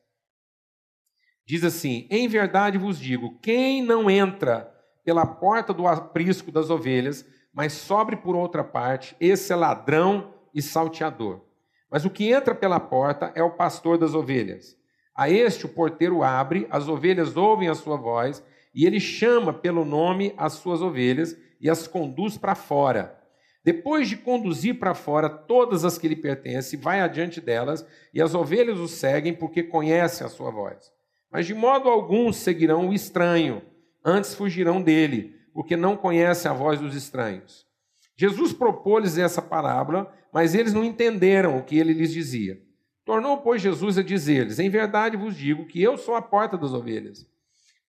diz 1.46 1.64
assim: 1.64 2.06
Em 2.10 2.28
verdade 2.28 2.78
vos 2.78 3.00
digo, 3.00 3.40
quem 3.40 3.82
não 3.82 4.10
entra 4.10 4.76
pela 5.04 5.26
porta 5.26 5.74
do 5.74 5.88
aprisco 5.88 6.52
das 6.52 6.70
ovelhas, 6.70 7.26
mas 7.54 7.74
sobre 7.74 8.18
por 8.18 8.36
outra 8.36 8.64
parte, 8.64 9.16
esse 9.20 9.52
é 9.52 9.56
ladrão 9.56 10.34
e 10.54 10.62
salteador. 10.62 11.49
Mas 11.92 12.06
o 12.06 12.10
que 12.10 12.32
entra 12.32 12.54
pela 12.54 12.80
porta 12.80 13.32
é 13.36 13.44
o 13.44 13.52
pastor 13.52 13.98
das 13.98 14.14
ovelhas. 14.14 14.78
A 15.16 15.30
este 15.30 15.66
o 15.66 15.70
porteiro 15.70 16.24
abre, 16.24 16.68
as 16.70 16.88
ovelhas 16.88 17.36
ouvem 17.36 17.68
a 17.68 17.76
sua 17.76 17.98
voz, 17.98 18.44
e 18.74 18.86
ele 18.86 19.00
chama 19.00 19.52
pelo 19.52 19.84
nome 19.84 20.34
as 20.38 20.54
suas 20.54 20.82
ovelhas 20.82 21.36
e 21.60 21.70
as 21.70 21.88
conduz 21.88 22.38
para 22.38 22.56
fora. 22.56 23.18
Depois 23.64 24.08
de 24.08 24.16
conduzir 24.16 24.80
para 24.80 24.94
fora 24.94 25.30
todas 25.30 25.84
as 25.84 25.98
que 25.98 26.08
lhe 26.08 26.16
pertencem, 26.16 26.80
vai 26.80 27.02
adiante 27.02 27.42
delas, 27.42 27.86
e 28.14 28.22
as 28.22 28.34
ovelhas 28.34 28.80
o 28.80 28.88
seguem 28.88 29.34
porque 29.34 29.64
conhecem 29.64 30.26
a 30.26 30.30
sua 30.30 30.52
voz. 30.52 30.92
Mas 31.32 31.46
de 31.46 31.54
modo 31.54 31.90
algum 31.90 32.32
seguirão 32.32 32.90
o 32.90 32.94
estranho, 32.94 33.62
antes 34.04 34.34
fugirão 34.34 34.82
dele, 34.82 35.36
porque 35.54 35.76
não 35.76 35.98
conhecem 35.98 36.50
a 36.50 36.54
voz 36.54 36.80
dos 36.80 36.96
estranhos. 36.96 37.68
Jesus 38.16 38.54
propôs-lhes 38.54 39.18
essa 39.18 39.42
parábola, 39.42 40.12
mas 40.34 40.54
eles 40.56 40.74
não 40.74 40.84
entenderam 40.84 41.58
o 41.58 41.64
que 41.64 41.78
ele 41.78 41.94
lhes 41.94 42.12
dizia. 42.12 42.62
Tornou, 43.06 43.38
pois, 43.38 43.62
Jesus 43.62 43.98
a 43.98 44.04
dizer-lhes: 44.04 44.60
Em 44.60 44.70
verdade 44.70 45.18
vos 45.18 45.36
digo 45.36 45.66
que 45.66 45.82
eu 45.82 45.98
sou 45.98 46.16
a 46.16 46.22
porta 46.22 46.58
das 46.58 46.74
ovelhas. 46.74 47.28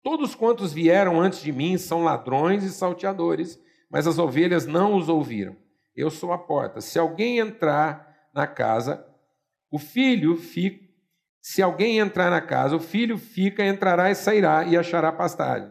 Todos 0.02 0.34
quantos 0.34 0.72
vieram 0.72 1.20
antes 1.20 1.42
de 1.42 1.52
mim 1.52 1.76
são 1.76 2.02
ladrões 2.02 2.64
e 2.64 2.70
salteadores, 2.70 3.60
mas 3.90 4.06
as 4.06 4.18
ovelhas 4.18 4.66
não 4.66 4.94
os 4.94 5.08
ouviram. 5.08 5.54
Eu 5.94 6.10
sou 6.10 6.32
a 6.32 6.38
porta. 6.38 6.80
Se 6.80 6.98
alguém 6.98 7.38
entrar 7.38 8.16
na 8.34 8.46
casa, 8.46 9.06
o 9.70 9.78
filho 9.78 10.36
fica. 10.36 10.88
Se 11.40 11.62
alguém 11.62 11.98
entrar 11.98 12.30
na 12.30 12.40
casa, 12.40 12.76
o 12.76 12.80
filho 12.80 13.18
fica, 13.18 13.64
entrará 13.64 14.10
e 14.10 14.14
sairá 14.14 14.64
e 14.64 14.76
achará 14.76 15.10
pastagem. 15.12 15.70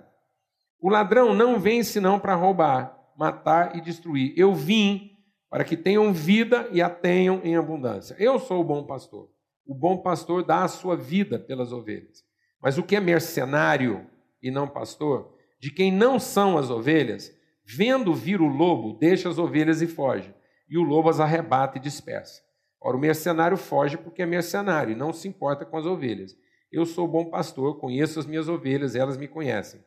O 0.80 0.90
ladrão 0.90 1.34
não 1.34 1.60
vem 1.60 1.84
senão 1.84 2.20
para 2.20 2.36
roubar, 2.36 2.98
matar 3.18 3.76
e 3.76 3.82
destruir. 3.82 4.34
Eu 4.38 4.54
vim 4.54 5.09
para 5.50 5.64
que 5.64 5.76
tenham 5.76 6.14
vida 6.14 6.70
e 6.72 6.82
a 6.82 6.90
tenham 6.90 7.42
em 7.44 7.56
abundância. 7.56 8.16
Eu 8.20 8.40
sou 8.40 8.62
o 8.62 8.64
bom 8.64 8.84
pastor. 8.84 9.30
O 9.66 9.74
bom 9.74 9.98
pastor 9.98 10.44
dá 10.44 10.64
a 10.64 10.68
sua 10.68 10.96
vida 10.96 11.40
pelas 11.40 11.72
ovelhas. 11.72 12.24
Mas 12.62 12.78
o 12.78 12.84
que 12.84 12.96
é 12.96 13.00
mercenário 13.00 14.06
e 14.42 14.52
não 14.52 14.68
pastor, 14.68 15.34
de 15.60 15.72
quem 15.72 15.92
não 15.92 16.20
são 16.20 16.58
as 16.58 16.70
ovelhas, 16.70 17.34
vendo 17.66 18.14
vir 18.14 18.42
o 18.42 18.48
lobo, 18.48 18.98
deixa 18.98 19.30
as 19.30 19.38
ovelhas 19.38 19.82
e 19.82 19.88
foge, 19.88 20.34
e 20.70 20.78
o 20.78 20.84
lobo 20.84 21.10
as 21.10 21.20
arrebata 21.20 21.78
e 21.78 21.82
dispersa. 21.82 22.42
Ora, 22.82 22.96
o 22.96 23.00
mercenário 23.00 23.58
foge 23.58 23.98
porque 23.98 24.22
é 24.22 24.26
mercenário 24.26 24.94
e 24.94 24.96
não 24.96 25.12
se 25.12 25.28
importa 25.28 25.66
com 25.66 25.78
as 25.78 25.86
ovelhas. 25.86 26.36
Eu 26.72 26.86
sou 26.86 27.08
bom 27.08 27.26
pastor, 27.26 27.80
conheço 27.80 28.20
as 28.20 28.26
minhas 28.26 28.48
ovelhas, 28.48 28.96
elas 28.96 29.18
me 29.18 29.28
conhecem. 29.28 29.84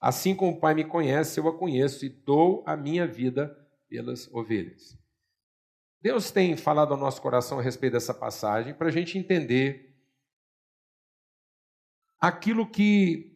Assim 0.00 0.34
como 0.34 0.52
o 0.52 0.60
Pai 0.60 0.74
me 0.74 0.84
conhece, 0.84 1.38
eu 1.38 1.46
a 1.48 1.56
conheço 1.56 2.06
e 2.06 2.08
dou 2.08 2.62
a 2.66 2.76
minha 2.76 3.06
vida 3.06 3.54
pelas 3.88 4.32
ovelhas. 4.32 4.99
Deus 6.02 6.30
tem 6.30 6.56
falado 6.56 6.92
ao 6.92 6.98
nosso 6.98 7.20
coração 7.20 7.58
a 7.58 7.62
respeito 7.62 7.92
dessa 7.92 8.14
passagem 8.14 8.72
para 8.72 8.88
a 8.88 8.90
gente 8.90 9.18
entender 9.18 9.94
aquilo 12.18 12.66
que 12.66 13.26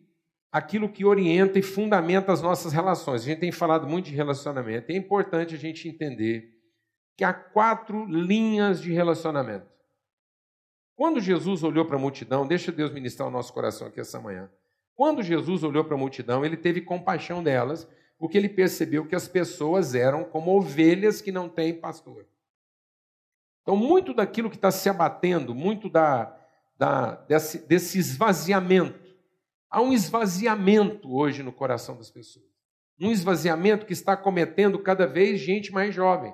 aquilo 0.51 0.89
que 0.89 1.05
orienta 1.05 1.59
e 1.59 1.62
fundamenta 1.62 2.33
as 2.33 2.41
nossas 2.41 2.73
relações. 2.73 3.23
A 3.23 3.25
gente 3.25 3.41
tem 3.41 3.51
falado 3.51 3.89
muito 3.89 4.07
de 4.07 4.15
relacionamento. 4.15 4.93
É 4.93 4.97
importante 4.97 5.53
a 5.57 5.59
gente 5.59 5.89
entender 5.89 6.55
que 7.17 7.25
há 7.25 7.35
quatro 7.35 8.07
linhas 8.07 8.81
de 8.81 8.93
relacionamento. 8.93 9.67
Quando 10.95 11.21
Jesus 11.21 11.65
olhou 11.65 11.85
para 11.85 11.97
a 11.97 11.99
multidão, 11.99 12.47
deixa 12.47 12.71
Deus 12.71 12.93
ministrar 12.93 13.27
o 13.27 13.33
nosso 13.33 13.53
coração 13.53 13.89
aqui 13.89 13.99
essa 13.99 14.21
manhã. 14.21 14.49
Quando 14.95 15.25
Jesus 15.25 15.65
olhou 15.65 15.85
para 15.85 15.97
a 15.97 15.99
multidão, 15.99 16.45
ele 16.45 16.57
teve 16.57 16.81
compaixão 16.81 17.43
delas, 17.43 17.89
porque 18.17 18.39
ele 18.39 18.49
percebeu 18.49 19.05
que 19.09 19.17
as 19.17 19.27
pessoas 19.27 19.93
eram 19.93 20.23
como 20.23 20.57
ovelhas 20.57 21.21
que 21.21 21.33
não 21.33 21.49
têm 21.49 21.75
pastor. 21.75 22.25
Então, 23.65 23.77
muito 23.77 24.15
daquilo 24.15 24.49
que 24.49 24.57
está 24.57 24.71
se 24.71 24.89
abatendo, 24.89 25.53
muito 25.53 25.91
da, 25.91 26.33
da, 26.79 27.17
desse, 27.27 27.67
desse 27.67 27.99
esvaziamento, 27.99 29.05
Há 29.75 29.83
um 29.83 29.93
esvaziamento 29.93 31.12
hoje 31.12 31.43
no 31.43 31.53
coração 31.53 31.97
das 31.97 32.09
pessoas. 32.09 32.47
Um 32.97 33.11
esvaziamento 33.11 33.85
que 33.85 33.93
está 33.93 34.17
cometendo 34.17 34.79
cada 34.79 35.05
vez 35.05 35.41
gente 35.41 35.73
mais 35.73 35.93
jovem. 35.93 36.33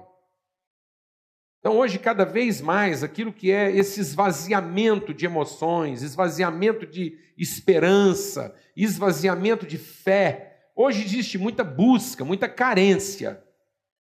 Então, 1.59 1.79
hoje, 1.79 1.99
cada 1.99 2.27
vez 2.27 2.61
mais, 2.61 3.03
aquilo 3.03 3.33
que 3.33 3.51
é 3.51 3.75
esse 3.75 3.99
esvaziamento 3.99 5.15
de 5.15 5.25
emoções, 5.25 6.03
esvaziamento 6.03 6.87
de 6.87 7.17
esperança, 7.39 8.55
esvaziamento 8.77 9.67
de 9.67 9.79
fé, 9.79 10.69
hoje 10.77 11.03
existe 11.03 11.39
muita 11.39 11.65
busca, 11.65 12.27
muita 12.27 12.47
carência. 12.47 13.43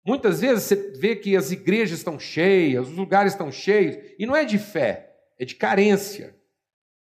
Muitas 0.06 0.40
vezes 0.40 0.62
você 0.62 0.76
vê 0.98 1.16
que 1.16 1.36
as 1.36 1.50
igrejas 1.50 1.98
estão 1.98 2.16
cheias, 2.16 2.86
os 2.86 2.96
lugares 2.96 3.32
estão 3.32 3.50
cheios, 3.50 3.96
e 4.16 4.24
não 4.24 4.36
é 4.36 4.44
de 4.44 4.56
fé, 4.56 5.16
é 5.36 5.44
de 5.44 5.56
carência, 5.56 6.36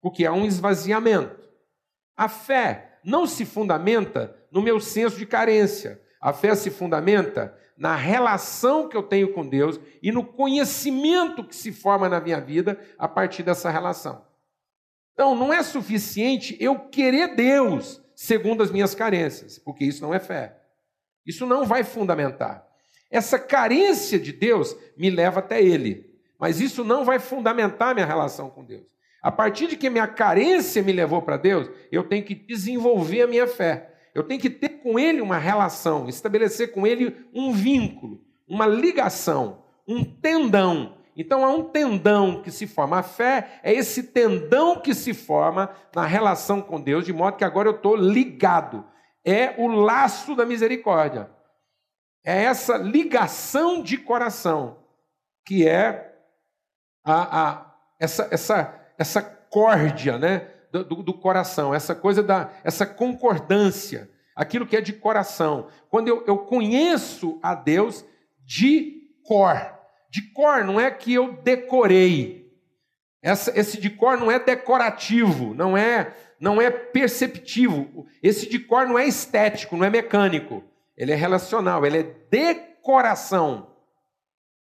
porque 0.03 0.27
há 0.27 0.33
um 0.35 0.45
esvaziamento. 0.45 1.41
A 2.15 2.29
fé 2.29 2.99
não 3.03 3.27
se 3.27 3.47
fundamenta 3.47 4.37
no 4.53 4.61
meu 4.61 4.79
senso 4.79 5.17
de 5.17 5.25
carência. 5.25 5.99
A 6.21 6.35
fé 6.35 6.55
se 6.55 6.71
fundamenta 6.71 7.57
na 7.75 7.97
relação 7.97 8.87
que 8.87 8.97
eu 8.97 9.03
tenho 9.03 9.33
com 9.33 9.49
Deus 9.49 9.81
e 10.03 10.13
no 10.13 10.23
conhecimento 10.23 11.43
que 11.43 11.57
se 11.57 11.73
forma 11.73 12.07
na 12.07 12.21
minha 12.21 12.39
vida 12.39 12.79
a 12.99 13.09
partir 13.09 13.43
dessa 13.43 13.71
relação. 13.71 14.23
Então, 15.15 15.35
não 15.35 15.51
é 15.51 15.63
suficiente 15.63 16.55
eu 16.61 16.79
querer 16.79 17.35
Deus 17.35 18.03
segundo 18.15 18.63
as 18.63 18.71
minhas 18.71 18.95
carências, 18.95 19.59
porque 19.59 19.87
isso 19.87 20.03
não 20.03 20.13
é 20.13 20.19
fé. 20.19 20.61
Isso 21.25 21.47
não 21.47 21.65
vai 21.65 21.83
fundamentar. 21.83 22.70
Essa 23.11 23.39
carência 23.39 24.19
de 24.19 24.33
Deus 24.33 24.77
me 24.97 25.11
leva 25.11 25.41
até 25.41 25.63
Ele, 25.63 26.07
mas 26.39 26.61
isso 26.61 26.85
não 26.85 27.05
vai 27.05 27.19
fundamentar 27.19 27.95
minha 27.95 28.07
relação 28.07 28.49
com 28.49 28.65
Deus. 28.65 28.87
A 29.23 29.31
partir 29.31 29.67
de 29.67 29.77
que 29.77 29.91
minha 29.91 30.07
carência 30.07 30.83
me 30.83 30.93
levou 30.93 31.21
para 31.21 31.37
Deus, 31.37 31.69
eu 31.93 32.05
tenho 32.05 32.25
que 32.25 32.35
desenvolver 32.35 33.23
a 33.23 33.27
minha 33.27 33.47
fé. 33.47 33.95
Eu 34.15 34.23
tenho 34.23 34.41
que 34.41 34.49
ter 34.49 34.81
com 34.83 34.99
Ele 34.99 35.21
uma 35.21 35.39
relação, 35.39 36.09
estabelecer 36.09 36.73
com 36.73 36.87
Ele 36.87 37.17
um 37.35 37.53
vínculo, 37.53 38.21
uma 38.49 38.67
ligação, 38.67 39.63
um 39.87 40.05
tendão. 40.05 40.97
Então 41.17 41.45
há 41.45 41.51
um 41.51 41.65
tendão 41.65 42.41
que 42.41 42.51
se 42.51 42.67
forma. 42.67 42.99
A 42.99 43.03
fé 43.03 43.61
é 43.63 43.75
esse 43.75 44.05
tendão 44.05 44.81
que 44.81 44.95
se 44.95 45.13
forma 45.13 45.71
na 45.95 46.07
relação 46.07 46.63
com 46.63 46.81
Deus, 46.81 47.05
de 47.05 47.13
modo 47.13 47.37
que 47.37 47.45
agora 47.45 47.69
eu 47.69 47.75
estou 47.75 47.95
ligado. 47.95 48.85
É 49.25 49.55
o 49.59 49.67
laço 49.67 50.35
da 50.35 50.47
misericórdia. 50.47 51.29
É 52.25 52.45
essa 52.45 52.77
ligação 52.77 53.83
de 53.83 53.97
coração 53.97 54.79
que 55.45 55.66
é 55.66 56.14
a, 57.05 57.43
a 57.43 57.75
essa, 57.99 58.29
essa 58.31 58.81
essa 59.01 59.23
córdia 59.23 60.18
né, 60.18 60.47
do, 60.71 60.85
do, 60.85 61.14
coração, 61.14 61.75
essa 61.75 61.95
coisa 61.95 62.23
da 62.23 62.53
essa 62.62 62.85
concordância, 62.85 64.11
aquilo 64.37 64.66
que 64.66 64.77
é 64.77 64.81
de 64.83 64.93
coração. 64.93 65.68
Quando 65.89 66.09
eu, 66.09 66.23
eu 66.27 66.37
conheço 66.37 67.39
a 67.43 67.55
Deus 67.55 68.05
de 68.45 69.09
cor. 69.25 69.75
De 70.11 70.21
cor 70.33 70.64
não 70.64 70.79
é 70.79 70.91
que 70.91 71.14
eu 71.14 71.33
decorei. 71.33 72.53
Essa, 73.23 73.59
esse 73.59 73.81
de 73.81 73.89
cor 73.89 74.18
não 74.18 74.31
é 74.31 74.39
decorativo, 74.39 75.55
não 75.55 75.77
é 75.77 76.14
não 76.39 76.61
é 76.61 76.71
perceptivo. 76.71 78.07
Esse 78.23 78.49
de 78.49 78.59
cor 78.59 78.87
não 78.87 78.99
é 78.99 79.07
estético, 79.07 79.77
não 79.77 79.85
é 79.85 79.91
mecânico. 79.91 80.62
Ele 81.01 81.13
é 81.13 81.15
relacional, 81.15 81.87
ele 81.87 81.97
é 81.97 82.03
decoração. 82.03 83.75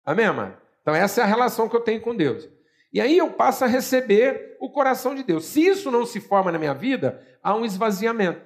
Amém, 0.04 0.34
mãe? 0.34 0.58
Então 0.82 0.96
essa 0.96 1.22
é 1.22 1.24
a 1.24 1.28
relação 1.28 1.70
que 1.70 1.76
eu 1.76 1.82
tenho 1.82 2.02
com 2.02 2.16
Deus. 2.16 2.50
E 2.92 3.00
aí 3.00 3.20
eu 3.20 3.34
passo 3.34 3.64
a 3.64 3.68
receber 3.68 4.58
o 4.60 4.72
coração 4.72 5.14
de 5.14 5.22
Deus. 5.22 5.46
Se 5.46 5.62
isso 5.62 5.92
não 5.92 6.08
se 6.08 6.20
forma 6.20 6.52
na 6.52 6.58
minha 6.58 6.74
vida, 6.74 7.24
há 7.44 7.56
um 7.56 7.64
esvaziamento. 7.64 8.42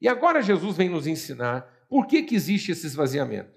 E 0.00 0.08
agora 0.08 0.42
Jesus 0.42 0.76
vem 0.76 0.88
nos 0.88 1.06
ensinar 1.06 1.86
por 1.88 2.08
que, 2.08 2.24
que 2.24 2.34
existe 2.34 2.72
esse 2.72 2.84
esvaziamento. 2.84 3.52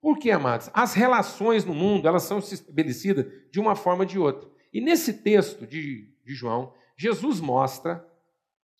Por 0.00 0.16
que, 0.16 0.30
amados? 0.30 0.70
As 0.72 0.94
relações 0.94 1.64
no 1.64 1.74
mundo 1.74 2.06
elas 2.06 2.22
são 2.22 2.38
estabelecidas 2.38 3.26
de 3.50 3.58
uma 3.58 3.74
forma 3.74 4.04
ou 4.04 4.06
de 4.08 4.16
outra. 4.16 4.48
E 4.72 4.80
nesse 4.80 5.14
texto 5.14 5.66
de, 5.66 6.08
de 6.24 6.34
João, 6.34 6.72
Jesus 6.96 7.40
mostra, 7.40 8.06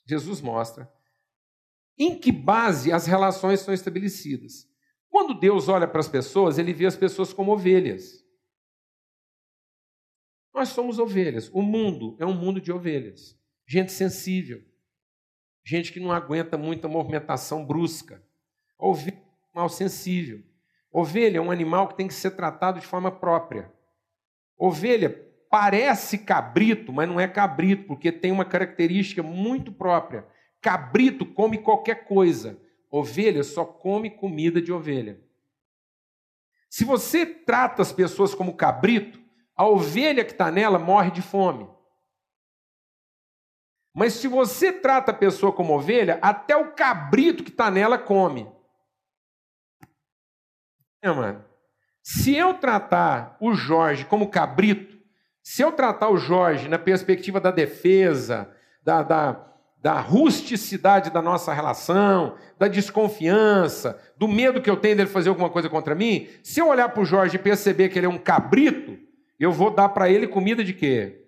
Jesus 0.06 0.40
mostra 0.40 0.88
em 1.98 2.18
que 2.18 2.32
base 2.32 2.92
as 2.92 3.06
relações 3.06 3.60
são 3.60 3.72
estabelecidas. 3.72 4.68
Quando 5.08 5.38
Deus 5.38 5.68
olha 5.68 5.86
para 5.86 6.00
as 6.00 6.08
pessoas, 6.08 6.58
ele 6.58 6.72
vê 6.72 6.86
as 6.86 6.96
pessoas 6.96 7.32
como 7.32 7.52
ovelhas. 7.52 8.22
Nós 10.54 10.70
somos 10.70 10.98
ovelhas. 10.98 11.50
O 11.52 11.62
mundo 11.62 12.16
é 12.18 12.26
um 12.26 12.34
mundo 12.34 12.60
de 12.60 12.72
ovelhas. 12.72 13.38
Gente 13.66 13.92
sensível. 13.92 14.62
Gente 15.64 15.92
que 15.92 16.00
não 16.00 16.12
aguenta 16.12 16.58
muita 16.58 16.88
movimentação 16.88 17.64
brusca. 17.64 18.22
Ovelha 18.78 19.16
é 19.16 19.20
um 19.20 19.44
animal 19.44 19.68
sensível. 19.68 20.42
Ovelha 20.92 21.38
é 21.38 21.40
um 21.40 21.50
animal 21.50 21.88
que 21.88 21.96
tem 21.96 22.08
que 22.08 22.14
ser 22.14 22.32
tratado 22.32 22.80
de 22.80 22.86
forma 22.86 23.10
própria. 23.10 23.72
Ovelha 24.58 25.10
parece 25.50 26.18
cabrito, 26.18 26.92
mas 26.92 27.08
não 27.08 27.20
é 27.20 27.28
cabrito, 27.28 27.86
porque 27.86 28.10
tem 28.10 28.32
uma 28.32 28.44
característica 28.44 29.22
muito 29.22 29.72
própria. 29.72 30.26
Cabrito 30.62 31.26
come 31.26 31.58
qualquer 31.58 32.06
coisa. 32.06 32.58
Ovelha 32.88 33.42
só 33.42 33.64
come 33.64 34.08
comida 34.08 34.62
de 34.62 34.72
ovelha. 34.72 35.20
Se 36.70 36.84
você 36.84 37.26
trata 37.26 37.82
as 37.82 37.92
pessoas 37.92 38.34
como 38.34 38.56
cabrito, 38.56 39.20
a 39.54 39.66
ovelha 39.66 40.24
que 40.24 40.32
está 40.32 40.50
nela 40.50 40.78
morre 40.78 41.10
de 41.10 41.20
fome. 41.20 41.68
Mas 43.94 44.14
se 44.14 44.28
você 44.28 44.72
trata 44.72 45.10
a 45.10 45.14
pessoa 45.14 45.52
como 45.52 45.74
ovelha, 45.74 46.18
até 46.22 46.56
o 46.56 46.72
cabrito 46.72 47.44
que 47.44 47.50
está 47.50 47.70
nela 47.70 47.98
come. 47.98 48.50
É, 51.02 51.10
mano. 51.10 51.44
Se 52.02 52.34
eu 52.34 52.54
tratar 52.54 53.36
o 53.40 53.52
Jorge 53.54 54.04
como 54.04 54.30
cabrito, 54.30 54.98
se 55.42 55.62
eu 55.62 55.72
tratar 55.72 56.08
o 56.08 56.16
Jorge 56.16 56.68
na 56.68 56.78
perspectiva 56.78 57.40
da 57.40 57.50
defesa, 57.50 58.54
da, 58.82 59.02
da 59.02 59.51
da 59.82 59.98
rusticidade 59.98 61.10
da 61.10 61.20
nossa 61.20 61.52
relação, 61.52 62.36
da 62.56 62.68
desconfiança, 62.68 64.00
do 64.16 64.28
medo 64.28 64.62
que 64.62 64.70
eu 64.70 64.76
tenho 64.76 64.96
dele 64.96 65.08
fazer 65.08 65.28
alguma 65.28 65.50
coisa 65.50 65.68
contra 65.68 65.92
mim, 65.92 66.28
se 66.40 66.60
eu 66.60 66.68
olhar 66.68 66.88
para 66.88 67.02
o 67.02 67.04
Jorge 67.04 67.34
e 67.34 67.40
perceber 67.40 67.88
que 67.88 67.98
ele 67.98 68.06
é 68.06 68.08
um 68.08 68.16
cabrito, 68.16 68.96
eu 69.40 69.50
vou 69.50 69.72
dar 69.72 69.88
para 69.88 70.08
ele 70.08 70.28
comida 70.28 70.62
de 70.62 70.72
quê? 70.72 71.24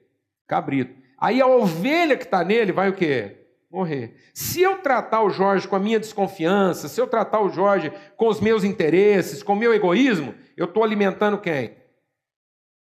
Cabrito. 0.47 0.95
Aí 1.19 1.41
a 1.41 1.49
ovelha 1.49 2.17
que 2.17 2.23
está 2.23 2.45
nele 2.45 2.71
vai 2.71 2.89
o 2.89 2.95
quê? 2.95 3.39
Morrer. 3.69 4.15
Se 4.33 4.63
eu 4.63 4.79
tratar 4.79 5.23
o 5.23 5.31
Jorge 5.31 5.67
com 5.67 5.75
a 5.75 5.81
minha 5.81 5.99
desconfiança, 5.99 6.87
se 6.87 7.01
eu 7.01 7.09
tratar 7.09 7.41
o 7.41 7.49
Jorge 7.49 7.93
com 8.17 8.29
os 8.29 8.41
meus 8.41 8.63
interesses, 8.63 9.43
com 9.43 9.55
o 9.55 9.57
meu 9.57 9.75
egoísmo, 9.75 10.33
eu 10.57 10.67
estou 10.67 10.85
alimentando 10.85 11.39
quem? 11.39 11.75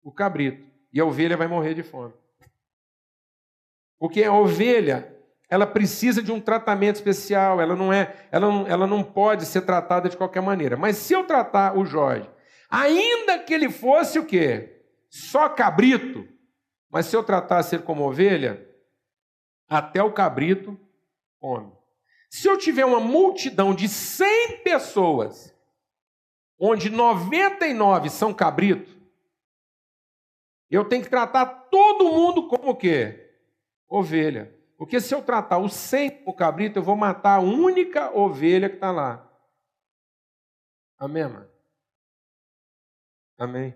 O 0.03 0.11
cabrito. 0.11 0.65
E 0.91 0.99
a 0.99 1.05
ovelha 1.05 1.37
vai 1.37 1.47
morrer 1.47 1.73
de 1.73 1.83
fome. 1.83 2.11
Porque 3.97 4.21
a 4.21 4.33
ovelha 4.33 5.20
ela 5.51 5.67
precisa 5.67 6.23
de 6.23 6.31
um 6.31 6.39
tratamento 6.39 6.95
especial, 6.95 7.59
ela 7.59 7.75
não 7.75 7.91
é, 7.91 8.25
ela 8.31 8.47
não, 8.47 8.67
ela 8.67 8.87
não 8.87 9.03
pode 9.03 9.45
ser 9.45 9.63
tratada 9.63 10.07
de 10.07 10.15
qualquer 10.15 10.41
maneira. 10.41 10.77
Mas 10.77 10.95
se 10.95 11.13
eu 11.13 11.25
tratar 11.25 11.77
o 11.77 11.83
Jorge, 11.83 12.29
ainda 12.69 13.37
que 13.37 13.53
ele 13.53 13.69
fosse 13.69 14.17
o 14.17 14.25
quê? 14.25 14.81
Só 15.09 15.49
cabrito, 15.49 16.25
mas 16.89 17.07
se 17.07 17.17
eu 17.17 17.21
tratasse 17.21 17.75
ele 17.75 17.83
como 17.83 18.07
ovelha, 18.07 18.65
até 19.67 20.01
o 20.01 20.13
cabrito 20.13 20.79
come. 21.37 21.73
Se 22.29 22.47
eu 22.47 22.57
tiver 22.57 22.85
uma 22.85 23.01
multidão 23.01 23.75
de 23.75 23.89
100 23.89 24.59
pessoas, 24.63 25.53
onde 26.57 26.89
99 26.89 28.09
são 28.09 28.33
cabrito, 28.33 28.97
eu 30.69 30.85
tenho 30.85 31.03
que 31.03 31.09
tratar 31.09 31.45
todo 31.45 32.05
mundo 32.05 32.47
como 32.47 32.69
o 32.69 32.75
quê? 32.75 33.35
Ovelha. 33.89 34.60
Porque 34.81 34.99
se 34.99 35.13
eu 35.13 35.21
tratar 35.21 35.59
o 35.59 35.69
100 35.69 36.09
como 36.09 36.35
cabrito, 36.35 36.79
eu 36.79 36.81
vou 36.81 36.95
matar 36.95 37.35
a 37.35 37.39
única 37.39 38.17
ovelha 38.17 38.67
que 38.67 38.77
está 38.77 38.89
lá. 38.89 39.31
Amém, 40.97 41.21
mano? 41.21 41.47
Amém? 43.37 43.75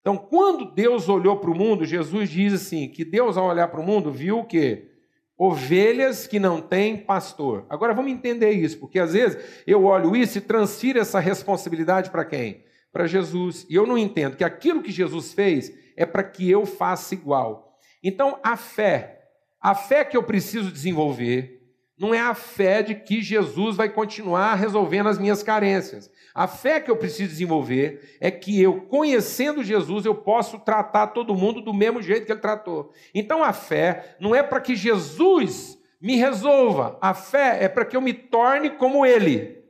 Então, 0.00 0.16
quando 0.16 0.72
Deus 0.72 1.08
olhou 1.08 1.40
para 1.40 1.50
o 1.50 1.56
mundo, 1.56 1.84
Jesus 1.84 2.30
diz 2.30 2.52
assim: 2.52 2.88
que 2.88 3.04
Deus, 3.04 3.36
ao 3.36 3.48
olhar 3.48 3.66
para 3.66 3.80
o 3.80 3.84
mundo, 3.84 4.12
viu 4.12 4.38
o 4.38 4.46
quê? 4.46 4.92
Ovelhas 5.36 6.28
que 6.28 6.38
não 6.38 6.62
têm 6.62 6.96
pastor. 6.96 7.66
Agora 7.68 7.92
vamos 7.92 8.12
entender 8.12 8.52
isso, 8.52 8.78
porque 8.78 9.00
às 9.00 9.12
vezes 9.12 9.64
eu 9.66 9.82
olho 9.86 10.14
isso 10.14 10.38
e 10.38 10.40
transfiro 10.40 11.00
essa 11.00 11.18
responsabilidade 11.18 12.10
para 12.10 12.24
quem? 12.24 12.64
Para 12.92 13.08
Jesus. 13.08 13.66
E 13.68 13.74
eu 13.74 13.88
não 13.88 13.98
entendo 13.98 14.36
que 14.36 14.44
aquilo 14.44 14.84
que 14.84 14.92
Jesus 14.92 15.34
fez 15.34 15.76
é 15.96 16.06
para 16.06 16.22
que 16.22 16.48
eu 16.48 16.64
faça 16.64 17.12
igual. 17.12 17.76
Então, 18.04 18.38
a 18.40 18.56
fé 18.56 19.23
a 19.64 19.74
fé 19.74 20.04
que 20.04 20.14
eu 20.14 20.22
preciso 20.22 20.70
desenvolver 20.70 21.62
não 21.98 22.12
é 22.12 22.20
a 22.20 22.34
fé 22.34 22.82
de 22.82 22.94
que 22.94 23.22
Jesus 23.22 23.76
vai 23.76 23.88
continuar 23.88 24.56
resolvendo 24.56 25.08
as 25.08 25.18
minhas 25.18 25.42
carências. 25.42 26.10
A 26.34 26.46
fé 26.46 26.78
que 26.80 26.90
eu 26.90 26.98
preciso 26.98 27.30
desenvolver 27.30 28.18
é 28.20 28.30
que 28.30 28.60
eu, 28.60 28.82
conhecendo 28.82 29.64
Jesus, 29.64 30.04
eu 30.04 30.14
posso 30.14 30.58
tratar 30.58 31.06
todo 31.08 31.34
mundo 31.34 31.62
do 31.62 31.72
mesmo 31.72 32.02
jeito 32.02 32.26
que 32.26 32.32
ele 32.32 32.42
tratou. 32.42 32.92
Então 33.14 33.42
a 33.42 33.54
fé 33.54 34.16
não 34.20 34.34
é 34.34 34.42
para 34.42 34.60
que 34.60 34.76
Jesus 34.76 35.78
me 35.98 36.16
resolva, 36.16 36.98
a 37.00 37.14
fé 37.14 37.64
é 37.64 37.68
para 37.68 37.86
que 37.86 37.96
eu 37.96 38.02
me 38.02 38.12
torne 38.12 38.68
como 38.68 39.06
ele. 39.06 39.63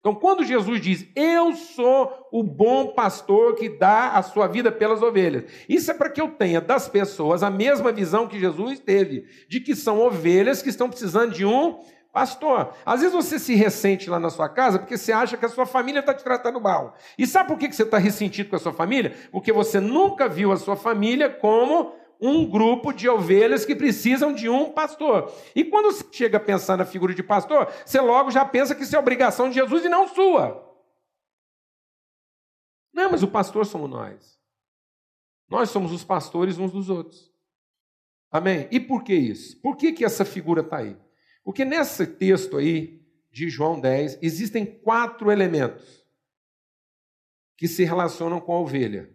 Então, 0.00 0.14
quando 0.14 0.42
Jesus 0.42 0.80
diz, 0.80 1.06
Eu 1.14 1.52
sou 1.54 2.28
o 2.32 2.42
bom 2.42 2.88
pastor 2.88 3.54
que 3.54 3.68
dá 3.68 4.12
a 4.12 4.22
sua 4.22 4.46
vida 4.46 4.72
pelas 4.72 5.02
ovelhas, 5.02 5.44
isso 5.68 5.90
é 5.90 5.94
para 5.94 6.08
que 6.08 6.20
eu 6.20 6.28
tenha 6.28 6.60
das 6.60 6.88
pessoas 6.88 7.42
a 7.42 7.50
mesma 7.50 7.92
visão 7.92 8.26
que 8.26 8.40
Jesus 8.40 8.80
teve, 8.80 9.26
de 9.46 9.60
que 9.60 9.76
são 9.76 10.00
ovelhas 10.00 10.62
que 10.62 10.70
estão 10.70 10.88
precisando 10.88 11.34
de 11.34 11.44
um 11.44 11.80
pastor. 12.12 12.72
Às 12.84 13.00
vezes 13.00 13.14
você 13.14 13.38
se 13.38 13.54
ressente 13.54 14.08
lá 14.08 14.18
na 14.18 14.30
sua 14.30 14.48
casa 14.48 14.78
porque 14.78 14.96
você 14.96 15.12
acha 15.12 15.36
que 15.36 15.44
a 15.44 15.50
sua 15.50 15.66
família 15.66 16.00
está 16.00 16.14
te 16.14 16.24
tratando 16.24 16.60
mal. 16.60 16.96
E 17.18 17.26
sabe 17.26 17.48
por 17.48 17.58
que 17.58 17.70
você 17.70 17.82
está 17.82 17.98
ressentido 17.98 18.50
com 18.50 18.56
a 18.56 18.58
sua 18.58 18.72
família? 18.72 19.14
Porque 19.30 19.52
você 19.52 19.78
nunca 19.80 20.28
viu 20.28 20.50
a 20.50 20.56
sua 20.56 20.76
família 20.76 21.28
como 21.28 21.94
um 22.20 22.48
grupo 22.48 22.92
de 22.92 23.08
ovelhas 23.08 23.64
que 23.64 23.74
precisam 23.74 24.32
de 24.32 24.48
um 24.48 24.70
pastor. 24.72 25.32
E 25.54 25.64
quando 25.64 25.92
você 25.92 26.04
chega 26.12 26.36
a 26.36 26.40
pensar 26.40 26.76
na 26.76 26.84
figura 26.84 27.14
de 27.14 27.22
pastor, 27.22 27.72
você 27.84 28.00
logo 28.00 28.30
já 28.30 28.44
pensa 28.44 28.74
que 28.74 28.82
isso 28.82 28.94
é 28.94 28.98
obrigação 28.98 29.48
de 29.48 29.54
Jesus 29.54 29.84
e 29.84 29.88
não 29.88 30.06
sua. 30.08 30.68
Não, 32.92 33.10
mas 33.10 33.22
o 33.22 33.28
pastor 33.28 33.64
somos 33.64 33.88
nós. 33.88 34.38
Nós 35.48 35.70
somos 35.70 35.92
os 35.92 36.04
pastores 36.04 36.58
uns 36.58 36.72
dos 36.72 36.90
outros. 36.90 37.30
Amém? 38.30 38.68
E 38.70 38.78
por 38.78 39.02
que 39.02 39.14
isso? 39.14 39.60
Por 39.60 39.76
que, 39.76 39.92
que 39.92 40.04
essa 40.04 40.24
figura 40.24 40.60
está 40.60 40.78
aí? 40.78 40.96
Porque 41.42 41.64
nesse 41.64 42.06
texto 42.06 42.56
aí 42.56 43.00
de 43.30 43.48
João 43.48 43.80
10, 43.80 44.18
existem 44.22 44.64
quatro 44.64 45.30
elementos 45.30 46.06
que 47.56 47.66
se 47.68 47.84
relacionam 47.84 48.40
com 48.40 48.52
a 48.52 48.60
ovelha. 48.60 49.12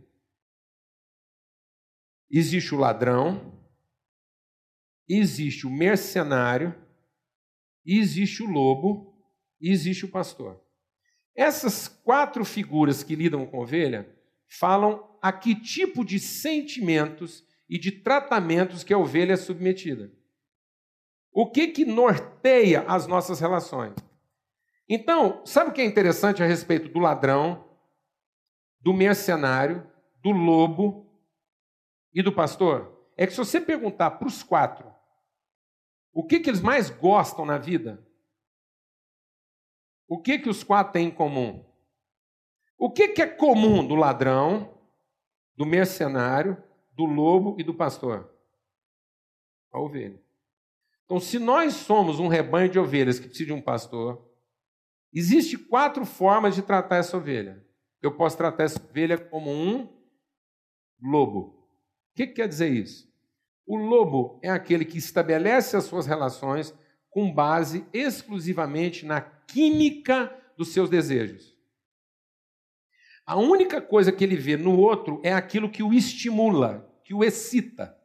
Existe 2.30 2.74
o 2.74 2.78
ladrão, 2.78 3.54
existe 5.08 5.68
o 5.68 5.70
mercenário, 5.70 6.76
existe 7.86 8.42
o 8.42 8.50
lobo 8.50 9.16
e 9.62 9.72
existe 9.72 10.06
o 10.06 10.12
pastor. 10.12 10.62
Essas 11.36 11.88
quatro 11.88 12.44
figuras 12.44 13.04
que 13.04 13.16
lidam 13.16 13.46
com 13.46 13.60
ovelha 13.60 14.10
falam 14.48 15.18
a 15.22 15.32
que 15.32 15.54
tipo 15.56 16.04
de 16.04 16.20
sentimentos 16.20 17.44
e 17.70 17.78
de 17.78 17.92
tratamentos 17.92 18.84
que 18.84 18.94
a 18.94 18.98
ovelha 18.98 19.34
é 19.34 19.38
submetida. 19.38 20.12
O 21.32 21.52
que 21.52 21.68
que 21.68 21.84
norteia 21.84 22.82
as 22.88 23.08
nossas 23.08 23.40
relações? 23.40 23.94
Então, 24.88 25.44
sabe 25.46 25.72
o 25.72 25.74
que 25.74 25.82
é 25.82 25.86
interessante 25.86 26.42
a 26.42 26.46
respeito 26.46 26.88
do 26.90 27.00
ladrão, 27.00 27.68
do 28.80 28.94
mercenário, 28.94 29.86
do 30.22 30.32
lobo 30.32 31.05
e 32.16 32.24
do 32.24 32.32
pastor 32.32 32.98
é 33.18 33.28
que 33.28 33.34
se 33.34 33.38
você 33.38 33.60
perguntar 33.60 34.12
para 34.12 34.28
os 34.28 34.42
quatro 34.42 34.96
o 36.14 36.26
que, 36.26 36.40
que 36.40 36.50
eles 36.50 36.62
mais 36.62 36.90
gostam 36.90 37.46
na 37.46 37.58
vida, 37.58 38.02
o 40.08 40.22
que, 40.22 40.40
que 40.40 40.50
os 40.50 40.64
quatro 40.64 40.94
têm 40.94 41.08
em 41.08 41.12
comum? 41.12 41.66
O 42.78 42.90
que, 42.90 43.10
que 43.10 43.22
é 43.22 43.28
comum 43.28 43.86
do 43.86 43.96
ladrão, 43.96 44.80
do 45.58 45.66
mercenário, 45.66 46.62
do 46.94 47.04
lobo 47.04 47.58
e 47.60 47.64
do 47.64 47.74
pastor? 47.74 48.34
A 49.74 49.80
ovelha. 49.80 50.24
Então, 51.04 51.20
se 51.20 51.38
nós 51.38 51.74
somos 51.74 52.18
um 52.18 52.30
rebanho 52.30 52.70
de 52.70 52.80
ovelhas 52.80 53.20
que 53.20 53.28
precisa 53.28 53.48
de 53.48 53.54
um 53.54 53.62
pastor, 53.62 54.26
existe 55.14 55.58
quatro 55.58 56.06
formas 56.06 56.56
de 56.56 56.62
tratar 56.62 56.98
essa 56.98 57.18
ovelha. 57.18 57.66
Eu 58.02 58.16
posso 58.16 58.38
tratar 58.38 58.64
essa 58.64 58.82
ovelha 58.82 59.18
como 59.18 59.52
um 59.52 59.90
lobo. 61.02 61.65
Que, 62.16 62.28
que 62.28 62.34
quer 62.34 62.48
dizer 62.48 62.70
isso? 62.70 63.14
O 63.68 63.76
lobo 63.76 64.40
é 64.42 64.50
aquele 64.50 64.86
que 64.86 64.98
estabelece 64.98 65.76
as 65.76 65.84
suas 65.84 66.06
relações 66.08 66.74
com 67.10 67.32
base 67.32 67.86
exclusivamente 67.94 69.06
na 69.06 69.22
química 69.22 70.34
dos 70.58 70.70
seus 70.70 70.90
desejos. 70.90 71.56
A 73.26 73.36
única 73.36 73.82
coisa 73.82 74.12
que 74.12 74.24
ele 74.24 74.36
vê 74.36 74.56
no 74.56 74.78
outro 74.78 75.20
é 75.24 75.34
aquilo 75.34 75.70
que 75.70 75.84
o 75.84 75.94
estimula, 75.94 76.90
que 77.04 77.14
o 77.14 77.24
excita. 77.24 77.98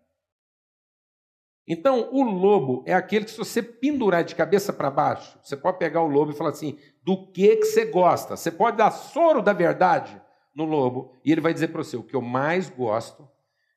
Então, 1.68 2.08
o 2.10 2.22
lobo 2.22 2.82
é 2.86 2.94
aquele 2.94 3.26
que, 3.26 3.30
se 3.30 3.38
você 3.38 3.62
pendurar 3.62 4.24
de 4.24 4.34
cabeça 4.34 4.72
para 4.72 4.90
baixo, 4.90 5.38
você 5.44 5.56
pode 5.56 5.78
pegar 5.78 6.02
o 6.02 6.08
lobo 6.08 6.32
e 6.32 6.34
falar 6.34 6.50
assim: 6.50 6.78
do 7.04 7.30
que, 7.30 7.56
que 7.56 7.66
você 7.66 7.84
gosta? 7.84 8.36
Você 8.36 8.50
pode 8.50 8.78
dar 8.78 8.90
soro 8.90 9.42
da 9.42 9.52
verdade 9.52 10.20
no 10.54 10.64
lobo, 10.64 11.14
e 11.24 11.30
ele 11.30 11.40
vai 11.40 11.52
dizer 11.52 11.68
para 11.68 11.84
você: 11.84 11.96
o 11.96 12.02
que 12.02 12.16
eu 12.16 12.22
mais 12.22 12.68
gosto, 12.70 13.28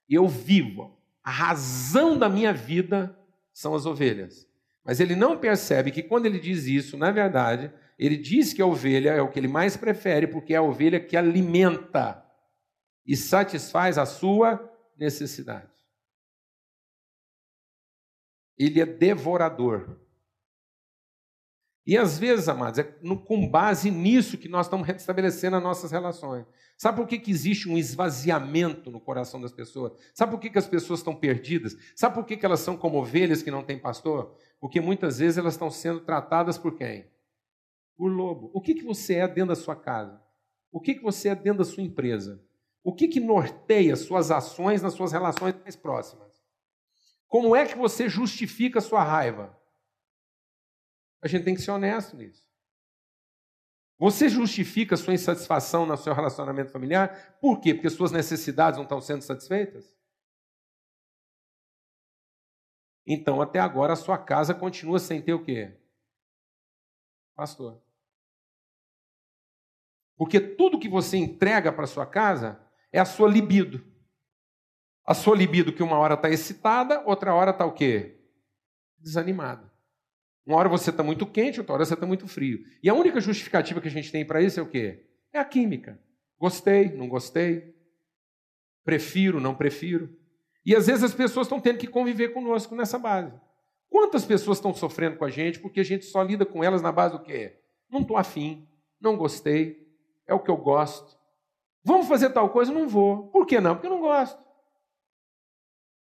eu 0.09 0.27
vivo, 0.27 0.97
a 1.23 1.31
razão 1.31 2.17
da 2.17 2.27
minha 2.27 2.53
vida 2.53 3.17
são 3.53 3.75
as 3.75 3.85
ovelhas. 3.85 4.47
Mas 4.83 4.99
ele 4.99 5.15
não 5.15 5.37
percebe 5.37 5.91
que 5.91 6.03
quando 6.03 6.25
ele 6.25 6.39
diz 6.39 6.65
isso, 6.65 6.97
na 6.97 7.11
verdade, 7.11 7.71
ele 7.97 8.17
diz 8.17 8.53
que 8.53 8.61
a 8.61 8.65
ovelha 8.65 9.11
é 9.11 9.21
o 9.21 9.29
que 9.29 9.39
ele 9.39 9.47
mais 9.47 9.77
prefere, 9.77 10.27
porque 10.27 10.53
é 10.53 10.57
a 10.57 10.61
ovelha 10.61 10.99
que 10.99 11.15
alimenta 11.15 12.23
e 13.05 13.15
satisfaz 13.15 13.97
a 13.97 14.05
sua 14.05 14.69
necessidade. 14.97 15.71
Ele 18.57 18.81
é 18.81 18.85
devorador. 18.85 19.99
E 21.85 21.97
às 21.97 22.17
vezes, 22.17 22.47
amados, 22.47 22.79
é 22.79 22.83
com 23.25 23.47
base 23.49 23.91
nisso 23.91 24.37
que 24.37 24.47
nós 24.47 24.67
estamos 24.67 24.87
restabelecendo 24.87 25.57
as 25.57 25.63
nossas 25.63 25.91
relações. 25.91 26.45
Sabe 26.77 26.97
por 26.97 27.07
que, 27.07 27.19
que 27.19 27.29
existe 27.29 27.69
um 27.69 27.77
esvaziamento 27.77 28.89
no 28.89 29.01
coração 29.01 29.41
das 29.41 29.51
pessoas? 29.51 29.91
Sabe 30.13 30.31
por 30.31 30.39
que, 30.39 30.49
que 30.49 30.57
as 30.57 30.67
pessoas 30.67 31.01
estão 31.01 31.13
perdidas? 31.13 31.75
Sabe 31.93 32.15
por 32.15 32.25
que, 32.25 32.37
que 32.37 32.45
elas 32.45 32.61
são 32.61 32.77
como 32.77 32.99
ovelhas 32.99 33.43
que 33.43 33.51
não 33.51 33.63
têm 33.63 33.77
pastor? 33.77 34.33
Porque 34.61 34.79
muitas 34.79 35.19
vezes 35.19 35.37
elas 35.37 35.55
estão 35.55 35.69
sendo 35.69 35.99
tratadas 35.99 36.57
por 36.57 36.77
quem? 36.77 37.05
Por 37.97 38.07
lobo. 38.07 38.49
O 38.53 38.61
que, 38.61 38.75
que 38.75 38.83
você 38.83 39.15
é 39.15 39.27
dentro 39.27 39.49
da 39.49 39.55
sua 39.55 39.75
casa? 39.75 40.21
O 40.71 40.79
que, 40.79 40.95
que 40.95 41.03
você 41.03 41.29
é 41.29 41.35
dentro 41.35 41.59
da 41.59 41.65
sua 41.65 41.83
empresa? 41.83 42.41
O 42.81 42.93
que, 42.93 43.09
que 43.09 43.19
norteia 43.19 43.95
suas 43.97 44.31
ações 44.31 44.81
nas 44.81 44.93
suas 44.93 45.11
relações 45.11 45.55
mais 45.61 45.75
próximas? 45.75 46.41
Como 47.27 47.55
é 47.55 47.65
que 47.65 47.77
você 47.77 48.07
justifica 48.07 48.79
a 48.79 48.81
sua 48.81 49.03
raiva? 49.03 49.57
A 51.23 51.27
gente 51.27 51.45
tem 51.45 51.55
que 51.55 51.61
ser 51.61 51.71
honesto 51.71 52.17
nisso. 52.17 52.45
Você 53.97 54.27
justifica 54.27 54.97
sua 54.97 55.13
insatisfação 55.13 55.85
no 55.85 55.95
seu 55.95 56.13
relacionamento 56.13 56.69
familiar? 56.69 57.37
Por 57.39 57.61
quê? 57.61 57.73
Porque 57.73 57.89
suas 57.89 58.11
necessidades 58.11 58.77
não 58.77 58.83
estão 58.83 58.99
sendo 58.99 59.21
satisfeitas? 59.21 59.97
Então, 63.07 63.41
até 63.41 63.59
agora, 63.59 63.93
a 63.93 63.95
sua 63.95 64.17
casa 64.17 64.53
continua 64.53 64.99
sem 64.99 65.21
ter 65.21 65.33
o 65.33 65.43
quê? 65.43 65.79
Pastor. 67.35 67.81
Porque 70.17 70.41
tudo 70.41 70.79
que 70.79 70.89
você 70.89 71.15
entrega 71.15 71.71
para 71.71 71.87
sua 71.87 72.05
casa 72.05 72.61
é 72.91 72.99
a 72.99 73.05
sua 73.05 73.29
libido. 73.29 73.81
A 75.05 75.13
sua 75.13 75.37
libido 75.37 75.73
que 75.73 75.83
uma 75.83 75.97
hora 75.97 76.15
está 76.15 76.29
excitada, 76.29 77.01
outra 77.05 77.33
hora 77.33 77.51
está 77.51 77.65
o 77.65 77.73
quê? 77.73 78.21
Desanimada. 78.97 79.72
Uma 80.45 80.57
hora 80.57 80.69
você 80.69 80.89
está 80.89 81.01
muito 81.01 81.25
quente, 81.25 81.59
outra 81.59 81.75
hora 81.75 81.85
você 81.85 81.93
está 81.93 82.05
muito 82.05 82.27
frio. 82.27 82.59
E 82.81 82.89
a 82.89 82.93
única 82.93 83.21
justificativa 83.21 83.79
que 83.79 83.87
a 83.87 83.91
gente 83.91 84.11
tem 84.11 84.25
para 84.25 84.41
isso 84.41 84.59
é 84.59 84.63
o 84.63 84.69
quê? 84.69 85.05
É 85.31 85.39
a 85.39 85.45
química. 85.45 85.99
Gostei, 86.37 86.91
não 86.91 87.07
gostei. 87.07 87.73
Prefiro, 88.83 89.39
não 89.39 89.55
prefiro. 89.55 90.13
E 90.65 90.75
às 90.75 90.87
vezes 90.87 91.03
as 91.03 91.13
pessoas 91.13 91.47
estão 91.47 91.59
tendo 91.59 91.77
que 91.77 91.87
conviver 91.87 92.29
conosco 92.29 92.75
nessa 92.75 92.99
base. 92.99 93.33
Quantas 93.89 94.25
pessoas 94.25 94.57
estão 94.57 94.73
sofrendo 94.73 95.17
com 95.17 95.25
a 95.25 95.29
gente 95.29 95.59
porque 95.59 95.79
a 95.79 95.83
gente 95.83 96.05
só 96.05 96.21
lida 96.21 96.45
com 96.45 96.63
elas 96.63 96.81
na 96.81 96.91
base 96.91 97.17
do 97.17 97.23
quê? 97.23 97.59
Não 97.89 98.01
estou 98.01 98.17
afim, 98.17 98.67
não 98.99 99.15
gostei, 99.15 99.87
é 100.27 100.33
o 100.33 100.39
que 100.39 100.49
eu 100.49 100.57
gosto. 100.57 101.17
Vamos 101.83 102.07
fazer 102.07 102.29
tal 102.31 102.49
coisa? 102.49 102.71
Não 102.71 102.87
vou. 102.87 103.27
Por 103.27 103.45
que 103.45 103.59
não? 103.59 103.75
Porque 103.75 103.87
eu 103.87 103.91
não 103.91 104.01
gosto. 104.01 104.41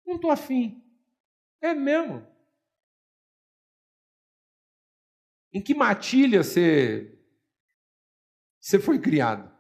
Não 0.07 0.17
estou 0.17 0.31
afim. 0.31 0.83
É 1.61 1.75
mesmo. 1.75 2.27
Em 5.57 5.61
que 5.63 5.75
matilha 5.75 6.45
você, 6.45 7.19
você 8.61 8.79
foi 8.79 8.99
criado? 8.99 9.51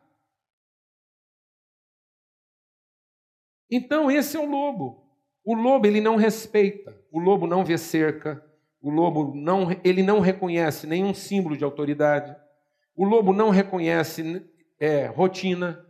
Então, 3.70 4.10
esse 4.10 4.36
é 4.36 4.40
o 4.40 4.44
lobo. 4.44 5.10
O 5.42 5.54
lobo 5.54 5.86
ele 5.86 6.02
não 6.02 6.16
respeita, 6.16 7.02
o 7.10 7.18
lobo 7.18 7.46
não 7.46 7.64
vê 7.64 7.78
cerca, 7.78 8.44
o 8.78 8.90
lobo 8.90 9.34
não, 9.34 9.68
ele 9.82 10.02
não 10.02 10.20
reconhece 10.20 10.86
nenhum 10.86 11.14
símbolo 11.14 11.56
de 11.56 11.64
autoridade, 11.64 12.36
o 12.94 13.02
lobo 13.02 13.32
não 13.32 13.48
reconhece 13.48 14.46
é, 14.78 15.06
rotina. 15.06 15.82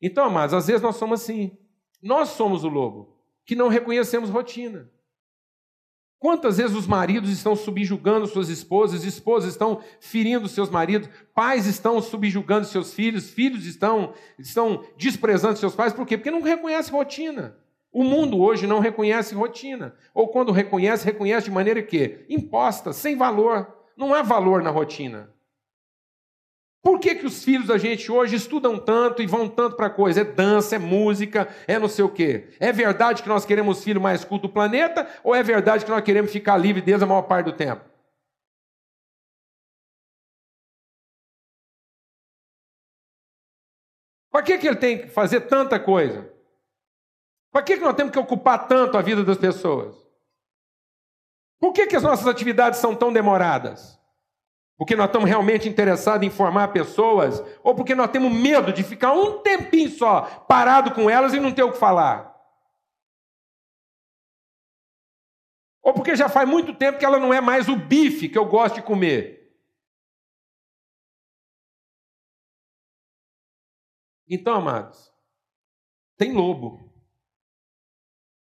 Então, 0.00 0.24
amados, 0.24 0.54
às 0.54 0.68
vezes 0.68 0.80
nós 0.80 0.96
somos 0.96 1.20
assim. 1.20 1.54
Nós 2.02 2.30
somos 2.30 2.64
o 2.64 2.68
lobo, 2.70 3.14
que 3.44 3.54
não 3.54 3.68
reconhecemos 3.68 4.30
rotina. 4.30 4.90
Quantas 6.18 6.56
vezes 6.56 6.74
os 6.74 6.86
maridos 6.86 7.30
estão 7.30 7.54
subjugando 7.54 8.26
suas 8.26 8.48
esposas, 8.48 9.04
esposas 9.04 9.50
estão 9.50 9.82
ferindo 10.00 10.48
seus 10.48 10.70
maridos, 10.70 11.08
pais 11.34 11.66
estão 11.66 12.00
subjugando 12.00 12.66
seus 12.66 12.94
filhos, 12.94 13.30
filhos 13.30 13.66
estão, 13.66 14.14
estão 14.38 14.84
desprezando 14.96 15.58
seus 15.58 15.74
pais, 15.74 15.92
por 15.92 16.06
quê? 16.06 16.16
Porque 16.16 16.30
não 16.30 16.40
reconhece 16.40 16.90
rotina. 16.90 17.56
O 17.92 18.02
mundo 18.02 18.40
hoje 18.40 18.66
não 18.66 18.80
reconhece 18.80 19.34
rotina. 19.34 19.94
Ou 20.14 20.28
quando 20.28 20.50
reconhece, 20.50 21.04
reconhece 21.04 21.44
de 21.44 21.52
maneira 21.52 21.82
que 21.82 22.24
imposta, 22.28 22.92
sem 22.92 23.16
valor. 23.16 23.68
Não 23.96 24.14
há 24.14 24.22
valor 24.22 24.62
na 24.62 24.70
rotina. 24.70 25.33
Por 26.84 27.00
que, 27.00 27.14
que 27.14 27.24
os 27.24 27.42
filhos 27.42 27.68
da 27.68 27.78
gente 27.78 28.12
hoje 28.12 28.36
estudam 28.36 28.78
tanto 28.78 29.22
e 29.22 29.26
vão 29.26 29.48
tanto 29.48 29.74
para 29.74 29.88
coisa? 29.88 30.20
É 30.20 30.24
dança, 30.24 30.76
é 30.76 30.78
música, 30.78 31.48
é 31.66 31.78
não 31.78 31.88
sei 31.88 32.04
o 32.04 32.10
quê. 32.10 32.50
É 32.60 32.70
verdade 32.72 33.22
que 33.22 33.28
nós 33.28 33.46
queremos 33.46 33.82
filho 33.82 34.02
mais 34.02 34.22
culto 34.22 34.48
do 34.48 34.52
planeta 34.52 35.08
ou 35.24 35.34
é 35.34 35.42
verdade 35.42 35.86
que 35.86 35.90
nós 35.90 36.04
queremos 36.04 36.30
ficar 36.30 36.58
livre 36.58 36.82
desde 36.82 37.02
a 37.02 37.06
maior 37.06 37.22
parte 37.22 37.46
do 37.46 37.54
tempo? 37.54 37.82
Para 44.30 44.42
que, 44.42 44.58
que 44.58 44.68
ele 44.68 44.76
tem 44.76 44.98
que 44.98 45.08
fazer 45.08 45.40
tanta 45.42 45.80
coisa? 45.80 46.30
Para 47.50 47.62
que, 47.62 47.78
que 47.78 47.82
nós 47.82 47.96
temos 47.96 48.12
que 48.12 48.18
ocupar 48.18 48.68
tanto 48.68 48.98
a 48.98 49.00
vida 49.00 49.24
das 49.24 49.38
pessoas? 49.38 49.96
Por 51.58 51.72
que, 51.72 51.86
que 51.86 51.96
as 51.96 52.02
nossas 52.02 52.26
atividades 52.26 52.78
são 52.78 52.94
tão 52.94 53.10
demoradas? 53.10 53.98
Porque 54.76 54.96
nós 54.96 55.06
estamos 55.06 55.28
realmente 55.28 55.68
interessados 55.68 56.26
em 56.26 56.30
formar 56.30 56.68
pessoas, 56.68 57.40
ou 57.62 57.74
porque 57.74 57.94
nós 57.94 58.10
temos 58.10 58.32
medo 58.32 58.72
de 58.72 58.82
ficar 58.82 59.12
um 59.12 59.40
tempinho 59.40 59.88
só 59.88 60.22
parado 60.46 60.92
com 60.92 61.08
elas 61.08 61.32
e 61.32 61.40
não 61.40 61.52
ter 61.52 61.62
o 61.62 61.72
que 61.72 61.78
falar. 61.78 62.34
Ou 65.80 65.92
porque 65.92 66.16
já 66.16 66.28
faz 66.28 66.48
muito 66.48 66.74
tempo 66.74 66.98
que 66.98 67.04
ela 67.04 67.20
não 67.20 67.32
é 67.32 67.40
mais 67.40 67.68
o 67.68 67.76
bife 67.76 68.28
que 68.28 68.38
eu 68.38 68.46
gosto 68.46 68.76
de 68.76 68.82
comer. 68.82 69.54
Então, 74.26 74.54
amados, 74.54 75.12
tem 76.16 76.32
lobo. 76.32 76.90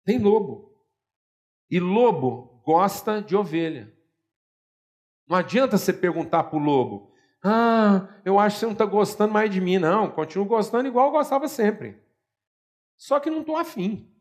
Tem 0.03 0.17
lobo. 0.17 0.75
E 1.69 1.79
lobo 1.79 2.61
gosta 2.65 3.21
de 3.21 3.35
ovelha. 3.35 3.95
Não 5.29 5.37
adianta 5.37 5.77
você 5.77 5.93
perguntar 5.93 6.45
para 6.45 6.57
o 6.57 6.61
lobo: 6.61 7.13
Ah, 7.43 8.09
eu 8.25 8.39
acho 8.39 8.55
que 8.55 8.59
você 8.61 8.65
não 8.65 8.73
está 8.73 8.85
gostando 8.85 9.31
mais 9.31 9.51
de 9.51 9.61
mim. 9.61 9.77
Não, 9.77 10.09
continuo 10.09 10.47
gostando 10.47 10.87
igual 10.87 11.05
eu 11.05 11.11
gostava 11.11 11.47
sempre. 11.47 12.01
Só 12.97 13.19
que 13.19 13.29
não 13.29 13.41
estou 13.41 13.55
afim. 13.55 14.11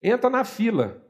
Entra 0.00 0.30
na 0.30 0.44
fila. 0.44 1.04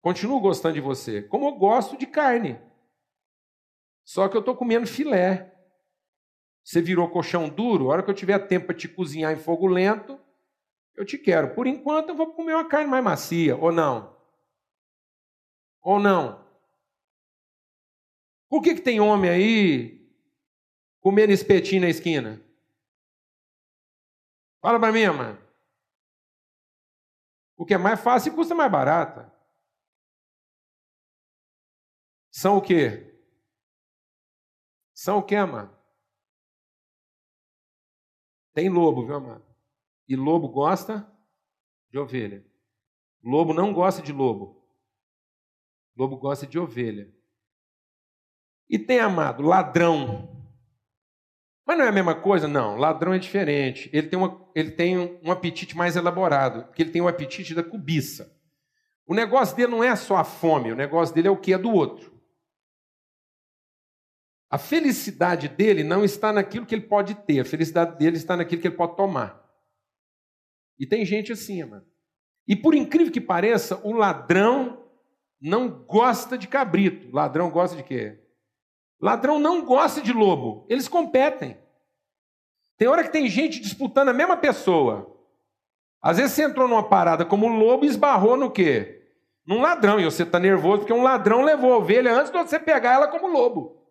Continuo 0.00 0.40
gostando 0.40 0.74
de 0.74 0.80
você, 0.80 1.22
como 1.22 1.46
eu 1.46 1.52
gosto 1.52 1.96
de 1.96 2.06
carne. 2.06 2.60
Só 4.04 4.28
que 4.28 4.36
eu 4.36 4.40
estou 4.40 4.56
comendo 4.56 4.86
filé. 4.86 5.52
Você 6.62 6.82
virou 6.82 7.08
colchão 7.08 7.48
duro, 7.48 7.84
a 7.84 7.92
hora 7.92 8.02
que 8.02 8.10
eu 8.10 8.14
tiver 8.14 8.38
tempo 8.40 8.66
para 8.66 8.74
te 8.76 8.88
cozinhar 8.88 9.32
em 9.32 9.36
fogo 9.36 9.66
lento, 9.66 10.18
eu 10.94 11.04
te 11.04 11.16
quero. 11.16 11.54
Por 11.54 11.66
enquanto 11.66 12.10
eu 12.10 12.16
vou 12.16 12.32
comer 12.32 12.54
uma 12.54 12.68
carne 12.68 12.90
mais 12.90 13.04
macia, 13.04 13.56
ou 13.56 13.70
não? 13.70 14.14
Ou 15.80 16.00
não? 16.00 16.43
Por 18.54 18.62
que, 18.62 18.76
que 18.76 18.82
tem 18.82 19.00
homem 19.00 19.28
aí 19.28 20.08
comendo 21.00 21.32
espetinho 21.32 21.82
na 21.82 21.88
esquina? 21.88 22.40
Fala 24.60 24.78
para 24.78 24.92
mim, 24.92 25.04
mano. 25.06 25.44
O 27.56 27.66
que 27.66 27.74
é 27.74 27.78
mais 27.78 28.00
fácil 28.00 28.32
e 28.32 28.36
custa 28.36 28.54
mais 28.54 28.70
barato. 28.70 29.28
São 32.30 32.58
o 32.58 32.62
quê? 32.62 33.20
São 34.94 35.18
o 35.18 35.26
quê, 35.26 35.44
mano? 35.44 35.76
Tem 38.52 38.68
lobo, 38.68 39.04
viu, 39.04 39.20
mano? 39.20 39.44
E 40.06 40.14
lobo 40.14 40.48
gosta 40.48 41.04
de 41.90 41.98
ovelha. 41.98 42.46
Lobo 43.20 43.52
não 43.52 43.74
gosta 43.74 44.00
de 44.00 44.12
lobo. 44.12 44.64
Lobo 45.96 46.16
gosta 46.16 46.46
de 46.46 46.56
ovelha. 46.56 47.12
E 48.68 48.78
tem 48.78 48.98
amado, 48.98 49.42
ladrão. 49.42 50.30
Mas 51.66 51.78
não 51.78 51.84
é 51.84 51.88
a 51.88 51.92
mesma 51.92 52.14
coisa? 52.14 52.46
Não, 52.46 52.76
ladrão 52.76 53.14
é 53.14 53.18
diferente. 53.18 53.88
Ele 53.92 54.08
tem, 54.08 54.18
uma, 54.18 54.50
ele 54.54 54.70
tem 54.70 55.18
um 55.22 55.30
apetite 55.30 55.76
mais 55.76 55.96
elaborado, 55.96 56.64
porque 56.64 56.82
ele 56.82 56.90
tem 56.90 57.02
o 57.02 57.08
apetite 57.08 57.54
da 57.54 57.62
cobiça. 57.62 58.34
O 59.06 59.14
negócio 59.14 59.56
dele 59.56 59.70
não 59.70 59.84
é 59.84 59.94
só 59.96 60.16
a 60.16 60.24
fome, 60.24 60.72
o 60.72 60.76
negócio 60.76 61.14
dele 61.14 61.28
é 61.28 61.30
o 61.30 61.40
que 61.40 61.52
é 61.52 61.58
do 61.58 61.70
outro. 61.70 62.12
A 64.50 64.58
felicidade 64.58 65.48
dele 65.48 65.82
não 65.82 66.04
está 66.04 66.32
naquilo 66.32 66.64
que 66.64 66.74
ele 66.74 66.86
pode 66.86 67.14
ter, 67.14 67.40
a 67.40 67.44
felicidade 67.44 67.98
dele 67.98 68.16
está 68.16 68.36
naquilo 68.36 68.60
que 68.60 68.68
ele 68.68 68.76
pode 68.76 68.96
tomar. 68.96 69.42
E 70.78 70.86
tem 70.86 71.04
gente 71.04 71.32
assim, 71.32 71.62
mano. 71.64 71.84
E 72.46 72.54
por 72.54 72.74
incrível 72.74 73.12
que 73.12 73.20
pareça, 73.20 73.80
o 73.84 73.92
ladrão 73.92 74.84
não 75.40 75.68
gosta 75.68 76.36
de 76.36 76.46
cabrito. 76.46 77.08
O 77.08 77.14
ladrão 77.14 77.50
gosta 77.50 77.76
de 77.76 77.82
quê? 77.82 78.23
Ladrão 79.04 79.38
não 79.38 79.62
gosta 79.62 80.00
de 80.00 80.14
lobo. 80.14 80.64
Eles 80.66 80.88
competem. 80.88 81.58
Tem 82.78 82.88
hora 82.88 83.04
que 83.04 83.12
tem 83.12 83.28
gente 83.28 83.60
disputando 83.60 84.08
a 84.08 84.14
mesma 84.14 84.34
pessoa. 84.34 85.14
Às 86.00 86.16
vezes 86.16 86.32
você 86.32 86.44
entrou 86.44 86.66
numa 86.66 86.88
parada 86.88 87.22
como 87.22 87.46
lobo 87.46 87.84
e 87.84 87.88
esbarrou 87.88 88.34
no 88.34 88.50
quê? 88.50 89.06
Num 89.44 89.60
ladrão. 89.60 90.00
E 90.00 90.06
você 90.06 90.22
está 90.22 90.40
nervoso 90.40 90.78
porque 90.78 90.92
um 90.94 91.02
ladrão 91.02 91.42
levou 91.42 91.74
a 91.74 91.76
ovelha 91.76 92.14
antes 92.14 92.32
de 92.32 92.38
você 92.38 92.58
pegar 92.58 92.94
ela 92.94 93.08
como 93.08 93.26
lobo. 93.26 93.86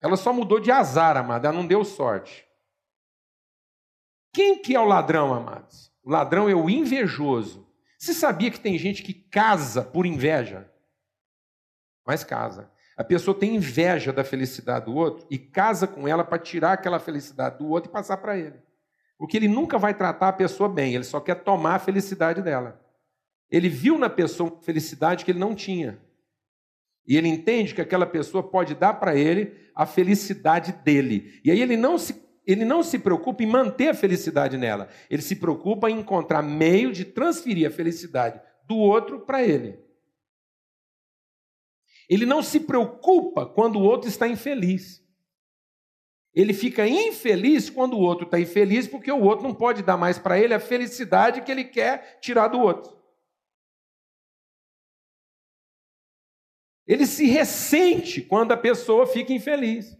Ela 0.00 0.16
só 0.16 0.32
mudou 0.32 0.58
de 0.58 0.72
azar, 0.72 1.18
amada, 1.18 1.48
ela 1.48 1.56
não 1.58 1.66
deu 1.66 1.84
sorte. 1.84 2.48
Quem 4.32 4.56
que 4.62 4.74
é 4.74 4.80
o 4.80 4.86
ladrão, 4.86 5.34
amados? 5.34 5.92
O 6.02 6.10
ladrão 6.10 6.48
é 6.48 6.54
o 6.54 6.70
invejoso. 6.70 7.69
Você 8.00 8.14
sabia 8.14 8.50
que 8.50 8.58
tem 8.58 8.78
gente 8.78 9.02
que 9.02 9.12
casa 9.12 9.84
por 9.84 10.06
inveja? 10.06 10.66
Mas 12.06 12.24
casa. 12.24 12.70
A 12.96 13.04
pessoa 13.04 13.38
tem 13.38 13.56
inveja 13.56 14.10
da 14.10 14.24
felicidade 14.24 14.86
do 14.86 14.94
outro 14.94 15.26
e 15.30 15.38
casa 15.38 15.86
com 15.86 16.08
ela 16.08 16.24
para 16.24 16.38
tirar 16.38 16.72
aquela 16.72 16.98
felicidade 16.98 17.58
do 17.58 17.68
outro 17.68 17.90
e 17.90 17.92
passar 17.92 18.16
para 18.16 18.38
ele. 18.38 18.58
Porque 19.18 19.36
ele 19.36 19.48
nunca 19.48 19.76
vai 19.76 19.92
tratar 19.92 20.28
a 20.28 20.32
pessoa 20.32 20.66
bem, 20.66 20.94
ele 20.94 21.04
só 21.04 21.20
quer 21.20 21.44
tomar 21.44 21.74
a 21.74 21.78
felicidade 21.78 22.40
dela. 22.40 22.80
Ele 23.50 23.68
viu 23.68 23.98
na 23.98 24.08
pessoa 24.08 24.58
felicidade 24.62 25.22
que 25.22 25.30
ele 25.30 25.38
não 25.38 25.54
tinha. 25.54 26.00
E 27.06 27.18
ele 27.18 27.28
entende 27.28 27.74
que 27.74 27.82
aquela 27.82 28.06
pessoa 28.06 28.42
pode 28.42 28.74
dar 28.74 28.94
para 28.94 29.14
ele 29.14 29.70
a 29.74 29.84
felicidade 29.84 30.72
dele. 30.72 31.38
E 31.44 31.50
aí 31.50 31.60
ele 31.60 31.76
não 31.76 31.98
se 31.98 32.29
ele 32.50 32.64
não 32.64 32.82
se 32.82 32.98
preocupa 32.98 33.42
em 33.42 33.46
manter 33.46 33.88
a 33.88 33.94
felicidade 33.94 34.56
nela. 34.56 34.88
Ele 35.08 35.22
se 35.22 35.36
preocupa 35.36 35.90
em 35.90 36.00
encontrar 36.00 36.42
meio 36.42 36.92
de 36.92 37.04
transferir 37.04 37.68
a 37.68 37.70
felicidade 37.70 38.40
do 38.66 38.76
outro 38.76 39.20
para 39.20 39.42
ele. 39.42 39.78
Ele 42.08 42.26
não 42.26 42.42
se 42.42 42.60
preocupa 42.60 43.46
quando 43.46 43.76
o 43.76 43.82
outro 43.82 44.08
está 44.08 44.26
infeliz. 44.26 45.00
Ele 46.34 46.52
fica 46.52 46.88
infeliz 46.88 47.68
quando 47.68 47.94
o 47.94 48.00
outro 48.00 48.24
está 48.24 48.38
infeliz, 48.38 48.86
porque 48.86 49.10
o 49.10 49.22
outro 49.22 49.46
não 49.46 49.54
pode 49.54 49.82
dar 49.82 49.96
mais 49.96 50.18
para 50.18 50.38
ele 50.38 50.54
a 50.54 50.60
felicidade 50.60 51.42
que 51.42 51.50
ele 51.52 51.64
quer 51.64 52.18
tirar 52.20 52.48
do 52.48 52.58
outro. 52.58 52.98
Ele 56.86 57.06
se 57.06 57.26
ressente 57.26 58.22
quando 58.22 58.52
a 58.52 58.56
pessoa 58.56 59.06
fica 59.06 59.32
infeliz. 59.32 59.96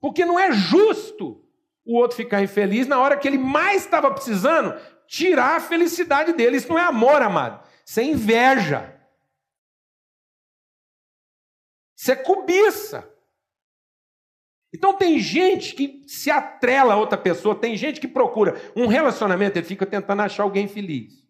Porque 0.00 0.24
não 0.24 0.38
é 0.38 0.52
justo 0.52 1.45
o 1.86 1.96
outro 1.96 2.16
ficar 2.16 2.42
infeliz 2.42 2.86
na 2.86 2.98
hora 2.98 3.16
que 3.16 3.28
ele 3.28 3.38
mais 3.38 3.84
estava 3.84 4.10
precisando 4.10 4.78
tirar 5.06 5.56
a 5.56 5.60
felicidade 5.60 6.32
dele. 6.32 6.56
Isso 6.56 6.68
não 6.68 6.78
é 6.78 6.82
amor, 6.82 7.22
amado. 7.22 7.66
Isso 7.84 8.00
é 8.00 8.02
inveja. 8.02 8.92
Isso 11.96 12.10
é 12.10 12.16
cobiça. 12.16 13.08
Então 14.74 14.92
tem 14.92 15.18
gente 15.20 15.74
que 15.74 16.02
se 16.06 16.30
atrela 16.30 16.94
a 16.94 16.96
outra 16.98 17.16
pessoa, 17.16 17.54
tem 17.54 17.76
gente 17.76 18.00
que 18.00 18.08
procura 18.08 18.60
um 18.74 18.86
relacionamento, 18.86 19.56
ele 19.56 19.66
fica 19.66 19.86
tentando 19.86 20.22
achar 20.22 20.42
alguém 20.42 20.68
feliz. 20.68 21.24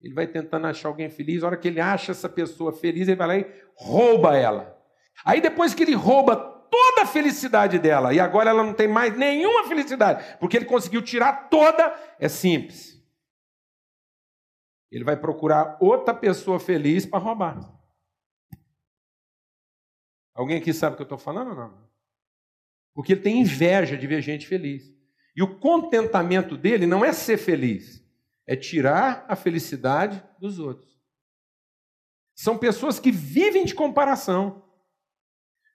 Ele 0.00 0.14
vai 0.14 0.26
tentando 0.26 0.66
achar 0.66 0.88
alguém 0.88 1.10
feliz, 1.10 1.42
a 1.42 1.48
hora 1.48 1.56
que 1.56 1.68
ele 1.68 1.80
acha 1.80 2.12
essa 2.12 2.28
pessoa 2.28 2.72
feliz, 2.72 3.06
ele 3.06 3.16
vai 3.16 3.26
lá 3.26 3.36
e 3.36 3.62
rouba 3.74 4.36
ela. 4.36 4.80
Aí 5.24 5.40
depois 5.40 5.74
que 5.74 5.82
ele 5.82 5.94
rouba 5.94 6.51
toda 6.72 7.02
a 7.02 7.06
felicidade 7.06 7.78
dela, 7.78 8.14
e 8.14 8.18
agora 8.18 8.48
ela 8.48 8.64
não 8.64 8.72
tem 8.72 8.88
mais 8.88 9.14
nenhuma 9.14 9.68
felicidade, 9.68 10.38
porque 10.38 10.56
ele 10.56 10.64
conseguiu 10.64 11.02
tirar 11.02 11.50
toda, 11.50 11.94
é 12.18 12.28
simples. 12.28 12.98
Ele 14.90 15.04
vai 15.04 15.16
procurar 15.16 15.76
outra 15.80 16.14
pessoa 16.14 16.58
feliz 16.58 17.04
para 17.04 17.18
roubar. 17.18 17.60
Alguém 20.34 20.56
aqui 20.56 20.72
sabe 20.72 20.94
o 20.94 20.96
que 20.96 21.02
eu 21.02 21.04
estou 21.04 21.18
falando 21.18 21.48
ou 21.50 21.56
não? 21.56 21.88
Porque 22.94 23.12
ele 23.12 23.20
tem 23.20 23.40
inveja 23.40 23.98
de 23.98 24.06
ver 24.06 24.22
gente 24.22 24.46
feliz. 24.46 24.90
E 25.36 25.42
o 25.42 25.58
contentamento 25.58 26.56
dele 26.56 26.86
não 26.86 27.04
é 27.04 27.12
ser 27.12 27.36
feliz 27.36 28.02
é 28.46 28.56
tirar 28.56 29.24
a 29.28 29.36
felicidade 29.36 30.22
dos 30.38 30.58
outros. 30.58 31.00
São 32.34 32.58
pessoas 32.58 32.98
que 32.98 33.10
vivem 33.10 33.64
de 33.64 33.74
comparação. 33.74 34.62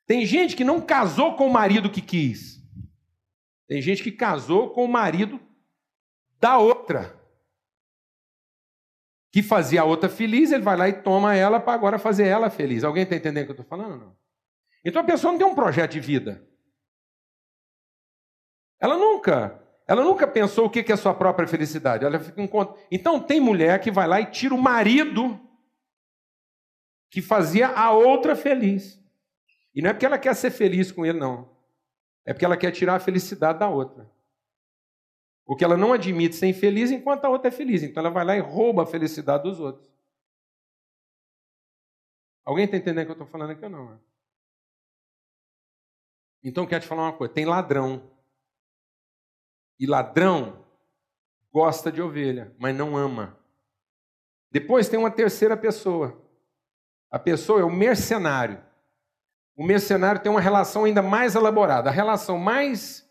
Tem 0.07 0.25
gente 0.25 0.55
que 0.55 0.63
não 0.63 0.81
casou 0.81 1.35
com 1.35 1.45
o 1.45 1.53
marido 1.53 1.91
que 1.91 2.01
quis. 2.01 2.63
Tem 3.67 3.81
gente 3.81 4.01
que 4.01 4.11
casou 4.11 4.69
com 4.71 4.85
o 4.85 4.87
marido 4.87 5.39
da 6.39 6.57
outra. 6.57 7.15
Que 9.31 9.43
fazia 9.43 9.81
a 9.81 9.85
outra 9.85 10.09
feliz, 10.09 10.51
ele 10.51 10.63
vai 10.63 10.77
lá 10.77 10.87
e 10.87 11.03
toma 11.03 11.35
ela 11.35 11.59
para 11.59 11.73
agora 11.73 11.99
fazer 11.99 12.25
ela 12.25 12.49
feliz. 12.49 12.83
Alguém 12.85 13.03
está 13.03 13.15
entendendo 13.15 13.43
o 13.43 13.45
que 13.47 13.51
eu 13.51 13.61
estou 13.61 13.77
falando? 13.77 13.99
Não. 13.99 14.17
Então 14.83 15.01
a 15.01 15.05
pessoa 15.05 15.33
não 15.33 15.37
tem 15.37 15.47
um 15.47 15.53
projeto 15.53 15.91
de 15.91 15.99
vida. 15.99 16.47
Ela 18.79 18.97
nunca 18.97 19.61
ela 19.87 20.03
nunca 20.03 20.27
pensou 20.27 20.65
o 20.65 20.69
que 20.69 20.79
é 20.91 20.93
a 20.93 20.97
sua 20.97 21.13
própria 21.13 21.47
felicidade. 21.47 22.03
Ela 22.03 22.19
fica 22.19 22.41
em 22.41 22.47
conta. 22.47 22.77
Então 22.91 23.21
tem 23.21 23.39
mulher 23.39 23.79
que 23.79 23.89
vai 23.89 24.05
lá 24.05 24.19
e 24.19 24.25
tira 24.25 24.53
o 24.53 24.61
marido 24.61 25.39
que 27.09 27.21
fazia 27.21 27.69
a 27.69 27.91
outra 27.91 28.35
feliz. 28.35 28.96
E 29.77 29.81
não 29.83 29.91
é 29.91 29.93
porque 29.93 30.07
ela 30.07 30.17
quer 30.17 30.35
ser 30.35 30.49
feliz 30.49 30.91
com 30.91 31.05
ele, 31.05 31.19
não. 31.19 31.55
É 32.25 32.33
porque 32.33 32.43
ela 32.43 32.57
quer 32.57 32.71
tirar 32.71 32.95
a 32.95 32.99
felicidade 32.99 33.59
da 33.59 33.69
outra. 33.69 34.09
Porque 35.45 35.63
ela 35.63 35.77
não 35.77 35.93
admite 35.93 36.35
ser 36.35 36.47
infeliz 36.47 36.89
enquanto 36.89 37.25
a 37.25 37.29
outra 37.29 37.49
é 37.49 37.51
feliz. 37.51 37.83
Então 37.83 38.01
ela 38.01 38.09
vai 38.09 38.25
lá 38.25 38.35
e 38.35 38.39
rouba 38.39 38.81
a 38.81 38.85
felicidade 38.87 39.43
dos 39.43 39.59
outros. 39.59 39.87
Alguém 42.43 42.65
está 42.65 42.75
entendendo 42.75 43.03
o 43.03 43.05
que 43.05 43.11
eu 43.11 43.23
estou 43.23 43.27
falando 43.27 43.51
aqui 43.51 43.63
ou 43.65 43.69
não? 43.69 44.01
Então 46.43 46.63
eu 46.63 46.67
quero 46.67 46.81
te 46.81 46.87
falar 46.87 47.03
uma 47.03 47.13
coisa: 47.13 47.31
tem 47.31 47.45
ladrão 47.45 48.01
e 49.79 49.85
ladrão 49.85 50.65
gosta 51.53 51.91
de 51.91 52.01
ovelha, 52.01 52.51
mas 52.57 52.75
não 52.75 52.97
ama. 52.97 53.37
Depois 54.49 54.89
tem 54.89 54.97
uma 54.97 55.11
terceira 55.11 55.55
pessoa. 55.55 56.19
A 57.11 57.19
pessoa 57.19 57.61
é 57.61 57.63
o 57.63 57.69
mercenário. 57.71 58.65
O 59.57 59.65
mercenário 59.65 60.21
tem 60.21 60.31
uma 60.31 60.39
relação 60.39 60.85
ainda 60.85 61.01
mais 61.01 61.33
elaborada. 61.33 61.89
A 61.89 61.91
relação 61.91 62.37
mais 62.37 63.03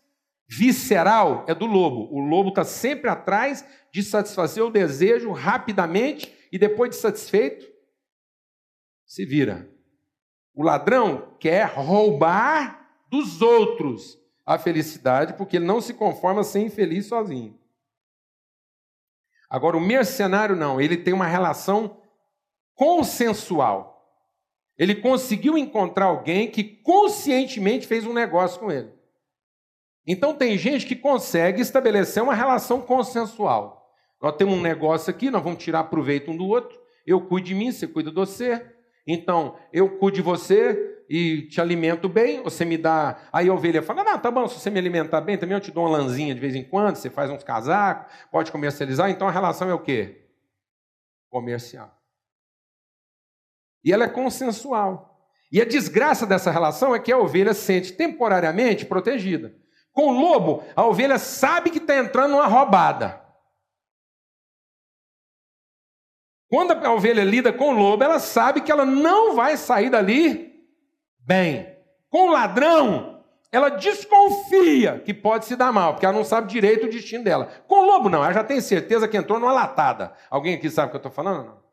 visceral 0.47 1.43
é 1.45 1.53
do 1.53 1.65
lobo. 1.65 2.07
O 2.09 2.21
lobo 2.21 2.49
está 2.49 2.63
sempre 2.63 3.09
atrás 3.09 3.65
de 3.91 4.01
satisfazer 4.01 4.63
o 4.63 4.71
desejo 4.71 5.33
rapidamente 5.33 6.33
e 6.49 6.57
depois 6.57 6.91
de 6.91 6.95
satisfeito, 6.95 7.69
se 9.05 9.25
vira. 9.25 9.69
O 10.53 10.63
ladrão 10.63 11.35
quer 11.37 11.65
roubar 11.67 12.87
dos 13.09 13.41
outros 13.41 14.17
a 14.45 14.57
felicidade, 14.57 15.33
porque 15.33 15.57
ele 15.57 15.65
não 15.65 15.81
se 15.81 15.93
conforma 15.93 16.43
ser 16.43 16.59
infeliz 16.59 17.07
sozinho. 17.07 17.59
Agora, 19.49 19.75
o 19.75 19.81
mercenário 19.81 20.55
não, 20.55 20.79
ele 20.79 20.95
tem 20.95 21.13
uma 21.13 21.27
relação 21.27 22.01
consensual. 22.73 23.96
Ele 24.77 24.95
conseguiu 24.95 25.57
encontrar 25.57 26.05
alguém 26.05 26.49
que 26.49 26.63
conscientemente 26.63 27.87
fez 27.87 28.05
um 28.05 28.13
negócio 28.13 28.59
com 28.59 28.71
ele. 28.71 28.91
Então, 30.05 30.33
tem 30.33 30.57
gente 30.57 30.85
que 30.85 30.95
consegue 30.95 31.61
estabelecer 31.61 32.23
uma 32.23 32.33
relação 32.33 32.81
consensual. 32.81 33.91
Nós 34.21 34.35
temos 34.35 34.55
um 34.55 34.61
negócio 34.61 35.09
aqui, 35.09 35.29
nós 35.29 35.43
vamos 35.43 35.63
tirar 35.63 35.85
proveito 35.85 36.31
um 36.31 36.37
do 36.37 36.45
outro. 36.45 36.79
Eu 37.05 37.21
cuido 37.21 37.47
de 37.47 37.55
mim, 37.55 37.71
você 37.71 37.87
cuida 37.87 38.09
de 38.09 38.15
você. 38.15 38.65
Então, 39.05 39.57
eu 39.73 39.97
cuido 39.97 40.15
de 40.15 40.21
você, 40.21 40.97
e 41.09 41.43
te 41.43 41.61
alimento 41.61 42.09
bem, 42.09 42.43
você 42.43 42.65
me 42.65 42.77
dá. 42.77 43.17
Aí 43.31 43.47
a 43.47 43.53
ovelha 43.53 43.81
fala: 43.81 44.03
Não, 44.03 44.19
tá 44.19 44.29
bom, 44.29 44.47
se 44.47 44.59
você 44.59 44.69
me 44.69 44.79
alimentar 44.79 45.21
bem, 45.21 45.37
também 45.37 45.55
eu 45.55 45.61
te 45.61 45.71
dou 45.71 45.85
uma 45.85 45.97
lãzinha 45.97 46.35
de 46.35 46.41
vez 46.41 46.55
em 46.55 46.63
quando, 46.63 46.95
você 46.95 47.09
faz 47.09 47.31
uns 47.31 47.43
casacos, 47.43 48.11
pode 48.31 48.51
comercializar. 48.51 49.09
Então 49.09 49.27
a 49.27 49.31
relação 49.31 49.69
é 49.69 49.73
o 49.73 49.79
quê? 49.79 50.25
Comercial. 51.29 51.96
E 53.87 53.93
ela 53.93 54.03
é 54.03 54.09
consensual. 54.09 55.17
E 55.49 55.61
a 55.61 55.65
desgraça 55.65 56.25
dessa 56.25 56.51
relação 56.51 56.93
é 56.93 56.99
que 56.99 57.09
a 57.09 57.17
ovelha 57.17 57.53
se 57.53 57.61
sente 57.61 57.93
temporariamente 57.93 58.85
protegida. 58.85 59.55
Com 59.93 60.09
o 60.09 60.11
lobo, 60.11 60.61
a 60.75 60.85
ovelha 60.85 61.17
sabe 61.17 61.69
que 61.69 61.77
está 61.77 61.95
entrando 61.95 62.31
numa 62.31 62.47
roubada. 62.47 63.21
Quando 66.49 66.73
a 66.73 66.91
ovelha 66.91 67.23
lida 67.23 67.53
com 67.53 67.69
o 67.69 67.77
lobo, 67.77 68.03
ela 68.03 68.19
sabe 68.19 68.59
que 68.59 68.69
ela 68.69 68.85
não 68.85 69.35
vai 69.35 69.55
sair 69.55 69.89
dali 69.89 70.53
bem. 71.19 71.73
Com 72.09 72.27
o 72.27 72.31
ladrão, 72.33 73.23
ela 73.53 73.69
desconfia 73.69 74.99
que 74.99 75.13
pode 75.13 75.45
se 75.45 75.55
dar 75.55 75.71
mal, 75.71 75.93
porque 75.93 76.05
ela 76.05 76.17
não 76.17 76.25
sabe 76.25 76.51
direito 76.51 76.87
o 76.87 76.89
destino 76.89 77.23
dela. 77.23 77.45
Com 77.69 77.83
o 77.83 77.85
lobo, 77.85 78.09
não, 78.09 78.21
ela 78.21 78.33
já 78.33 78.43
tem 78.43 78.59
certeza 78.59 79.07
que 79.07 79.15
entrou 79.15 79.39
numa 79.39 79.53
latada. 79.53 80.11
Alguém 80.29 80.55
aqui 80.55 80.69
sabe 80.69 80.87
o 80.87 80.89
que 80.89 80.97
eu 80.97 80.99
estou 81.07 81.11
falando? 81.11 81.45
Não. 81.45 81.66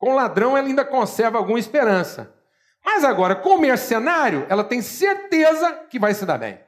Com 0.00 0.14
ladrão, 0.14 0.56
ela 0.56 0.66
ainda 0.66 0.82
conserva 0.82 1.36
alguma 1.36 1.58
esperança. 1.58 2.34
Mas 2.82 3.04
agora, 3.04 3.36
com 3.36 3.58
mercenário, 3.58 4.46
ela 4.48 4.64
tem 4.64 4.80
certeza 4.80 5.84
que 5.90 5.98
vai 5.98 6.14
se 6.14 6.24
dar 6.24 6.38
bem. 6.38 6.58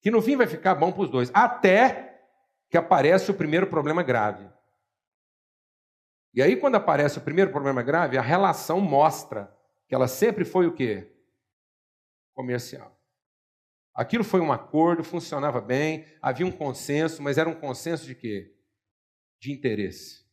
Que 0.00 0.10
no 0.10 0.22
fim 0.22 0.36
vai 0.36 0.46
ficar 0.46 0.74
bom 0.74 0.90
para 0.90 1.02
os 1.02 1.10
dois. 1.10 1.30
Até 1.34 2.18
que 2.70 2.78
aparece 2.78 3.30
o 3.30 3.34
primeiro 3.34 3.66
problema 3.66 4.02
grave. 4.02 4.48
E 6.32 6.40
aí, 6.40 6.56
quando 6.56 6.76
aparece 6.76 7.18
o 7.18 7.20
primeiro 7.20 7.50
problema 7.50 7.82
grave, 7.82 8.16
a 8.16 8.22
relação 8.22 8.80
mostra 8.80 9.54
que 9.86 9.94
ela 9.94 10.08
sempre 10.08 10.46
foi 10.46 10.66
o 10.66 10.72
quê? 10.72 11.12
Comercial. 12.32 12.98
Aquilo 13.94 14.24
foi 14.24 14.40
um 14.40 14.50
acordo, 14.50 15.04
funcionava 15.04 15.60
bem, 15.60 16.06
havia 16.22 16.46
um 16.46 16.52
consenso, 16.52 17.22
mas 17.22 17.36
era 17.36 17.50
um 17.50 17.54
consenso 17.54 18.06
de 18.06 18.14
quê? 18.14 18.56
De 19.38 19.52
interesse. 19.52 20.24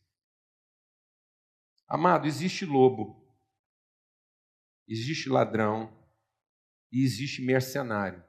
Amado, 1.88 2.26
existe 2.26 2.66
lobo, 2.66 3.16
existe 4.86 5.30
ladrão 5.30 5.90
e 6.92 7.02
existe 7.02 7.40
mercenário. 7.40 8.22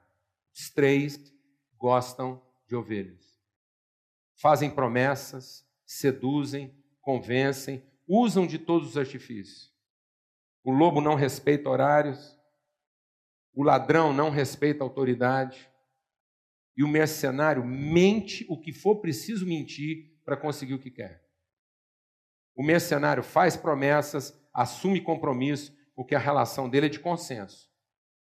Os 0.50 0.70
três 0.70 1.30
gostam 1.76 2.42
de 2.66 2.74
ovelhas. 2.74 3.38
Fazem 4.40 4.70
promessas, 4.70 5.68
seduzem, 5.84 6.74
convencem, 7.02 7.84
usam 8.08 8.46
de 8.46 8.58
todos 8.58 8.88
os 8.88 8.96
artifícios. 8.96 9.70
O 10.64 10.72
lobo 10.72 11.02
não 11.02 11.14
respeita 11.14 11.68
horários, 11.68 12.38
o 13.52 13.62
ladrão 13.62 14.10
não 14.10 14.30
respeita 14.30 14.82
autoridade, 14.82 15.70
e 16.74 16.82
o 16.82 16.88
mercenário 16.88 17.62
mente 17.62 18.46
o 18.48 18.58
que 18.58 18.72
for 18.72 19.02
preciso 19.02 19.44
mentir 19.44 20.18
para 20.24 20.34
conseguir 20.34 20.72
o 20.72 20.78
que 20.78 20.90
quer. 20.90 21.29
O 22.54 22.62
mercenário 22.62 23.22
faz 23.22 23.56
promessas, 23.56 24.38
assume 24.52 25.00
compromisso, 25.00 25.76
porque 25.94 26.14
a 26.14 26.18
relação 26.18 26.68
dele 26.68 26.86
é 26.86 26.90
de 26.90 27.00
consenso. 27.00 27.70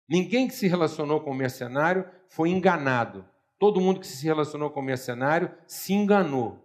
Ninguém 0.09 0.49
que 0.49 0.55
se 0.55 0.67
relacionou 0.67 1.21
com 1.21 1.31
o 1.31 1.35
mercenário 1.35 2.09
foi 2.29 2.51
enganado. 2.51 3.27
Todo 3.59 3.81
mundo 3.81 4.01
que 4.01 4.07
se 4.07 4.25
relacionou 4.25 4.71
com 4.71 4.81
o 4.81 4.85
mercenário 4.85 5.55
se 5.67 5.93
enganou 5.93 6.65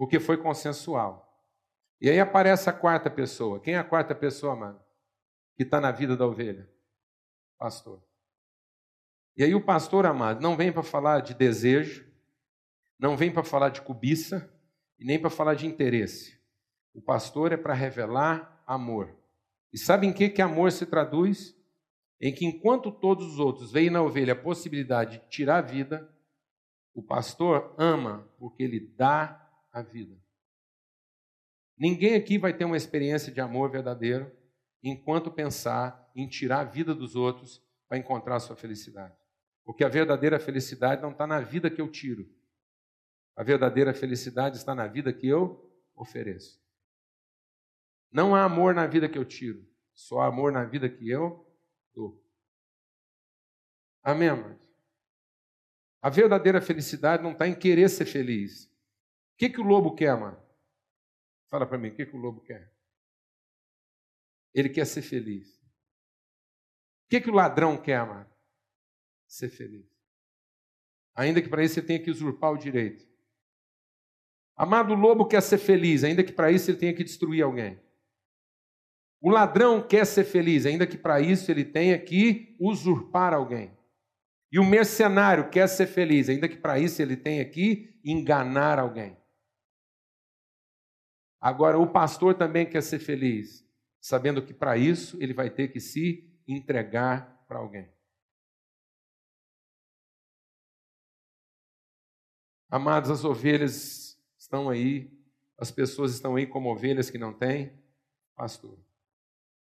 porque 0.00 0.18
foi 0.18 0.38
consensual. 0.38 1.30
E 2.00 2.08
aí 2.08 2.18
aparece 2.18 2.70
a 2.70 2.72
quarta 2.72 3.10
pessoa. 3.10 3.60
Quem 3.60 3.74
é 3.74 3.78
a 3.78 3.84
quarta 3.84 4.14
pessoa, 4.14 4.56
mano? 4.56 4.80
Que 5.54 5.62
está 5.62 5.78
na 5.78 5.92
vida 5.92 6.16
da 6.16 6.26
ovelha? 6.26 6.66
Pastor. 7.58 8.02
E 9.36 9.44
aí 9.44 9.54
o 9.54 9.62
pastor, 9.62 10.06
amado, 10.06 10.40
não 10.40 10.56
vem 10.56 10.72
para 10.72 10.82
falar 10.82 11.20
de 11.20 11.34
desejo, 11.34 12.10
não 12.98 13.14
vem 13.14 13.30
para 13.30 13.44
falar 13.44 13.68
de 13.68 13.82
cobiça 13.82 14.50
e 15.00 15.04
nem 15.04 15.18
para 15.18 15.30
falar 15.30 15.54
de 15.54 15.66
interesse. 15.66 16.38
O 16.92 17.00
pastor 17.00 17.52
é 17.52 17.56
para 17.56 17.72
revelar 17.72 18.62
amor. 18.66 19.16
E 19.72 19.78
sabe 19.78 20.06
em 20.06 20.12
que, 20.12 20.28
que 20.28 20.42
amor 20.42 20.70
se 20.70 20.84
traduz? 20.84 21.56
Em 22.20 22.34
que 22.34 22.44
enquanto 22.44 22.92
todos 22.92 23.26
os 23.26 23.38
outros 23.38 23.72
veem 23.72 23.88
na 23.88 24.02
ovelha 24.02 24.34
a 24.34 24.36
possibilidade 24.36 25.18
de 25.18 25.28
tirar 25.28 25.58
a 25.58 25.62
vida, 25.62 26.12
o 26.92 27.02
pastor 27.02 27.74
ama 27.78 28.28
porque 28.38 28.62
ele 28.62 28.80
dá 28.96 29.48
a 29.72 29.80
vida. 29.80 30.14
Ninguém 31.78 32.14
aqui 32.14 32.36
vai 32.36 32.52
ter 32.52 32.66
uma 32.66 32.76
experiência 32.76 33.32
de 33.32 33.40
amor 33.40 33.70
verdadeiro 33.70 34.30
enquanto 34.82 35.30
pensar 35.30 36.10
em 36.14 36.28
tirar 36.28 36.60
a 36.60 36.64
vida 36.64 36.94
dos 36.94 37.16
outros 37.16 37.62
para 37.88 37.96
encontrar 37.96 38.36
a 38.36 38.40
sua 38.40 38.54
felicidade. 38.54 39.14
Porque 39.64 39.82
a 39.82 39.88
verdadeira 39.88 40.38
felicidade 40.38 41.00
não 41.00 41.12
está 41.12 41.26
na 41.26 41.40
vida 41.40 41.70
que 41.70 41.80
eu 41.80 41.88
tiro. 41.88 42.28
A 43.36 43.42
verdadeira 43.42 43.94
felicidade 43.94 44.56
está 44.56 44.74
na 44.74 44.86
vida 44.86 45.12
que 45.12 45.26
eu 45.26 45.70
ofereço. 45.94 46.60
Não 48.10 48.34
há 48.34 48.44
amor 48.44 48.74
na 48.74 48.86
vida 48.86 49.08
que 49.08 49.16
eu 49.16 49.24
tiro, 49.24 49.64
só 49.94 50.20
há 50.20 50.26
amor 50.26 50.52
na 50.52 50.64
vida 50.64 50.88
que 50.88 51.08
eu 51.08 51.46
dou. 51.94 52.22
Amém, 54.02 54.28
irmãos? 54.28 54.58
A 56.02 56.10
verdadeira 56.10 56.60
felicidade 56.60 57.22
não 57.22 57.32
está 57.32 57.46
em 57.46 57.54
querer 57.54 57.88
ser 57.88 58.06
feliz, 58.06 58.70
que, 59.40 59.48
que 59.48 59.58
o 59.58 59.64
lobo 59.64 59.94
quer, 59.94 60.14
mano? 60.14 60.38
Fala 61.48 61.66
para 61.66 61.78
mim, 61.78 61.88
o 61.88 61.94
que, 61.94 62.04
que 62.04 62.14
o 62.14 62.18
lobo 62.18 62.42
quer? 62.42 62.70
Ele 64.52 64.68
quer 64.68 64.84
ser 64.84 65.00
feliz. 65.00 65.56
O 67.06 67.08
que, 67.08 67.22
que 67.22 67.30
o 67.30 67.34
ladrão 67.34 67.80
quer, 67.80 68.04
mano? 68.06 68.30
Ser 69.26 69.48
feliz. 69.48 69.88
Ainda 71.14 71.40
que 71.40 71.48
para 71.48 71.64
isso 71.64 71.76
você 71.76 71.82
tenha 71.82 72.02
que 72.02 72.10
usurpar 72.10 72.52
o 72.52 72.58
direito. 72.58 73.09
Amado, 74.60 74.92
o 74.92 74.94
lobo 74.94 75.24
quer 75.24 75.40
ser 75.40 75.56
feliz, 75.56 76.04
ainda 76.04 76.22
que 76.22 76.34
para 76.34 76.52
isso 76.52 76.70
ele 76.70 76.76
tenha 76.76 76.92
que 76.92 77.02
destruir 77.02 77.42
alguém. 77.42 77.80
O 79.18 79.30
ladrão 79.30 79.80
quer 79.80 80.04
ser 80.04 80.22
feliz, 80.22 80.66
ainda 80.66 80.86
que 80.86 80.98
para 80.98 81.18
isso 81.18 81.50
ele 81.50 81.64
tenha 81.64 81.98
que 81.98 82.58
usurpar 82.60 83.32
alguém. 83.32 83.74
E 84.52 84.58
o 84.58 84.64
mercenário 84.64 85.48
quer 85.48 85.66
ser 85.66 85.86
feliz, 85.86 86.28
ainda 86.28 86.46
que 86.46 86.58
para 86.58 86.78
isso 86.78 87.00
ele 87.00 87.16
tenha 87.16 87.42
que 87.42 87.98
enganar 88.04 88.78
alguém. 88.78 89.16
Agora, 91.40 91.78
o 91.78 91.90
pastor 91.90 92.34
também 92.34 92.68
quer 92.68 92.82
ser 92.82 92.98
feliz, 92.98 93.66
sabendo 93.98 94.44
que 94.44 94.52
para 94.52 94.76
isso 94.76 95.16
ele 95.22 95.32
vai 95.32 95.48
ter 95.48 95.68
que 95.68 95.80
se 95.80 96.38
entregar 96.46 97.46
para 97.48 97.58
alguém. 97.58 97.90
Amados, 102.68 103.10
as 103.10 103.24
ovelhas 103.24 104.09
estão 104.50 104.68
aí, 104.68 105.08
as 105.56 105.70
pessoas 105.70 106.12
estão 106.12 106.34
aí 106.34 106.44
como 106.44 106.72
ovelhas 106.72 107.08
que 107.08 107.16
não 107.16 107.32
têm 107.32 107.72
pastor. 108.34 108.76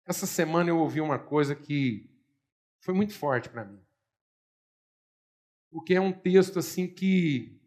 Essa 0.05 0.25
semana 0.25 0.69
eu 0.69 0.79
ouvi 0.79 1.01
uma 1.01 1.19
coisa 1.19 1.53
que 1.53 2.09
foi 2.79 2.93
muito 2.93 3.13
forte 3.13 3.49
para 3.49 3.65
mim. 3.65 3.81
Porque 5.69 5.93
é 5.93 5.99
um 5.99 6.13
texto 6.13 6.57
assim 6.57 6.87
que 6.87 7.59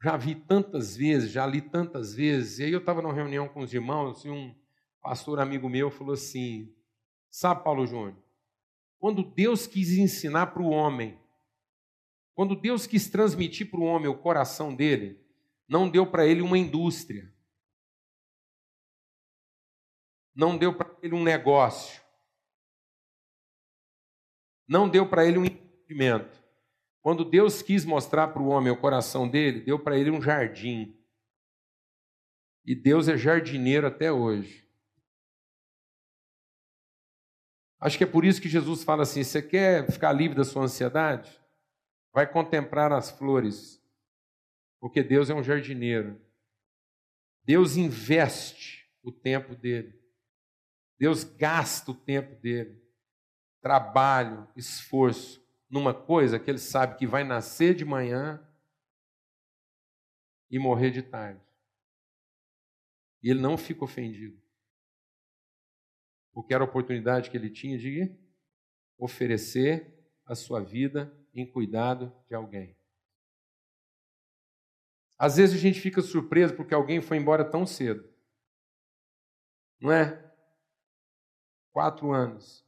já 0.00 0.16
vi 0.16 0.36
tantas 0.36 0.96
vezes, 0.96 1.32
já 1.32 1.44
li 1.44 1.60
tantas 1.60 2.14
vezes. 2.14 2.60
E 2.60 2.64
aí 2.64 2.72
eu 2.72 2.78
estava 2.78 3.02
numa 3.02 3.12
reunião 3.12 3.48
com 3.48 3.60
os 3.60 3.74
irmãos 3.74 4.24
e 4.24 4.30
um 4.30 4.54
pastor 5.02 5.40
amigo 5.40 5.68
meu 5.68 5.90
falou 5.90 6.14
assim: 6.14 6.72
Sabe, 7.28 7.64
Paulo 7.64 7.84
Júnior, 7.84 8.16
quando 9.00 9.24
Deus 9.24 9.66
quis 9.66 9.90
ensinar 9.98 10.48
para 10.48 10.62
o 10.62 10.70
homem, 10.70 11.18
quando 12.32 12.54
Deus 12.54 12.86
quis 12.86 13.10
transmitir 13.10 13.68
para 13.68 13.80
o 13.80 13.84
homem 13.84 14.06
o 14.06 14.16
coração 14.16 14.72
dele, 14.72 15.26
não 15.68 15.88
deu 15.88 16.10
para 16.10 16.26
ele 16.26 16.40
uma 16.40 16.56
indústria, 16.56 17.30
não 20.34 20.56
deu 20.56 20.74
para 20.74 20.96
ele 21.02 21.14
um 21.14 21.22
negócio, 21.22 22.02
não 24.66 24.88
deu 24.88 25.08
para 25.08 25.26
ele 25.26 25.38
um 25.38 25.44
investimento. 25.44 26.42
Quando 27.02 27.24
Deus 27.24 27.62
quis 27.62 27.84
mostrar 27.84 28.28
para 28.28 28.42
o 28.42 28.48
homem 28.48 28.72
o 28.72 28.80
coração 28.80 29.28
dele, 29.28 29.60
deu 29.60 29.78
para 29.78 29.96
ele 29.96 30.10
um 30.10 30.20
jardim. 30.20 30.94
E 32.64 32.74
Deus 32.74 33.08
é 33.08 33.16
jardineiro 33.16 33.86
até 33.86 34.12
hoje. 34.12 34.68
Acho 37.80 37.96
que 37.96 38.04
é 38.04 38.06
por 38.06 38.24
isso 38.24 38.42
que 38.42 38.48
Jesus 38.48 38.82
fala 38.82 39.04
assim: 39.04 39.22
você 39.22 39.40
quer 39.40 39.90
ficar 39.90 40.12
livre 40.12 40.36
da 40.36 40.44
sua 40.44 40.64
ansiedade? 40.64 41.40
Vai 42.12 42.30
contemplar 42.30 42.92
as 42.92 43.10
flores, 43.10 43.77
porque 44.80 45.02
Deus 45.02 45.30
é 45.30 45.34
um 45.34 45.42
jardineiro. 45.42 46.20
Deus 47.44 47.76
investe 47.76 48.88
o 49.02 49.10
tempo 49.10 49.54
dele. 49.54 49.98
Deus 50.98 51.24
gasta 51.24 51.90
o 51.90 51.94
tempo 51.94 52.34
dele. 52.40 52.82
Trabalho, 53.60 54.48
esforço 54.56 55.44
numa 55.68 55.92
coisa 55.92 56.38
que 56.38 56.50
ele 56.50 56.58
sabe 56.58 56.96
que 56.96 57.06
vai 57.06 57.24
nascer 57.24 57.74
de 57.74 57.84
manhã 57.84 58.44
e 60.50 60.58
morrer 60.58 60.90
de 60.90 61.02
tarde. 61.02 61.42
E 63.22 63.30
ele 63.30 63.40
não 63.40 63.56
fica 63.56 63.84
ofendido. 63.84 64.40
Porque 66.32 66.54
era 66.54 66.62
a 66.62 66.66
oportunidade 66.66 67.30
que 67.30 67.36
ele 67.36 67.50
tinha 67.50 67.76
de 67.76 68.16
oferecer 68.96 69.94
a 70.24 70.34
sua 70.34 70.60
vida 70.60 71.12
em 71.34 71.50
cuidado 71.50 72.14
de 72.28 72.34
alguém. 72.34 72.77
Às 75.18 75.36
vezes 75.36 75.56
a 75.56 75.58
gente 75.58 75.80
fica 75.80 76.00
surpreso 76.00 76.54
porque 76.54 76.72
alguém 76.72 77.00
foi 77.00 77.16
embora 77.16 77.44
tão 77.44 77.66
cedo. 77.66 78.08
Não 79.80 79.90
é? 79.90 80.32
Quatro 81.72 82.12
anos. 82.12 82.64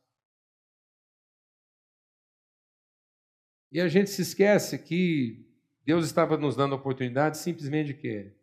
E 3.70 3.80
a 3.80 3.86
gente 3.86 4.10
se 4.10 4.22
esquece 4.22 4.78
que 4.78 5.48
Deus 5.84 6.04
estava 6.04 6.36
nos 6.36 6.56
dando 6.56 6.74
a 6.74 6.78
oportunidade 6.78 7.38
simplesmente 7.38 7.88
de 7.88 7.94
quê? 7.94 8.36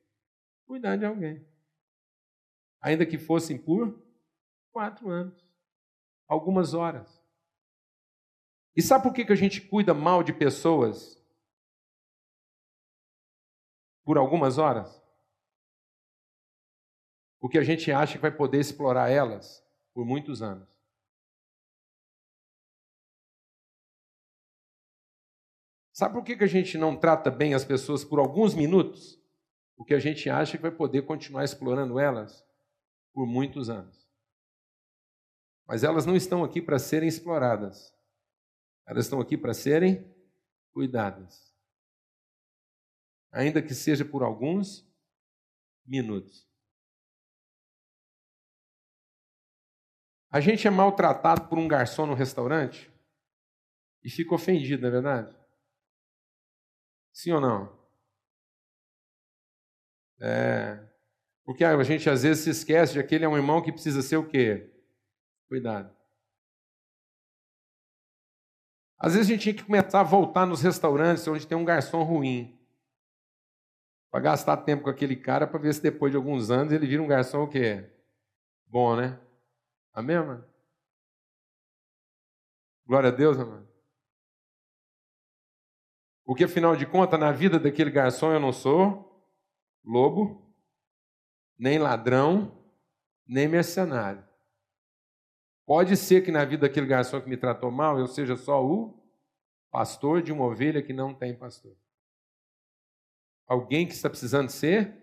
Cuidar 0.65 0.95
de 0.95 1.05
alguém. 1.05 1.45
Ainda 2.79 3.05
que 3.05 3.17
fossem 3.17 3.57
por 3.57 4.01
quatro 4.71 5.09
anos, 5.09 5.45
algumas 6.27 6.73
horas. 6.73 7.21
E 8.75 8.81
sabe 8.81 9.03
por 9.03 9.13
que, 9.13 9.25
que 9.25 9.33
a 9.33 9.35
gente 9.37 9.59
cuida 9.59 9.93
mal 9.93 10.23
de 10.23 10.31
pessoas 10.31 11.17
por 14.07 14.17
algumas 14.17 14.57
horas? 14.57 15.03
Porque 17.41 17.57
a 17.57 17.61
gente 17.61 17.91
acha 17.91 18.13
que 18.13 18.21
vai 18.21 18.31
poder 18.31 18.57
explorar 18.57 19.09
elas 19.09 19.61
por 19.93 20.05
muitos 20.05 20.41
anos. 20.41 20.65
Sabe 25.91 26.13
por 26.13 26.23
que, 26.23 26.41
a 26.41 26.47
gente 26.47 26.77
não 26.77 26.95
trata 26.95 27.29
bem 27.29 27.53
as 27.53 27.65
pessoas 27.65 28.05
por 28.05 28.17
alguns 28.17 28.55
minutos? 28.55 29.21
Porque 29.75 29.93
a 29.93 29.99
gente 29.99 30.29
acha 30.29 30.55
que 30.55 30.63
vai 30.63 30.71
poder 30.71 31.01
continuar 31.01 31.43
explorando 31.43 31.99
elas 31.99 32.47
por 33.13 33.27
muitos 33.27 33.69
anos. 33.69 34.07
Mas 35.67 35.83
elas 35.83 36.05
não 36.05 36.15
estão 36.15 36.45
aqui 36.45 36.61
para 36.61 36.79
serem 36.79 37.09
exploradas. 37.09 37.93
Elas 38.87 39.03
estão 39.03 39.19
aqui 39.19 39.37
para 39.37 39.53
serem 39.53 40.09
cuidadas. 40.71 41.46
Ainda 43.37 43.61
que 43.61 43.75
seja 43.75 44.03
por 44.03 44.23
alguns 44.23 44.83
minutos. 45.85 46.49
A 50.31 50.39
gente 50.39 50.67
é 50.67 50.71
maltratado 50.71 51.47
por 51.47 51.59
um 51.59 51.67
garçom 51.67 52.07
no 52.07 52.15
restaurante 52.15 52.91
e 54.03 54.09
fica 54.09 54.33
ofendido, 54.33 54.81
não 54.81 54.89
é 54.89 54.91
verdade? 54.91 55.37
Sim 57.13 57.33
ou 57.33 57.41
não? 57.41 57.77
É. 60.19 60.83
Porque 61.45 61.63
a 61.63 61.83
gente 61.83 62.09
às 62.09 62.23
vezes 62.23 62.43
se 62.43 62.49
esquece 62.49 62.93
de 62.93 63.03
que 63.03 63.13
ele 63.13 63.25
é 63.25 63.29
um 63.29 63.37
irmão 63.37 63.61
que 63.61 63.71
precisa 63.71 64.01
ser 64.01 64.17
o 64.17 64.27
quê? 64.27 64.67
Cuidado. 65.47 65.95
Às 68.97 69.13
vezes 69.13 69.29
a 69.29 69.31
gente 69.31 69.43
tinha 69.43 69.55
que 69.55 69.63
começar 69.63 69.99
a 69.99 70.03
voltar 70.03 70.47
nos 70.47 70.63
restaurantes 70.63 71.27
onde 71.27 71.45
tem 71.45 71.55
um 71.55 71.63
garçom 71.63 72.01
ruim. 72.01 72.56
Para 74.09 74.21
gastar 74.21 74.57
tempo 74.57 74.83
com 74.83 74.89
aquele 74.89 75.15
cara 75.15 75.45
para 75.45 75.59
ver 75.59 75.73
se 75.73 75.81
depois 75.81 76.11
de 76.11 76.17
alguns 76.17 76.49
anos 76.49 76.71
ele 76.71 76.87
vira 76.87 77.01
um 77.01 77.07
garçom 77.07 77.43
o 77.43 77.47
quê? 77.47 77.89
Bom, 78.65 78.95
né? 78.95 79.19
Amém, 79.93 80.17
mano? 80.17 80.45
Glória 82.85 83.09
a 83.09 83.11
Deus, 83.11 83.37
amado. 83.37 83.67
Porque 86.23 86.43
afinal 86.43 86.75
de 86.75 86.85
contas, 86.85 87.19
na 87.19 87.31
vida 87.31 87.59
daquele 87.59 87.89
garçom 87.89 88.31
eu 88.31 88.39
não 88.39 88.51
sou 88.51 89.25
lobo, 89.83 90.53
nem 91.57 91.79
ladrão, 91.79 92.51
nem 93.25 93.47
mercenário. 93.47 94.25
Pode 95.65 95.97
ser 95.97 96.21
que 96.23 96.31
na 96.31 96.45
vida 96.45 96.67
daquele 96.67 96.85
garçom 96.85 97.21
que 97.21 97.29
me 97.29 97.37
tratou 97.37 97.71
mal 97.71 97.99
eu 97.99 98.07
seja 98.07 98.37
só 98.37 98.65
o 98.65 98.97
pastor 99.69 100.21
de 100.21 100.31
uma 100.31 100.45
ovelha 100.45 100.81
que 100.81 100.93
não 100.93 101.13
tem 101.13 101.35
pastor. 101.35 101.75
Alguém 103.47 103.87
que 103.87 103.93
está 103.93 104.09
precisando 104.09 104.49
ser 104.49 104.93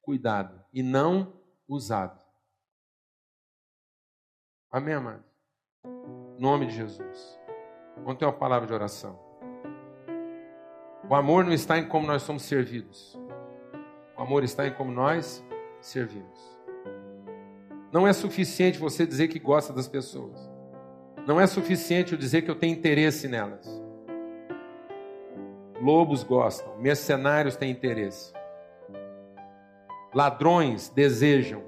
cuidado 0.00 0.60
e 0.72 0.82
não 0.82 1.40
usado. 1.68 2.20
Amém, 4.70 4.94
amado? 4.94 5.24
Em 5.84 6.40
nome 6.40 6.66
de 6.66 6.74
Jesus. 6.74 7.38
Vamos 7.98 8.16
ter 8.16 8.24
uma 8.24 8.32
palavra 8.32 8.66
de 8.66 8.74
oração. 8.74 9.18
O 11.08 11.14
amor 11.14 11.44
não 11.44 11.52
está 11.52 11.78
em 11.78 11.86
como 11.86 12.06
nós 12.06 12.22
somos 12.22 12.42
servidos. 12.42 13.18
O 14.16 14.22
amor 14.22 14.42
está 14.42 14.66
em 14.66 14.74
como 14.74 14.90
nós 14.90 15.44
servimos. 15.80 16.58
Não 17.92 18.08
é 18.08 18.12
suficiente 18.12 18.78
você 18.78 19.06
dizer 19.06 19.28
que 19.28 19.38
gosta 19.38 19.72
das 19.72 19.86
pessoas. 19.86 20.50
Não 21.26 21.40
é 21.40 21.46
suficiente 21.46 22.12
eu 22.12 22.18
dizer 22.18 22.42
que 22.42 22.50
eu 22.50 22.58
tenho 22.58 22.74
interesse 22.74 23.28
nelas. 23.28 23.68
Lobos 25.82 26.22
gostam, 26.22 26.78
mercenários 26.78 27.56
têm 27.56 27.72
interesse. 27.72 28.32
Ladrões 30.14 30.88
desejam, 30.88 31.60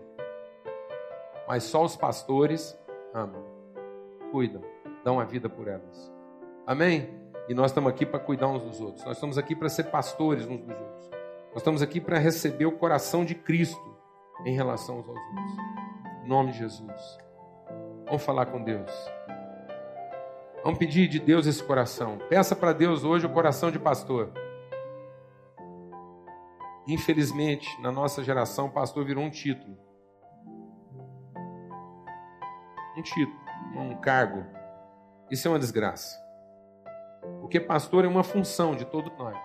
mas 1.48 1.64
só 1.64 1.82
os 1.82 1.96
pastores 1.96 2.78
amam, 3.12 3.44
cuidam, 4.30 4.62
dão 5.02 5.18
a 5.18 5.24
vida 5.24 5.48
por 5.48 5.66
elas. 5.66 6.12
Amém? 6.64 7.12
E 7.48 7.54
nós 7.54 7.72
estamos 7.72 7.90
aqui 7.90 8.06
para 8.06 8.20
cuidar 8.20 8.46
uns 8.46 8.62
dos 8.62 8.80
outros. 8.80 9.04
Nós 9.04 9.16
estamos 9.16 9.36
aqui 9.36 9.56
para 9.56 9.68
ser 9.68 9.90
pastores 9.90 10.46
uns 10.46 10.60
dos 10.60 10.78
outros. 10.78 11.10
Nós 11.48 11.56
estamos 11.56 11.82
aqui 11.82 12.00
para 12.00 12.16
receber 12.16 12.66
o 12.66 12.78
coração 12.78 13.24
de 13.24 13.34
Cristo 13.34 13.96
em 14.44 14.54
relação 14.54 14.98
aos 14.98 15.08
outros. 15.08 15.26
Em 16.22 16.28
nome 16.28 16.52
de 16.52 16.58
Jesus. 16.58 17.18
Vamos 18.06 18.22
falar 18.22 18.46
com 18.46 18.62
Deus. 18.62 18.92
Vamos 20.64 20.78
pedir 20.78 21.06
de 21.08 21.20
Deus 21.20 21.46
esse 21.46 21.62
coração. 21.62 22.16
Peça 22.30 22.56
para 22.56 22.72
Deus 22.72 23.04
hoje 23.04 23.26
o 23.26 23.30
coração 23.30 23.70
de 23.70 23.78
pastor. 23.78 24.32
Infelizmente, 26.88 27.78
na 27.82 27.92
nossa 27.92 28.24
geração, 28.24 28.70
pastor 28.70 29.04
virou 29.04 29.22
um 29.22 29.28
título. 29.28 29.76
Um 32.96 33.02
título, 33.02 33.38
um 33.76 33.94
cargo. 34.00 34.42
Isso 35.30 35.46
é 35.46 35.50
uma 35.50 35.58
desgraça. 35.58 36.18
Porque 37.42 37.60
pastor 37.60 38.06
é 38.06 38.08
uma 38.08 38.24
função 38.24 38.74
de 38.74 38.86
todos 38.86 39.12
nós. 39.18 39.36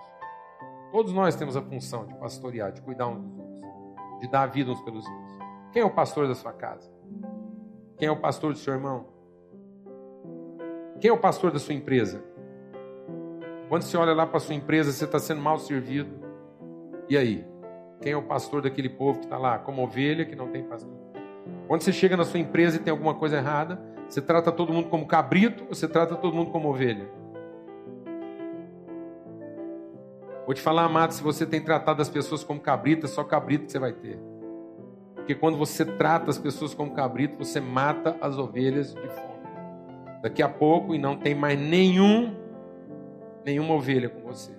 Todos 0.89 1.11
nós 1.11 1.35
temos 1.35 1.57
a 1.57 1.61
função 1.61 2.05
de 2.05 2.15
pastorear, 2.15 2.71
de 2.71 2.81
cuidar 2.81 3.07
uns 3.07 3.21
dos 3.25 3.39
outros, 3.39 4.19
de 4.21 4.27
dar 4.29 4.45
vida 4.45 4.71
uns 4.71 4.81
pelos 4.83 5.05
outros. 5.05 5.37
Quem 5.73 5.81
é 5.81 5.85
o 5.85 5.93
pastor 5.93 6.29
da 6.29 6.35
sua 6.35 6.53
casa? 6.53 6.89
Quem 7.97 8.07
é 8.07 8.11
o 8.11 8.21
pastor 8.21 8.53
do 8.53 8.57
seu 8.57 8.73
irmão? 8.73 9.18
Quem 10.99 11.09
é 11.09 11.13
o 11.13 11.17
pastor 11.17 11.51
da 11.51 11.59
sua 11.59 11.73
empresa? 11.73 12.21
Quando 13.69 13.83
você 13.83 13.95
olha 13.95 14.13
lá 14.13 14.27
para 14.27 14.37
a 14.37 14.39
sua 14.41 14.55
empresa, 14.55 14.91
você 14.91 15.05
está 15.05 15.17
sendo 15.17 15.41
mal 15.41 15.57
servido. 15.57 16.09
E 17.07 17.17
aí? 17.17 17.45
Quem 18.01 18.11
é 18.11 18.17
o 18.17 18.23
pastor 18.23 18.61
daquele 18.61 18.89
povo 18.89 19.19
que 19.19 19.25
está 19.25 19.37
lá, 19.37 19.59
como 19.59 19.81
ovelha 19.81 20.25
que 20.25 20.35
não 20.35 20.49
tem 20.49 20.63
pastor? 20.63 20.91
Quando 21.67 21.81
você 21.81 21.93
chega 21.93 22.17
na 22.17 22.25
sua 22.25 22.39
empresa 22.39 22.77
e 22.77 22.79
tem 22.79 22.91
alguma 22.91 23.13
coisa 23.13 23.37
errada, 23.37 23.79
você 24.09 24.21
trata 24.21 24.51
todo 24.51 24.73
mundo 24.73 24.89
como 24.89 25.05
cabrito 25.05 25.63
ou 25.65 25.75
você 25.75 25.87
trata 25.87 26.15
todo 26.15 26.35
mundo 26.35 26.51
como 26.51 26.69
ovelha? 26.69 27.07
Vou 30.45 30.53
te 30.53 30.61
falar, 30.61 30.83
amado, 30.83 31.13
se 31.13 31.21
você 31.21 31.45
tem 31.45 31.61
tratado 31.61 32.01
as 32.01 32.09
pessoas 32.09 32.43
como 32.43 32.59
cabrito, 32.59 33.05
é 33.05 33.09
só 33.09 33.23
cabrito 33.23 33.65
que 33.65 33.71
você 33.71 33.79
vai 33.79 33.93
ter. 33.93 34.19
Porque 35.15 35.35
quando 35.35 35.57
você 35.57 35.85
trata 35.85 36.29
as 36.29 36.39
pessoas 36.39 36.73
como 36.73 36.91
cabrito, 36.91 37.37
você 37.37 37.61
mata 37.61 38.17
as 38.19 38.37
ovelhas 38.37 38.95
de 38.95 39.07
fome. 39.09 39.28
Daqui 40.21 40.43
a 40.43 40.49
pouco, 40.49 40.93
e 40.93 40.99
não 40.99 41.17
tem 41.17 41.33
mais 41.33 41.59
nenhum, 41.59 42.35
nenhuma 43.45 43.73
ovelha 43.73 44.09
com 44.09 44.21
você. 44.21 44.51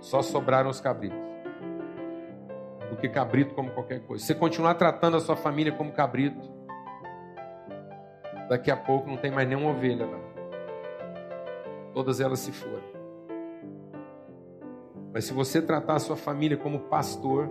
Só 0.00 0.20
sobraram 0.20 0.68
os 0.68 0.80
cabritos. 0.80 1.18
Porque 2.88 3.08
cabrito 3.08 3.54
como 3.54 3.70
qualquer 3.70 4.00
coisa. 4.00 4.22
Se 4.22 4.28
você 4.28 4.34
continuar 4.34 4.74
tratando 4.74 5.16
a 5.16 5.20
sua 5.20 5.36
família 5.36 5.72
como 5.72 5.92
cabrito, 5.92 6.38
daqui 8.48 8.70
a 8.70 8.76
pouco 8.76 9.08
não 9.08 9.16
tem 9.16 9.30
mais 9.30 9.48
nenhuma 9.48 9.70
ovelha 9.70 10.06
lá. 10.06 10.20
Todas 11.92 12.20
elas 12.20 12.40
se 12.40 12.52
foram. 12.52 12.94
Mas 15.12 15.24
se 15.24 15.32
você 15.32 15.62
tratar 15.62 15.94
a 15.94 16.00
sua 16.00 16.16
família 16.16 16.56
como 16.56 16.80
pastor, 16.80 17.48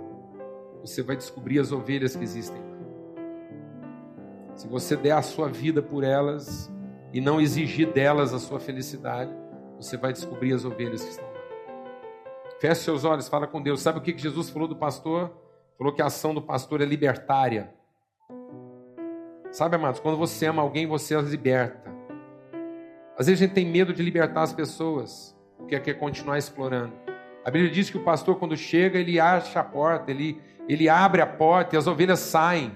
você 0.82 1.02
vai 1.02 1.16
descobrir 1.16 1.60
as 1.60 1.72
ovelhas 1.72 2.16
que 2.16 2.24
existem. 2.24 2.62
Se 4.54 4.68
você 4.68 4.96
der 4.96 5.14
a 5.14 5.22
sua 5.22 5.48
vida 5.48 5.82
por 5.82 6.04
elas 6.04 6.73
e 7.14 7.22
não 7.22 7.40
exigir 7.40 7.94
delas 7.94 8.34
a 8.34 8.40
sua 8.40 8.60
felicidade, 8.60 9.32
você 9.78 9.96
vai 9.96 10.12
descobrir 10.12 10.52
as 10.52 10.66
ovelhas 10.66 11.04
que 11.04 11.12
estão 11.12 11.26
lá. 11.26 11.34
Feche 12.60 12.82
seus 12.82 13.06
olhos, 13.06 13.30
fala 13.30 13.46
com 13.46 13.62
Deus. 13.62 13.82
Sabe 13.82 14.00
o 14.00 14.02
que 14.02 14.18
Jesus 14.18 14.50
falou 14.50 14.68
do 14.68 14.76
pastor? 14.76 15.32
Falou 15.78 15.94
que 15.94 16.02
a 16.02 16.08
ação 16.08 16.34
do 16.34 16.42
pastor 16.42 16.82
é 16.82 16.86
libertária. 16.86 17.74
Sabe, 19.52 19.76
amados, 19.76 20.00
quando 20.00 20.18
você 20.18 20.48
ama 20.48 20.64
alguém, 20.64 20.88
você 20.88 21.14
as 21.14 21.30
liberta. 21.30 21.94
Às 23.16 23.28
vezes 23.28 23.42
a 23.42 23.46
gente 23.46 23.54
tem 23.54 23.66
medo 23.66 23.94
de 23.94 24.02
libertar 24.02 24.42
as 24.42 24.52
pessoas, 24.52 25.38
porque 25.58 25.80
quer 25.80 25.94
continuar 25.94 26.40
explorando. 26.40 26.94
A 27.46 27.52
Bíblia 27.52 27.70
diz 27.70 27.90
que 27.90 27.98
o 27.98 28.04
pastor, 28.04 28.40
quando 28.40 28.58
chega, 28.58 28.98
ele 28.98 29.20
acha 29.20 29.60
a 29.60 29.64
porta, 29.64 30.10
ele, 30.10 30.42
ele 30.68 30.90
abre 30.90 31.22
a 31.22 31.28
porta 31.28 31.76
e 31.76 31.78
as 31.78 31.86
ovelhas 31.86 32.20
saem. 32.20 32.72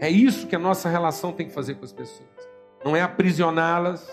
É 0.00 0.08
isso 0.08 0.46
que 0.46 0.56
a 0.56 0.58
nossa 0.58 0.88
relação 0.88 1.30
tem 1.30 1.46
que 1.46 1.52
fazer 1.52 1.74
com 1.74 1.84
as 1.84 1.92
pessoas. 1.92 2.30
Não 2.82 2.96
é 2.96 3.02
aprisioná-las, 3.02 4.08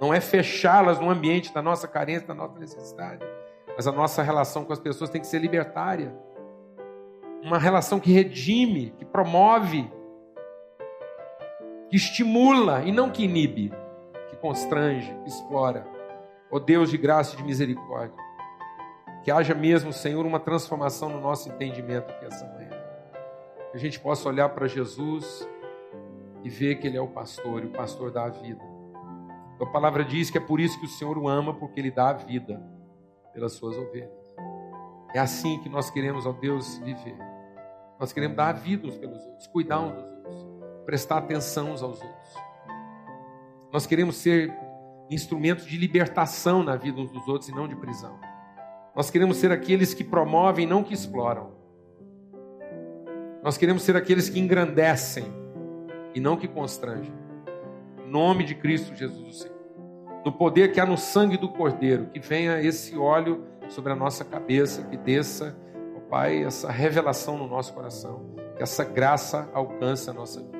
não 0.00 0.12
é 0.12 0.22
fechá-las 0.22 0.98
no 0.98 1.10
ambiente 1.10 1.52
da 1.52 1.60
nossa 1.60 1.86
carência, 1.86 2.26
da 2.26 2.34
nossa 2.34 2.58
necessidade. 2.58 3.22
Mas 3.76 3.86
a 3.86 3.92
nossa 3.92 4.22
relação 4.22 4.64
com 4.64 4.72
as 4.72 4.80
pessoas 4.80 5.10
tem 5.10 5.20
que 5.20 5.26
ser 5.26 5.38
libertária. 5.38 6.14
uma 7.44 7.58
relação 7.58 7.98
que 7.98 8.12
redime, 8.12 8.94
que 8.96 9.04
promove, 9.04 9.90
que 11.90 11.96
estimula 11.96 12.82
e 12.82 12.92
não 12.92 13.10
que 13.10 13.24
inibe, 13.24 13.72
que 14.30 14.36
constrange, 14.36 15.12
que 15.24 15.28
explora. 15.28 15.84
Ó 16.50 16.56
oh 16.56 16.60
Deus 16.60 16.88
de 16.88 16.96
graça 16.96 17.34
e 17.34 17.36
de 17.36 17.42
misericórdia, 17.42 18.16
que 19.24 19.30
haja 19.30 19.54
mesmo, 19.54 19.92
Senhor, 19.92 20.24
uma 20.24 20.38
transformação 20.38 21.08
no 21.08 21.20
nosso 21.20 21.48
entendimento 21.48 22.12
aqui 22.12 22.24
essa 22.24 22.46
manhã. 22.46 22.61
A 23.74 23.78
gente 23.78 23.98
possa 23.98 24.28
olhar 24.28 24.48
para 24.50 24.66
Jesus 24.66 25.48
e 26.44 26.50
ver 26.50 26.76
que 26.76 26.86
Ele 26.86 26.96
é 26.96 27.00
o 27.00 27.08
pastor 27.08 27.62
e 27.62 27.66
o 27.66 27.70
pastor 27.70 28.10
dá 28.10 28.24
a 28.24 28.28
vida. 28.28 28.62
A 29.60 29.66
palavra 29.66 30.04
diz 30.04 30.28
que 30.28 30.36
é 30.36 30.40
por 30.40 30.60
isso 30.60 30.78
que 30.78 30.86
o 30.86 30.88
Senhor 30.88 31.16
o 31.16 31.28
ama, 31.28 31.54
porque 31.54 31.80
Ele 31.80 31.90
dá 31.90 32.10
a 32.10 32.12
vida 32.12 32.62
pelas 33.32 33.52
suas 33.52 33.78
ovelhas. 33.78 34.10
É 35.14 35.18
assim 35.18 35.58
que 35.60 35.68
nós 35.68 35.90
queremos, 35.90 36.26
ó 36.26 36.32
Deus, 36.32 36.78
viver. 36.78 37.16
Nós 37.98 38.12
queremos 38.12 38.36
dar 38.36 38.48
a 38.48 38.52
vida 38.52 38.86
uns 38.86 38.98
pelos 38.98 39.24
outros, 39.24 39.46
cuidar 39.46 39.80
uns 39.80 39.92
dos 39.94 40.04
outros, 40.04 40.46
prestar 40.84 41.18
atenção 41.18 41.72
uns 41.72 41.82
aos 41.82 42.02
outros. 42.02 42.34
Nós 43.72 43.86
queremos 43.86 44.16
ser 44.16 44.52
instrumentos 45.08 45.64
de 45.64 45.76
libertação 45.76 46.62
na 46.62 46.76
vida 46.76 47.00
uns 47.00 47.10
dos 47.10 47.26
outros 47.28 47.48
e 47.48 47.54
não 47.54 47.68
de 47.68 47.76
prisão. 47.76 48.18
Nós 48.94 49.08
queremos 49.08 49.36
ser 49.38 49.52
aqueles 49.52 49.94
que 49.94 50.04
promovem, 50.04 50.66
não 50.66 50.82
que 50.82 50.92
exploram. 50.92 51.61
Nós 53.42 53.58
queremos 53.58 53.82
ser 53.82 53.96
aqueles 53.96 54.28
que 54.28 54.38
engrandecem 54.38 55.24
e 56.14 56.20
não 56.20 56.36
que 56.36 56.46
constrangem. 56.46 57.12
Em 57.98 58.08
nome 58.08 58.44
de 58.44 58.54
Cristo 58.54 58.94
Jesus, 58.94 59.28
o 59.28 59.32
Senhor. 59.32 59.56
No 60.24 60.30
poder 60.30 60.72
que 60.72 60.78
há 60.78 60.86
no 60.86 60.96
sangue 60.96 61.36
do 61.36 61.48
Cordeiro, 61.48 62.06
que 62.06 62.20
venha 62.20 62.62
esse 62.62 62.96
óleo 62.96 63.44
sobre 63.68 63.92
a 63.92 63.96
nossa 63.96 64.24
cabeça, 64.24 64.84
que 64.84 64.96
desça, 64.96 65.56
ó 65.96 66.00
Pai, 66.08 66.44
essa 66.44 66.70
revelação 66.70 67.36
no 67.36 67.48
nosso 67.48 67.74
coração, 67.74 68.24
que 68.56 68.62
essa 68.62 68.84
graça 68.84 69.50
alcance 69.52 70.08
a 70.08 70.12
nossa 70.12 70.40
vida. 70.40 70.58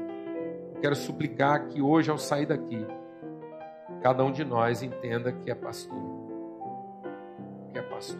quero 0.80 0.96
suplicar 0.96 1.68
que 1.68 1.80
hoje, 1.80 2.10
ao 2.10 2.18
sair 2.18 2.46
daqui, 2.46 2.84
cada 4.02 4.24
um 4.24 4.32
de 4.32 4.44
nós 4.44 4.82
entenda 4.82 5.30
que 5.30 5.52
é 5.52 5.54
pastor. 5.54 5.96
Que 7.72 7.78
é 7.78 7.82
pastor. 7.82 8.18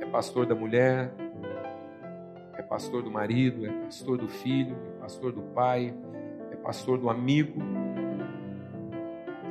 É 0.00 0.06
pastor 0.06 0.46
da 0.46 0.54
mulher, 0.54 1.12
é 2.54 2.62
pastor 2.62 3.02
do 3.02 3.10
marido, 3.10 3.66
é 3.66 3.70
pastor 3.84 4.18
do 4.18 4.28
filho, 4.28 4.76
é 4.96 5.00
pastor 5.00 5.32
do 5.32 5.42
pai, 5.42 5.94
é 6.50 6.56
pastor 6.56 6.98
do 6.98 7.08
amigo. 7.08 7.60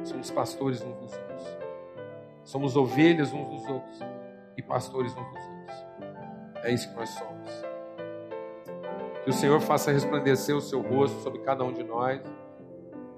Somos 0.04 0.32
pastores 0.32 0.82
uns 0.82 0.96
dos 0.98 1.14
outros. 1.14 1.58
Somos 2.44 2.76
ovelhas 2.76 3.34
uns 3.34 3.48
dos 3.48 3.70
outros 3.70 4.00
e 4.58 4.62
pastores 4.62 5.12
uns 5.12 5.30
dos 5.30 5.46
outros. 5.50 5.86
É 6.64 6.72
isso 6.72 6.90
que 6.90 6.96
nós 6.96 7.10
somos. 7.10 7.72
Que 9.24 9.30
o 9.30 9.34
Senhor 9.34 9.60
faça 9.62 9.92
resplandecer 9.92 10.56
o 10.56 10.62
seu 10.62 10.82
rosto 10.82 11.20
sobre 11.22 11.42
cada 11.42 11.64
um 11.64 11.72
de 11.72 11.84
nós 11.84 12.22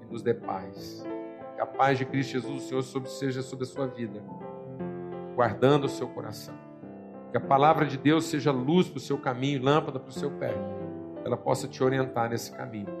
e 0.02 0.06
nos 0.06 0.22
dê 0.22 0.34
paz. 0.34 1.04
Que 1.54 1.60
a 1.60 1.66
paz 1.66 1.98
de 1.98 2.04
Cristo 2.04 2.32
Jesus, 2.32 2.64
o 2.64 2.82
Senhor, 2.82 3.06
seja 3.06 3.42
sobre 3.42 3.64
a 3.64 3.68
sua 3.68 3.86
vida, 3.86 4.22
guardando 5.34 5.84
o 5.84 5.88
seu 5.88 6.08
coração. 6.08 6.63
Que 7.34 7.38
a 7.38 7.40
palavra 7.40 7.84
de 7.84 7.98
Deus 7.98 8.26
seja 8.26 8.52
luz 8.52 8.88
para 8.88 8.98
o 8.98 9.00
seu 9.00 9.18
caminho, 9.18 9.60
lâmpada 9.60 9.98
para 9.98 10.08
o 10.08 10.12
seu 10.12 10.30
pé. 10.38 10.54
Ela 11.24 11.36
possa 11.36 11.66
te 11.66 11.82
orientar 11.82 12.30
nesse 12.30 12.52
caminho. 12.52 12.96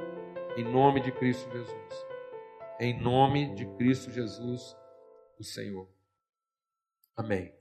Em 0.56 0.64
nome 0.64 1.00
de 1.00 1.12
Cristo 1.12 1.48
Jesus. 1.52 2.06
Em 2.80 3.00
nome 3.00 3.54
de 3.54 3.64
Cristo 3.76 4.10
Jesus, 4.10 4.76
o 5.38 5.44
Senhor. 5.44 5.88
Amém. 7.16 7.54